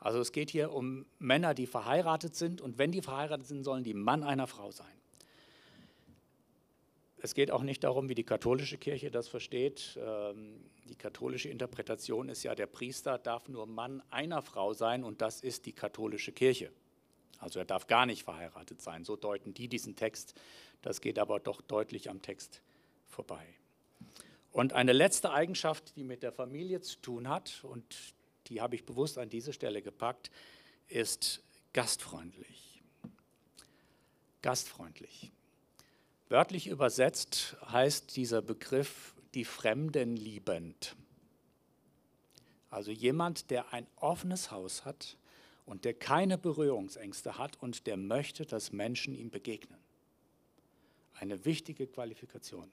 Also 0.00 0.18
es 0.18 0.32
geht 0.32 0.50
hier 0.50 0.72
um 0.72 1.06
Männer, 1.20 1.54
die 1.54 1.66
verheiratet 1.66 2.34
sind 2.34 2.60
und 2.60 2.76
wenn 2.76 2.90
die 2.90 3.02
verheiratet 3.02 3.46
sind, 3.46 3.62
sollen 3.62 3.84
die 3.84 3.94
Mann 3.94 4.24
einer 4.24 4.48
Frau 4.48 4.72
sein. 4.72 4.86
es 7.24 7.34
geht 7.34 7.52
auch 7.52 7.62
nicht 7.62 7.84
darum, 7.84 8.08
wie 8.08 8.16
die 8.16 8.24
katholische 8.24 8.78
Kirche 8.78 9.12
das 9.12 9.28
versteht. 9.28 9.96
Ähm, 10.04 10.60
die 10.88 10.96
katholische 10.96 11.48
Interpretation 11.48 12.28
ist 12.28 12.42
ja, 12.42 12.56
der 12.56 12.66
Priester 12.66 13.16
darf 13.16 13.48
nur 13.48 13.66
Mann 13.66 14.02
einer 14.10 14.42
Frau 14.42 14.74
sein 14.74 15.04
und 15.04 15.22
das 15.22 15.40
ist 15.40 15.66
die 15.66 15.72
katholische 15.72 16.32
Kirche. 16.32 16.72
Also 17.38 17.60
er 17.60 17.64
darf 17.64 17.86
gar 17.86 18.06
nicht 18.06 18.24
verheiratet 18.24 18.82
sein. 18.82 19.04
So 19.04 19.14
deuten 19.14 19.54
die 19.54 19.68
diesen 19.68 19.94
Text. 19.94 20.34
Das 20.82 21.00
geht 21.00 21.20
aber 21.20 21.38
doch 21.38 21.60
deutlich 21.60 22.10
am 22.10 22.22
Text 22.22 22.60
vorbei. 23.06 23.61
Und 24.52 24.74
eine 24.74 24.92
letzte 24.92 25.32
Eigenschaft, 25.32 25.96
die 25.96 26.04
mit 26.04 26.22
der 26.22 26.30
Familie 26.30 26.82
zu 26.82 27.00
tun 27.00 27.28
hat, 27.28 27.64
und 27.64 28.14
die 28.48 28.60
habe 28.60 28.74
ich 28.74 28.84
bewusst 28.84 29.16
an 29.16 29.30
diese 29.30 29.52
Stelle 29.52 29.80
gepackt, 29.80 30.30
ist 30.88 31.42
gastfreundlich. 31.72 32.82
Gastfreundlich. 34.42 35.32
Wörtlich 36.28 36.66
übersetzt 36.66 37.56
heißt 37.66 38.14
dieser 38.16 38.42
Begriff 38.42 39.14
die 39.34 39.44
Fremden 39.44 40.16
liebend. 40.16 40.96
Also 42.68 42.90
jemand, 42.90 43.50
der 43.50 43.72
ein 43.72 43.86
offenes 43.96 44.50
Haus 44.50 44.84
hat 44.84 45.16
und 45.64 45.84
der 45.84 45.94
keine 45.94 46.36
Berührungsängste 46.36 47.38
hat 47.38 47.60
und 47.62 47.86
der 47.86 47.96
möchte, 47.96 48.44
dass 48.44 48.72
Menschen 48.72 49.14
ihm 49.14 49.30
begegnen. 49.30 49.78
Eine 51.14 51.44
wichtige 51.44 51.86
Qualifikation. 51.86 52.70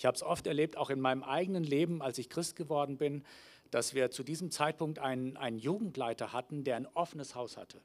Ich 0.00 0.06
habe 0.06 0.16
es 0.16 0.22
oft 0.22 0.46
erlebt, 0.46 0.78
auch 0.78 0.88
in 0.88 0.98
meinem 0.98 1.22
eigenen 1.22 1.62
Leben, 1.62 2.00
als 2.00 2.16
ich 2.16 2.30
Christ 2.30 2.56
geworden 2.56 2.96
bin, 2.96 3.22
dass 3.70 3.92
wir 3.92 4.10
zu 4.10 4.22
diesem 4.22 4.50
Zeitpunkt 4.50 4.98
einen, 4.98 5.36
einen 5.36 5.58
Jugendleiter 5.58 6.32
hatten, 6.32 6.64
der 6.64 6.76
ein 6.76 6.86
offenes 6.94 7.34
Haus 7.34 7.58
hatte. 7.58 7.82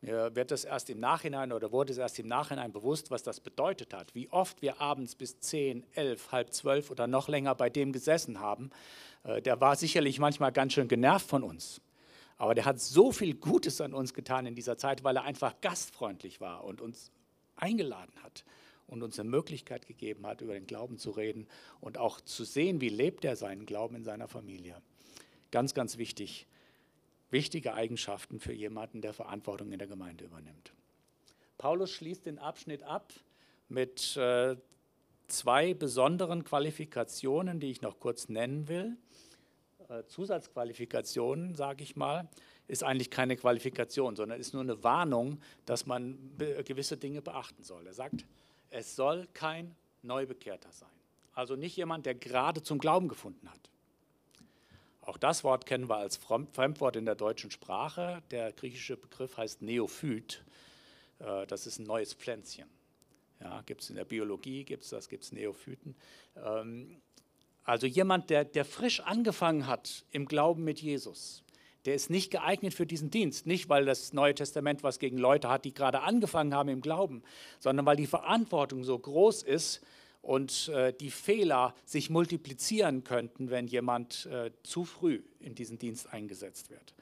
Mir 0.00 0.34
wird 0.34 0.50
es 0.50 0.64
erst 0.64 0.90
im 0.90 0.98
Nachhinein 0.98 1.52
oder 1.52 1.70
wurde 1.70 1.92
es 1.92 1.98
erst 1.98 2.18
im 2.18 2.26
Nachhinein 2.26 2.72
bewusst, 2.72 3.12
was 3.12 3.22
das 3.22 3.38
bedeutet 3.38 3.94
hat. 3.94 4.16
Wie 4.16 4.28
oft 4.32 4.62
wir 4.62 4.80
abends 4.80 5.14
bis 5.14 5.38
10, 5.38 5.86
11, 5.92 6.32
halb 6.32 6.52
12 6.52 6.90
oder 6.90 7.06
noch 7.06 7.28
länger 7.28 7.54
bei 7.54 7.70
dem 7.70 7.92
gesessen 7.92 8.40
haben. 8.40 8.70
Äh, 9.22 9.40
der 9.42 9.60
war 9.60 9.76
sicherlich 9.76 10.18
manchmal 10.18 10.50
ganz 10.50 10.72
schön 10.72 10.88
genervt 10.88 11.28
von 11.28 11.44
uns. 11.44 11.80
Aber 12.36 12.56
der 12.56 12.64
hat 12.64 12.80
so 12.80 13.12
viel 13.12 13.34
Gutes 13.34 13.80
an 13.80 13.94
uns 13.94 14.12
getan 14.12 14.44
in 14.44 14.56
dieser 14.56 14.76
Zeit, 14.76 15.04
weil 15.04 15.14
er 15.14 15.22
einfach 15.22 15.54
gastfreundlich 15.60 16.40
war 16.40 16.64
und 16.64 16.80
uns 16.80 17.12
eingeladen 17.54 18.12
hat 18.24 18.42
und 18.86 19.02
uns 19.02 19.18
eine 19.18 19.28
Möglichkeit 19.28 19.86
gegeben 19.86 20.26
hat, 20.26 20.40
über 20.40 20.54
den 20.54 20.66
Glauben 20.66 20.98
zu 20.98 21.10
reden 21.10 21.46
und 21.80 21.98
auch 21.98 22.20
zu 22.20 22.44
sehen, 22.44 22.80
wie 22.80 22.88
lebt 22.88 23.24
er 23.24 23.36
seinen 23.36 23.66
Glauben 23.66 23.96
in 23.96 24.04
seiner 24.04 24.28
Familie. 24.28 24.80
Ganz, 25.50 25.74
ganz 25.74 25.98
wichtig, 25.98 26.46
wichtige 27.30 27.74
Eigenschaften 27.74 28.40
für 28.40 28.52
jemanden, 28.52 29.00
der 29.00 29.12
Verantwortung 29.12 29.72
in 29.72 29.78
der 29.78 29.88
Gemeinde 29.88 30.24
übernimmt. 30.24 30.72
Paulus 31.58 31.90
schließt 31.90 32.26
den 32.26 32.38
Abschnitt 32.38 32.82
ab 32.82 33.12
mit 33.68 34.16
äh, 34.16 34.56
zwei 35.28 35.74
besonderen 35.74 36.44
Qualifikationen, 36.44 37.60
die 37.60 37.70
ich 37.70 37.82
noch 37.82 37.98
kurz 37.98 38.28
nennen 38.28 38.68
will. 38.68 38.96
Äh, 39.88 40.04
Zusatzqualifikationen, 40.06 41.54
sage 41.54 41.82
ich 41.82 41.96
mal, 41.96 42.28
ist 42.68 42.84
eigentlich 42.84 43.10
keine 43.10 43.36
Qualifikation, 43.36 44.16
sondern 44.16 44.40
ist 44.40 44.54
nur 44.54 44.62
eine 44.62 44.82
Warnung, 44.82 45.40
dass 45.66 45.86
man 45.86 46.18
gewisse 46.64 46.96
Dinge 46.96 47.20
beachten 47.20 47.62
soll. 47.62 47.86
Er 47.86 47.92
sagt, 47.92 48.24
es 48.72 48.96
soll 48.96 49.28
kein 49.34 49.76
Neubekehrter 50.02 50.72
sein. 50.72 50.88
Also 51.34 51.56
nicht 51.56 51.76
jemand, 51.76 52.06
der 52.06 52.14
gerade 52.14 52.62
zum 52.62 52.78
Glauben 52.78 53.08
gefunden 53.08 53.48
hat. 53.48 53.70
Auch 55.02 55.16
das 55.16 55.44
Wort 55.44 55.66
kennen 55.66 55.88
wir 55.88 55.96
als 55.96 56.16
Fremdwort 56.16 56.96
in 56.96 57.04
der 57.04 57.14
deutschen 57.14 57.50
Sprache. 57.50 58.22
Der 58.30 58.52
griechische 58.52 58.96
Begriff 58.96 59.36
heißt 59.36 59.62
Neophyt. 59.62 60.44
Äh, 61.18 61.46
das 61.46 61.66
ist 61.66 61.78
ein 61.78 61.86
neues 61.86 62.14
Pflänzchen. 62.14 62.68
Ja, 63.40 63.62
gibt 63.62 63.82
es 63.82 63.90
in 63.90 63.96
der 63.96 64.04
Biologie, 64.04 64.64
gibt 64.64 64.84
es 64.84 64.90
das, 64.90 65.08
gibt 65.08 65.24
es 65.24 65.32
Neophyten. 65.32 65.96
Ähm, 66.36 67.00
also 67.64 67.86
jemand, 67.86 68.30
der, 68.30 68.44
der 68.44 68.64
frisch 68.64 69.00
angefangen 69.00 69.66
hat 69.66 70.04
im 70.10 70.26
Glauben 70.26 70.64
mit 70.64 70.80
Jesus, 70.80 71.41
der 71.84 71.94
ist 71.94 72.10
nicht 72.10 72.30
geeignet 72.30 72.74
für 72.74 72.86
diesen 72.86 73.10
Dienst. 73.10 73.46
Nicht, 73.46 73.68
weil 73.68 73.84
das 73.84 74.12
Neue 74.12 74.34
Testament 74.34 74.82
was 74.82 74.98
gegen 74.98 75.18
Leute 75.18 75.48
hat, 75.48 75.64
die 75.64 75.74
gerade 75.74 76.02
angefangen 76.02 76.54
haben 76.54 76.68
im 76.68 76.80
Glauben, 76.80 77.22
sondern 77.58 77.86
weil 77.86 77.96
die 77.96 78.06
Verantwortung 78.06 78.84
so 78.84 78.98
groß 78.98 79.42
ist, 79.42 79.82
und 80.22 80.68
äh, 80.68 80.92
die 80.92 81.10
Fehler 81.10 81.74
sich 81.84 82.08
multiplizieren 82.08 83.04
könnten, 83.04 83.50
wenn 83.50 83.66
jemand 83.66 84.26
äh, 84.26 84.52
zu 84.62 84.84
früh 84.84 85.20
in 85.40 85.54
diesen 85.54 85.78
Dienst 85.78 86.12
eingesetzt 86.12 86.70
wird. 86.70 86.94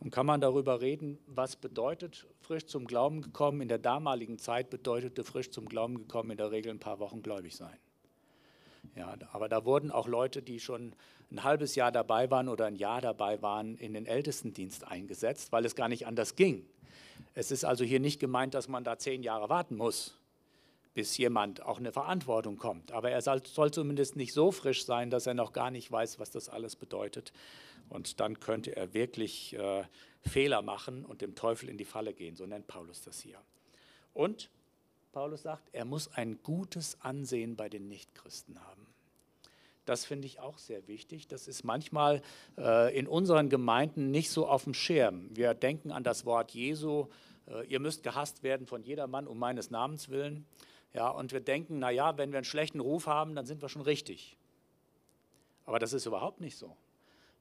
Nun 0.00 0.10
kann 0.10 0.26
man 0.26 0.40
darüber 0.40 0.80
reden, 0.80 1.18
was 1.26 1.56
bedeutet 1.56 2.26
frisch 2.40 2.66
zum 2.66 2.86
Glauben 2.86 3.22
gekommen. 3.22 3.60
In 3.60 3.68
der 3.68 3.78
damaligen 3.78 4.38
Zeit 4.38 4.70
bedeutete 4.70 5.24
frisch 5.24 5.50
zum 5.50 5.68
Glauben 5.68 5.98
gekommen 5.98 6.32
in 6.32 6.36
der 6.36 6.50
Regel 6.50 6.70
ein 6.70 6.78
paar 6.78 6.98
Wochen 6.98 7.22
gläubig 7.22 7.56
sein. 7.56 7.76
Ja, 8.94 9.16
aber 9.32 9.48
da 9.48 9.64
wurden 9.64 9.90
auch 9.90 10.06
Leute, 10.06 10.42
die 10.42 10.60
schon 10.60 10.94
ein 11.30 11.44
halbes 11.44 11.74
Jahr 11.74 11.92
dabei 11.92 12.30
waren 12.30 12.48
oder 12.48 12.66
ein 12.66 12.76
Jahr 12.76 13.00
dabei 13.00 13.42
waren, 13.42 13.76
in 13.76 13.94
den 13.94 14.06
Ältestendienst 14.06 14.86
eingesetzt, 14.86 15.52
weil 15.52 15.64
es 15.64 15.74
gar 15.74 15.88
nicht 15.88 16.06
anders 16.06 16.36
ging. 16.36 16.64
Es 17.34 17.50
ist 17.50 17.64
also 17.64 17.84
hier 17.84 18.00
nicht 18.00 18.20
gemeint, 18.20 18.54
dass 18.54 18.68
man 18.68 18.84
da 18.84 18.98
zehn 18.98 19.22
Jahre 19.22 19.48
warten 19.48 19.76
muss, 19.76 20.18
bis 20.94 21.16
jemand 21.16 21.62
auch 21.62 21.78
eine 21.78 21.92
Verantwortung 21.92 22.56
kommt. 22.56 22.92
Aber 22.92 23.10
er 23.10 23.20
soll, 23.22 23.42
zumindest 23.42 24.16
nicht 24.16 24.32
so 24.32 24.50
frisch 24.50 24.84
sein, 24.84 25.10
dass 25.10 25.26
er 25.26 25.34
noch 25.34 25.52
gar 25.52 25.70
nicht 25.70 25.90
weiß, 25.90 26.18
was 26.18 26.30
das 26.30 26.48
alles 26.48 26.76
bedeutet. 26.76 27.32
Und 27.88 28.20
dann 28.20 28.40
könnte 28.40 28.74
er 28.74 28.94
wirklich 28.94 29.54
äh, 29.54 29.84
Fehler 30.22 30.62
machen 30.62 31.04
und 31.04 31.20
dem 31.20 31.34
Teufel 31.34 31.68
in 31.68 31.78
die 31.78 31.84
Falle 31.84 32.14
gehen. 32.14 32.36
So 32.36 32.46
nennt 32.46 32.66
Paulus 32.66 33.02
das 33.02 33.20
hier. 33.20 33.38
Und 34.14 34.50
Paulus 35.12 35.42
sagt, 35.42 35.68
er 35.72 35.84
muss 35.84 36.08
ein 36.08 36.42
gutes 36.42 37.00
Ansehen 37.00 37.56
bei 37.56 37.68
den 37.68 37.88
Nichtchristen 37.88 38.60
haben. 38.64 38.86
Das 39.88 40.04
finde 40.04 40.26
ich 40.26 40.38
auch 40.38 40.58
sehr 40.58 40.86
wichtig. 40.86 41.28
Das 41.28 41.48
ist 41.48 41.64
manchmal 41.64 42.20
äh, 42.58 42.94
in 42.94 43.08
unseren 43.08 43.48
Gemeinden 43.48 44.10
nicht 44.10 44.30
so 44.30 44.46
auf 44.46 44.64
dem 44.64 44.74
Schirm. 44.74 45.34
Wir 45.34 45.54
denken 45.54 45.92
an 45.92 46.04
das 46.04 46.26
Wort 46.26 46.50
Jesu, 46.50 47.06
äh, 47.46 47.66
ihr 47.68 47.80
müsst 47.80 48.02
gehasst 48.02 48.42
werden 48.42 48.66
von 48.66 48.82
jedermann 48.82 49.26
um 49.26 49.38
meines 49.38 49.70
Namens 49.70 50.10
willen. 50.10 50.44
Ja, 50.92 51.08
und 51.08 51.32
wir 51.32 51.40
denken, 51.40 51.78
naja, 51.78 52.18
wenn 52.18 52.32
wir 52.32 52.36
einen 52.36 52.44
schlechten 52.44 52.80
Ruf 52.80 53.06
haben, 53.06 53.34
dann 53.34 53.46
sind 53.46 53.62
wir 53.62 53.70
schon 53.70 53.80
richtig. 53.80 54.36
Aber 55.64 55.78
das 55.78 55.94
ist 55.94 56.04
überhaupt 56.04 56.42
nicht 56.42 56.58
so. 56.58 56.76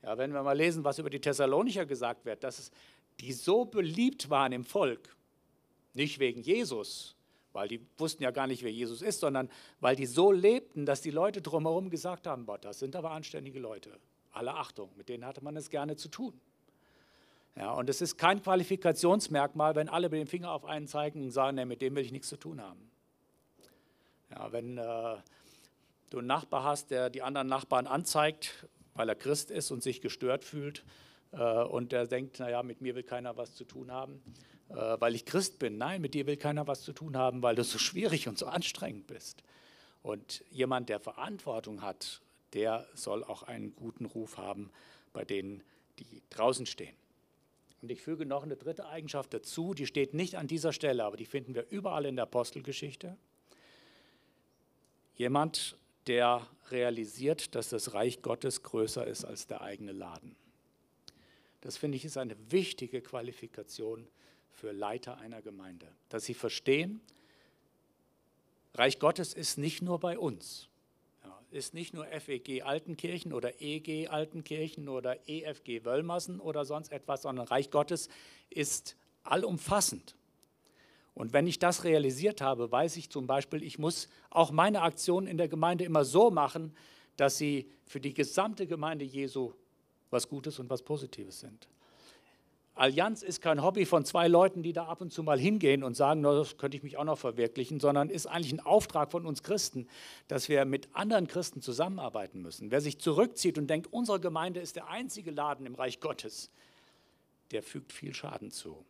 Ja, 0.02 0.18
wenn 0.18 0.32
wir 0.32 0.42
mal 0.42 0.56
lesen, 0.56 0.86
was 0.86 1.00
über 1.00 1.10
die 1.10 1.20
Thessalonicher 1.20 1.86
gesagt 1.86 2.24
wird, 2.24 2.46
dass 2.46 2.60
es, 2.60 2.72
die 3.20 3.34
so 3.34 3.66
beliebt 3.66 4.30
waren 4.30 4.54
im 4.54 4.64
Volk, 4.64 5.18
nicht 5.94 6.20
wegen 6.20 6.42
Jesus, 6.42 7.17
weil 7.58 7.68
die 7.68 7.84
wussten 7.98 8.22
ja 8.22 8.30
gar 8.30 8.46
nicht, 8.46 8.62
wer 8.62 8.72
Jesus 8.72 9.02
ist, 9.02 9.20
sondern 9.20 9.50
weil 9.80 9.96
die 9.96 10.06
so 10.06 10.32
lebten, 10.32 10.86
dass 10.86 11.02
die 11.02 11.10
Leute 11.10 11.42
drumherum 11.42 11.90
gesagt 11.90 12.28
haben, 12.28 12.46
boah, 12.46 12.60
das 12.60 12.78
sind 12.78 12.96
aber 12.96 13.10
anständige 13.10 13.58
Leute. 13.58 13.98
Alle 14.32 14.54
Achtung, 14.54 14.92
mit 14.96 15.10
denen 15.10 15.26
hatte 15.26 15.44
man 15.44 15.58
es 15.58 15.72
gerne 15.72 15.96
zu 15.96 16.08
tun. 16.08 16.40
Ja, 17.56 17.72
und 17.72 17.90
es 17.90 18.00
ist 18.00 18.16
kein 18.20 18.44
Qualifikationsmerkmal, 18.44 19.74
wenn 19.74 19.90
alle 19.90 20.10
mit 20.10 20.20
dem 20.20 20.28
Finger 20.28 20.52
auf 20.52 20.66
einen 20.66 20.88
zeigen 20.88 21.24
und 21.24 21.32
sagen, 21.32 21.56
nee, 21.56 21.66
mit 21.66 21.82
dem 21.82 21.96
will 21.96 22.06
ich 22.06 22.12
nichts 22.12 22.30
zu 22.30 22.38
tun 22.38 22.62
haben. 22.62 22.92
Ja, 24.30 24.52
wenn 24.52 24.78
äh, 24.78 25.16
du 26.12 26.20
einen 26.20 26.28
Nachbar 26.28 26.64
hast, 26.64 26.92
der 26.92 27.10
die 27.10 27.24
anderen 27.24 27.48
Nachbarn 27.48 27.88
anzeigt, 27.88 28.68
weil 28.94 29.10
er 29.10 29.16
Christ 29.16 29.50
ist 29.50 29.72
und 29.72 29.82
sich 29.82 30.00
gestört 30.02 30.44
fühlt 30.44 30.86
äh, 31.32 31.64
und 31.64 31.92
der 31.92 32.06
denkt, 32.06 32.40
naja, 32.40 32.62
mit 32.62 32.82
mir 32.82 32.94
will 32.94 33.02
keiner 33.02 33.36
was 33.36 33.56
zu 33.56 33.66
tun 33.66 33.92
haben, 33.92 34.22
äh, 34.70 34.76
weil 35.00 35.16
ich 35.16 35.26
Christ 35.26 35.60
bin. 35.60 35.78
Nein, 35.78 36.02
mit 36.02 36.14
dir 36.14 36.28
will 36.28 36.38
keiner 36.38 36.68
was 36.68 36.82
zu 36.82 36.94
tun 36.94 37.18
haben, 37.18 37.42
weil 37.42 37.56
du 37.56 37.64
so 37.64 37.78
schwierig 37.78 38.28
und 38.28 38.38
so 38.38 38.48
anstrengend 38.48 39.08
bist. 39.08 39.44
Und 40.04 40.44
jemand, 40.52 40.90
der 40.90 41.00
Verantwortung 41.00 41.82
hat, 41.82 42.22
der 42.54 42.88
soll 42.94 43.24
auch 43.24 43.44
einen 43.44 43.76
guten 43.76 44.06
Ruf 44.06 44.38
haben 44.38 44.72
bei 45.14 45.26
denen, 45.26 45.64
die 46.00 46.22
draußen 46.30 46.66
stehen. 46.66 46.96
Und 47.82 47.92
ich 47.92 48.02
füge 48.02 48.26
noch 48.26 48.44
eine 48.44 48.56
dritte 48.56 48.88
Eigenschaft 48.88 49.34
dazu, 49.34 49.74
die 49.74 49.86
steht 49.86 50.14
nicht 50.14 50.36
an 50.36 50.48
dieser 50.48 50.74
Stelle, 50.74 51.04
aber 51.04 51.18
die 51.18 51.26
finden 51.26 51.54
wir 51.56 51.68
überall 51.70 52.06
in 52.06 52.16
der 52.16 52.24
Apostelgeschichte. 52.24 53.18
Jemand, 55.16 55.78
der 56.08 56.48
realisiert, 56.72 57.56
dass 57.56 57.70
das 57.70 57.94
Reich 57.94 58.22
Gottes 58.22 58.64
größer 58.64 59.06
ist 59.06 59.26
als 59.26 59.48
der 59.48 59.62
eigene 59.62 59.92
Laden. 59.92 60.36
Das 61.62 61.78
finde 61.78 61.98
ich 61.98 62.06
ist 62.06 62.18
eine 62.18 62.36
wichtige 62.52 63.02
Qualifikation 63.02 64.08
für 64.58 64.72
Leiter 64.72 65.18
einer 65.20 65.42
Gemeinde, 65.42 65.88
dass 66.10 66.26
sie 66.26 66.34
verstehen, 66.34 67.00
Reich 68.74 69.00
Gottes 69.00 69.34
ist 69.34 69.58
nicht 69.58 69.82
nur 69.82 70.00
bei 70.00 70.18
uns, 70.18 70.68
ja, 71.24 71.40
ist 71.52 71.74
nicht 71.74 71.94
nur 71.94 72.06
FEG 72.06 72.64
Altenkirchen 72.64 73.34
oder 73.34 73.62
EG 73.62 74.08
Altenkirchen 74.08 74.90
oder 74.90 75.28
EFG 75.30 75.86
Wöllmassen 75.86 76.40
oder 76.40 76.66
sonst 76.66 76.92
etwas, 76.92 77.22
sondern 77.22 77.48
Reich 77.48 77.72
Gottes 77.72 78.10
ist 78.50 78.96
allumfassend. 79.24 80.16
Und 81.14 81.34
wenn 81.34 81.48
ich 81.48 81.60
das 81.60 81.84
realisiert 81.84 82.42
habe, 82.42 82.72
weiß 82.72 82.98
ich 82.98 83.10
zum 83.10 83.26
Beispiel, 83.26 83.64
ich 83.64 83.80
muss 83.80 84.08
auch 84.30 84.52
meine 84.52 84.82
Aktionen 84.82 85.28
in 85.28 85.38
der 85.38 85.48
Gemeinde 85.48 85.84
immer 85.84 86.06
so 86.06 86.30
machen, 86.30 86.76
dass 87.16 87.38
sie 87.38 87.72
für 87.86 88.00
die 88.00 88.14
gesamte 88.14 88.68
Gemeinde 88.68 89.06
Jesu 89.06 89.54
was 90.10 90.30
Gutes 90.30 90.60
und 90.60 90.70
was 90.70 90.84
Positives 90.84 91.40
sind. 91.40 91.68
Allianz 92.78 93.24
ist 93.24 93.42
kein 93.42 93.64
Hobby 93.64 93.86
von 93.86 94.06
zwei 94.06 94.28
Leuten, 94.28 94.62
die 94.62 94.72
da 94.72 94.86
ab 94.86 95.02
und 95.02 95.12
zu 95.12 95.24
mal 95.24 95.40
hingehen 95.40 95.84
und 95.84 95.96
sagen, 95.96 96.22
no, 96.22 96.38
das 96.38 96.58
könnte 96.58 96.78
ich 96.78 96.84
mich 96.84 96.98
auch 96.98 97.04
noch 97.04 97.18
verwirklichen, 97.18 97.80
sondern 97.80 98.10
ist 98.10 98.28
eigentlich 98.28 98.54
ein 98.54 98.60
Auftrag 98.60 99.12
von 99.12 99.26
uns 99.26 99.42
Christen, 99.42 99.88
dass 100.28 100.48
wir 100.48 100.64
mit 100.66 100.88
anderen 100.94 101.28
Christen 101.28 101.62
zusammenarbeiten 101.62 102.42
müssen. 102.42 102.70
Wer 102.70 102.82
sich 102.82 103.00
zurückzieht 103.00 103.58
und 103.58 103.68
denkt, 103.68 103.92
unsere 103.92 104.20
Gemeinde 104.20 104.60
ist 104.60 104.76
der 104.76 104.90
einzige 104.90 105.32
Laden 105.32 105.66
im 105.66 105.76
Reich 105.76 106.00
Gottes, 106.00 106.52
der 107.52 107.64
fügt 107.64 107.94
viel 107.94 108.14
Schaden 108.14 108.52
zu. 108.52 108.86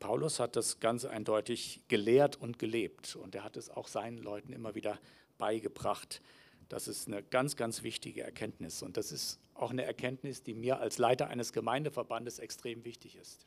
Paulus 0.00 0.40
hat 0.40 0.56
das 0.56 0.80
ganz 0.80 1.04
eindeutig 1.04 1.82
gelehrt 1.88 2.36
und 2.36 2.58
gelebt 2.58 3.16
und 3.16 3.34
er 3.34 3.44
hat 3.44 3.56
es 3.56 3.70
auch 3.70 3.88
seinen 3.88 4.18
Leuten 4.18 4.52
immer 4.52 4.74
wieder 4.74 4.98
beigebracht. 5.38 6.20
Das 6.68 6.88
ist 6.88 7.06
eine 7.06 7.22
ganz, 7.22 7.56
ganz 7.56 7.82
wichtige 7.82 8.22
Erkenntnis 8.22 8.82
und 8.82 8.96
das 8.96 9.12
ist 9.12 9.38
auch 9.60 9.70
eine 9.70 9.84
Erkenntnis, 9.84 10.42
die 10.42 10.54
mir 10.54 10.80
als 10.80 10.98
Leiter 10.98 11.28
eines 11.28 11.52
Gemeindeverbandes 11.52 12.38
extrem 12.38 12.84
wichtig 12.84 13.16
ist. 13.16 13.46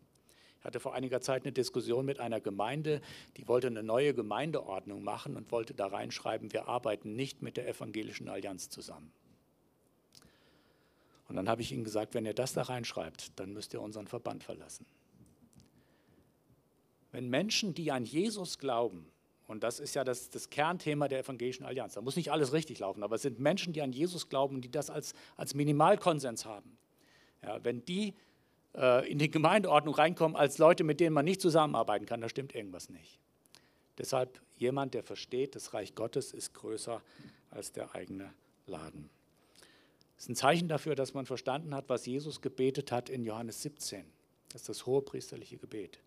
Ich 0.60 0.66
hatte 0.66 0.80
vor 0.80 0.94
einiger 0.94 1.22
Zeit 1.22 1.44
eine 1.44 1.54
Diskussion 1.54 2.06
mit 2.06 2.20
einer 2.20 2.42
Gemeinde, 2.42 3.02
die 3.38 3.48
wollte 3.48 3.68
eine 3.68 3.82
neue 3.82 4.14
Gemeindeordnung 4.14 5.04
machen 5.04 5.38
und 5.38 5.52
wollte 5.52 5.74
da 5.74 5.88
reinschreiben, 5.88 6.52
wir 6.52 6.68
arbeiten 6.68 7.16
nicht 7.16 7.42
mit 7.42 7.56
der 7.56 7.68
Evangelischen 7.68 8.28
Allianz 8.28 8.70
zusammen. 8.70 9.12
Und 11.30 11.36
dann 11.36 11.48
habe 11.48 11.62
ich 11.62 11.72
ihnen 11.72 11.84
gesagt, 11.84 12.14
wenn 12.14 12.26
ihr 12.26 12.34
das 12.34 12.54
da 12.54 12.64
reinschreibt, 12.64 13.40
dann 13.40 13.54
müsst 13.54 13.74
ihr 13.74 13.82
unseren 13.82 14.08
Verband 14.08 14.44
verlassen. 14.44 14.86
Wenn 17.12 17.30
Menschen, 17.30 17.74
die 17.74 17.92
an 17.92 18.04
Jesus 18.04 18.58
glauben, 18.58 19.08
und 19.50 19.64
das 19.64 19.80
ist 19.80 19.96
ja 19.96 20.04
das, 20.04 20.30
das, 20.30 20.50
Kernthema 20.50 21.08
der 21.08 21.20
Evangelischen 21.20 21.66
Allianz, 21.66 21.96
da 21.96 22.02
muss 22.02 22.16
nicht 22.16 22.32
alles 22.32 22.54
richtig 22.54 22.80
laufen, 22.80 23.02
aber 23.02 23.16
es 23.16 23.24
sind 23.24 23.40
Menschen, 23.40 23.74
die 23.74 23.82
an 23.82 23.92
Jesus 23.92 24.30
glauben, 24.30 24.62
die 24.62 24.70
das 24.70 24.90
als, 24.90 25.14
als 25.38 25.56
Minimalkonsens 25.56 26.46
haben. 26.46 26.78
Ja, 27.44 27.64
wenn 27.64 27.84
die 27.84 28.14
äh, 28.76 29.10
in 29.10 29.18
die 29.18 29.32
Gemeindeordnung 29.32 29.96
reinkommen 29.96 30.38
als 30.38 30.60
Leute, 30.60 30.84
mit 30.84 31.00
denen 31.00 31.14
man 31.14 31.26
nicht 31.26 31.42
zusammenarbeiten 31.42 32.06
kann, 32.06 32.22
da 32.22 32.30
stimmt 32.30 32.54
irgendwas 32.54 32.90
nicht. 32.90 33.20
Deshalb 33.98 34.40
jemand, 34.58 34.94
der 34.94 35.04
versteht, 35.04 35.56
das 35.56 35.74
Reich 35.74 35.96
Gottes 35.96 36.32
ist 36.32 36.54
größer 36.54 37.02
als 37.50 37.72
der 37.72 37.96
eigene 37.96 38.32
Laden. 38.68 39.10
Das 40.16 40.26
ist 40.26 40.30
ein 40.30 40.36
Zeichen 40.36 40.68
dafür, 40.68 40.94
dass 40.94 41.16
man 41.16 41.26
verstanden 41.26 41.74
hat, 41.74 41.90
was 41.90 42.06
Jesus 42.06 42.42
gebetet 42.42 42.92
hat 42.92 43.10
in 43.10 43.24
Johannes 43.26 43.64
17. 43.64 44.06
Das 44.50 44.62
ist 44.62 44.70
das 44.70 44.86
hohepriesterliche 44.86 45.58
Gebet 45.58 46.00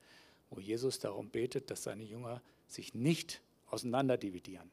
wo 0.53 0.61
Jesus 0.61 0.99
darum 0.99 1.31
betet, 1.31 1.71
dass 1.71 1.83
seine 1.83 2.03
Jünger 2.03 2.43
sich 2.73 2.95
nicht 2.95 3.43
auseinanderdividieren 3.67 4.71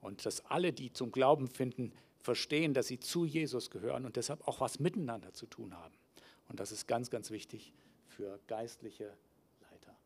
und 0.00 0.24
dass 0.26 0.44
alle, 0.46 0.72
die 0.72 0.92
zum 0.92 1.12
Glauben 1.12 1.48
finden, 1.48 1.92
verstehen, 2.20 2.74
dass 2.74 2.86
sie 2.86 3.00
zu 3.00 3.24
Jesus 3.24 3.70
gehören 3.70 4.04
und 4.04 4.16
deshalb 4.16 4.46
auch 4.46 4.60
was 4.60 4.80
miteinander 4.80 5.32
zu 5.32 5.46
tun 5.46 5.76
haben. 5.76 5.94
Und 6.48 6.60
das 6.60 6.72
ist 6.72 6.86
ganz, 6.86 7.10
ganz 7.10 7.30
wichtig 7.30 7.72
für 8.06 8.38
geistliche 8.46 9.12
Leiter. 9.70 9.96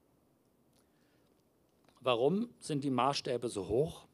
Warum 2.00 2.48
sind 2.60 2.84
die 2.84 2.90
Maßstäbe 2.90 3.48
so 3.48 3.68
hoch? 3.68 4.06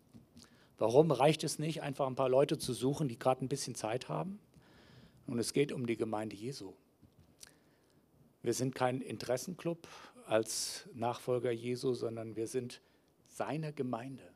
Warum 0.79 1.11
reicht 1.11 1.43
es 1.43 1.59
nicht, 1.59 1.83
einfach 1.83 2.07
ein 2.07 2.15
paar 2.15 2.29
Leute 2.29 2.57
zu 2.59 2.73
suchen, 2.73 3.09
die 3.09 3.19
gerade 3.19 3.45
ein 3.45 3.49
bisschen 3.49 3.75
Zeit 3.75 4.09
haben? 4.09 4.39
Und 5.27 5.39
es 5.39 5.53
geht 5.53 5.73
um 5.73 5.87
die 5.87 5.97
Gemeinde 5.97 6.37
Jesu. 6.37 6.73
Wir 8.43 8.55
sind 8.55 8.75
kein 8.75 9.01
Interessenclub, 9.01 9.89
als 10.27 10.89
Nachfolger 10.95 11.51
Jesu, 11.51 11.95
sondern 11.95 12.37
wir 12.37 12.47
sind 12.47 12.81
seine 13.39 13.73
Gemeinde. 13.73 14.29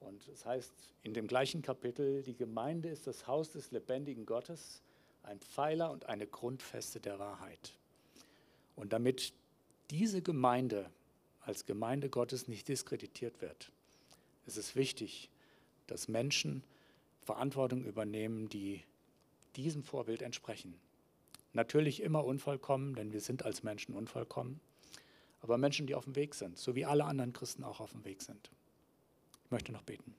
Und 0.00 0.26
das 0.28 0.44
heißt 0.46 0.72
in 1.02 1.12
dem 1.12 1.26
gleichen 1.26 1.62
Kapitel, 1.62 2.22
die 2.22 2.34
Gemeinde 2.34 2.88
ist 2.88 3.06
das 3.06 3.26
Haus 3.26 3.50
des 3.50 3.70
lebendigen 3.70 4.24
Gottes, 4.24 4.82
ein 5.22 5.38
Pfeiler 5.38 5.90
und 5.90 6.06
eine 6.06 6.26
Grundfeste 6.26 6.98
der 6.98 7.18
Wahrheit. 7.18 7.74
Und 8.74 8.92
damit 8.92 9.34
diese 9.90 10.22
Gemeinde 10.22 10.90
als 11.42 11.66
Gemeinde 11.66 12.08
Gottes 12.08 12.48
nicht 12.48 12.68
diskreditiert 12.68 13.40
wird, 13.42 13.70
ist 14.46 14.56
es 14.56 14.74
wichtig, 14.76 15.28
dass 15.86 16.08
Menschen 16.08 16.64
Verantwortung 17.22 17.84
übernehmen, 17.84 18.48
die 18.48 18.82
diesem 19.56 19.82
Vorbild 19.82 20.22
entsprechen. 20.22 20.74
Natürlich 21.52 22.00
immer 22.00 22.24
unvollkommen, 22.24 22.94
denn 22.94 23.12
wir 23.12 23.20
sind 23.20 23.44
als 23.44 23.62
Menschen 23.62 23.94
unvollkommen 23.94 24.60
aber 25.40 25.58
Menschen, 25.58 25.86
die 25.86 25.94
auf 25.94 26.04
dem 26.04 26.16
Weg 26.16 26.34
sind, 26.34 26.58
so 26.58 26.74
wie 26.74 26.84
alle 26.84 27.04
anderen 27.04 27.32
Christen 27.32 27.64
auch 27.64 27.80
auf 27.80 27.92
dem 27.92 28.04
Weg 28.04 28.22
sind. 28.22 28.50
Ich 29.44 29.50
möchte 29.50 29.72
noch 29.72 29.82
beten. 29.82 30.14